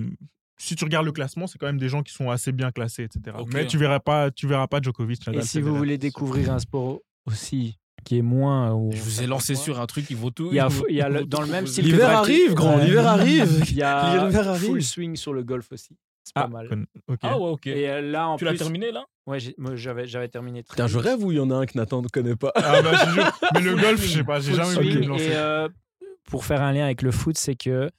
si 0.56 0.76
tu 0.76 0.84
regardes 0.84 1.06
le 1.06 1.12
classement, 1.12 1.46
c'est 1.46 1.58
quand 1.58 1.66
même 1.66 1.78
des 1.78 1.88
gens 1.88 2.02
qui 2.02 2.12
sont 2.12 2.30
assez 2.30 2.52
bien 2.52 2.70
classés, 2.70 3.04
etc. 3.04 3.36
Mais 3.52 3.66
tu 3.66 3.76
verras 3.78 4.00
pas, 4.00 4.30
tu 4.30 4.46
verras 4.46 4.66
pas 4.66 4.80
Djokovic, 4.80 5.26
Nadal. 5.26 5.42
Et 5.42 5.46
si 5.46 5.60
vous 5.60 5.74
voulez 5.74 5.98
découvrir 5.98 6.52
un 6.52 6.58
sport 6.58 7.00
aussi 7.26 7.78
qui 8.04 8.18
est 8.18 8.22
moins. 8.22 8.72
où 8.74 8.90
Je 8.92 9.00
vous 9.00 9.22
ai 9.22 9.26
lancé 9.26 9.54
sur 9.54 9.80
un 9.80 9.86
truc, 9.86 10.06
il 10.10 10.16
vaut 10.16 10.30
tout. 10.30 10.48
Il 10.50 10.56
y 10.56 10.60
a, 10.60 10.68
vaut- 10.68 10.86
il 10.90 10.96
y 10.96 11.00
a 11.00 11.08
le- 11.08 11.24
dans 11.24 11.40
le 11.40 11.46
même 11.46 11.66
style 11.66 11.86
L'hiver 11.86 12.10
arrive, 12.10 12.54
grand, 12.54 12.76
l'hiver 12.78 13.06
arrive. 13.06 13.64
Il 13.70 13.76
y 13.76 13.82
a 13.82 13.98
arrive. 14.50 14.58
full 14.66 14.82
swing 14.82 15.16
sur 15.16 15.32
le 15.32 15.42
golf 15.42 15.72
aussi. 15.72 15.96
C'est 16.22 16.32
Ah, 16.36 16.42
pas 16.42 16.48
mal. 16.48 16.86
Ah 17.22 17.38
ouais, 17.38 17.48
ok. 17.50 17.66
Et 17.66 17.88
euh, 17.88 18.00
là, 18.00 18.28
en 18.28 18.36
Tu 18.36 18.44
l'as 18.46 18.54
terminé 18.54 18.90
là? 18.92 19.04
Ouais, 19.26 19.38
j'avais 19.74 20.06
j'avais 20.06 20.28
terminé 20.28 20.62
très 20.62 20.74
Putain, 20.74 20.86
je 20.86 20.98
rêve 20.98 21.22
où 21.24 21.32
il 21.32 21.36
y 21.36 21.40
en 21.40 21.50
a 21.50 21.54
un 21.54 21.66
que 21.66 21.76
Nathan 21.76 22.00
ne 22.02 22.08
connaît 22.08 22.36
pas. 22.36 22.52
Ah 22.56 22.80
bah, 22.82 22.92
je 22.94 23.04
te 23.04 23.10
jure. 23.10 23.38
Mais 23.54 23.60
le 23.60 23.74
golf, 23.76 24.02
je 24.02 24.08
sais 24.18 24.24
pas, 24.24 24.40
j'ai 24.40 24.54
jamais 24.54 24.74
lancer. 25.02 25.24
Et 25.24 25.36
euh, 25.36 25.68
pour 26.24 26.44
faire 26.44 26.62
un 26.62 26.72
lien 26.72 26.84
avec 26.84 27.02
le 27.02 27.10
foot, 27.10 27.36
c'est 27.38 27.54
que 27.56 27.90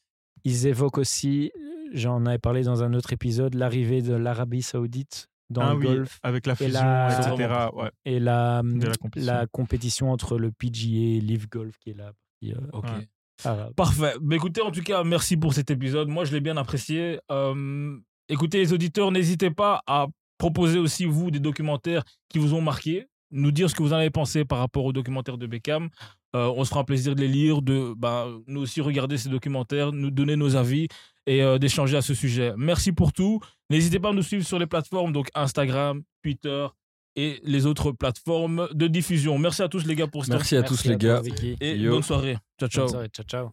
ils 0.44 0.68
évoquent 0.68 0.98
aussi, 1.00 1.52
j'en 1.96 2.26
avais 2.26 2.38
parlé 2.38 2.64
dans 2.64 2.84
un 2.84 2.94
autre 2.94 3.14
épisode, 3.14 3.54
l'arrivée 3.56 4.02
de 4.02 4.14
l'Arabie 4.14 4.62
Saoudite 4.62 5.28
dans 5.50 5.62
Ah 5.62 5.70
le 5.74 5.80
oui, 5.80 5.86
golf 5.86 6.20
avec 6.24 6.46
la 6.48 6.56
fusion, 6.56 6.74
la- 6.80 7.20
etc. 7.30 7.54
Ouais. 7.74 7.90
et 8.06 8.20
la, 8.20 8.62
la 8.64 8.96
compétition. 8.96 9.34
la 9.34 9.48
compétition 9.48 10.12
entre 10.12 10.38
le 10.38 10.52
PGA 10.52 11.18
et 11.18 11.20
Live 11.22 11.48
Golf 11.50 11.78
qui 11.80 11.92
est 11.92 11.98
là. 11.98 12.12
Euh, 12.44 12.54
Ok. 12.74 12.86
Ouais. 12.86 13.08
arabe. 13.44 13.74
Parfait. 13.76 14.14
Mais 14.22 14.36
écoutez, 14.38 14.62
en 14.62 14.72
tout 14.72 14.82
cas, 14.82 15.04
merci 15.04 15.38
pour 15.38 15.54
cet 15.54 15.70
épisode. 15.72 16.08
Moi, 16.10 16.26
je 16.26 16.34
l'ai 16.34 16.42
bien 16.42 16.58
apprécié. 16.58 17.20
Euh, 17.32 17.98
écoutez, 18.30 18.58
les 18.60 18.74
auditeurs, 18.74 19.12
n'hésitez 19.12 19.52
pas 19.52 19.82
à 19.88 20.08
proposer 20.38 20.80
aussi, 20.80 21.06
vous, 21.06 21.32
des 21.32 21.40
documentaires 21.40 22.04
qui 22.30 22.40
vous 22.40 22.54
ont 22.54 22.62
marqué. 22.62 23.06
Nous 23.32 23.52
dire 23.52 23.70
ce 23.70 23.76
que 23.76 23.84
vous 23.84 23.94
en 23.94 23.98
avez 23.98 24.10
pensé 24.12 24.46
par 24.46 24.60
rapport 24.60 24.86
aux 24.86 24.94
documentaires 24.94 25.38
de 25.38 25.48
Beckham. 25.48 25.90
Euh, 26.36 26.52
on 26.56 26.64
se 26.64 26.70
fera 26.70 26.82
un 26.82 26.86
plaisir 26.86 27.16
de 27.16 27.22
les 27.22 27.28
lire, 27.28 27.62
de 27.62 27.94
bah, 27.98 28.28
nous 28.48 28.62
aussi 28.62 28.82
regarder 28.82 29.18
ces 29.18 29.30
documentaires, 29.30 29.92
nous 29.92 30.12
donner 30.12 30.36
nos 30.36 30.56
avis 30.56 30.88
et 31.26 31.42
euh, 31.42 31.58
d'échanger 31.58 31.98
à 31.98 32.02
ce 32.02 32.14
sujet. 32.14 32.54
Merci 32.58 32.92
pour 32.92 33.14
tout. 33.14 33.40
N'hésitez 33.70 34.00
pas 34.00 34.10
à 34.10 34.14
nous 34.14 34.22
suivre 34.22 34.46
sur 34.46 34.60
les 34.60 34.68
plateformes, 34.68 35.12
donc 35.12 35.30
Instagram, 35.34 36.04
Twitter 36.24 36.68
et 37.16 37.40
les 37.44 37.66
autres 37.66 37.92
plateformes 37.92 38.68
de 38.74 38.88
diffusion. 38.88 39.38
Merci 39.38 39.64
à 39.64 39.70
tous 39.70 39.86
les 39.86 39.96
gars 39.96 40.08
pour 40.08 40.26
ce 40.26 40.32
temps 40.32 40.38
Merci 40.38 40.58
à 40.58 40.64
tous 40.64 40.86
Merci 40.86 40.90
les 40.90 40.98
gars. 40.98 41.22
Et 41.62 41.78
Yo. 41.78 41.92
bonne 41.92 42.04
soirée. 42.04 42.38
Ciao, 42.60 42.70
ciao. 42.70 42.84
Bonne 42.84 42.92
soirée. 42.92 43.10
Ciao, 43.10 43.26
ciao. 43.26 43.52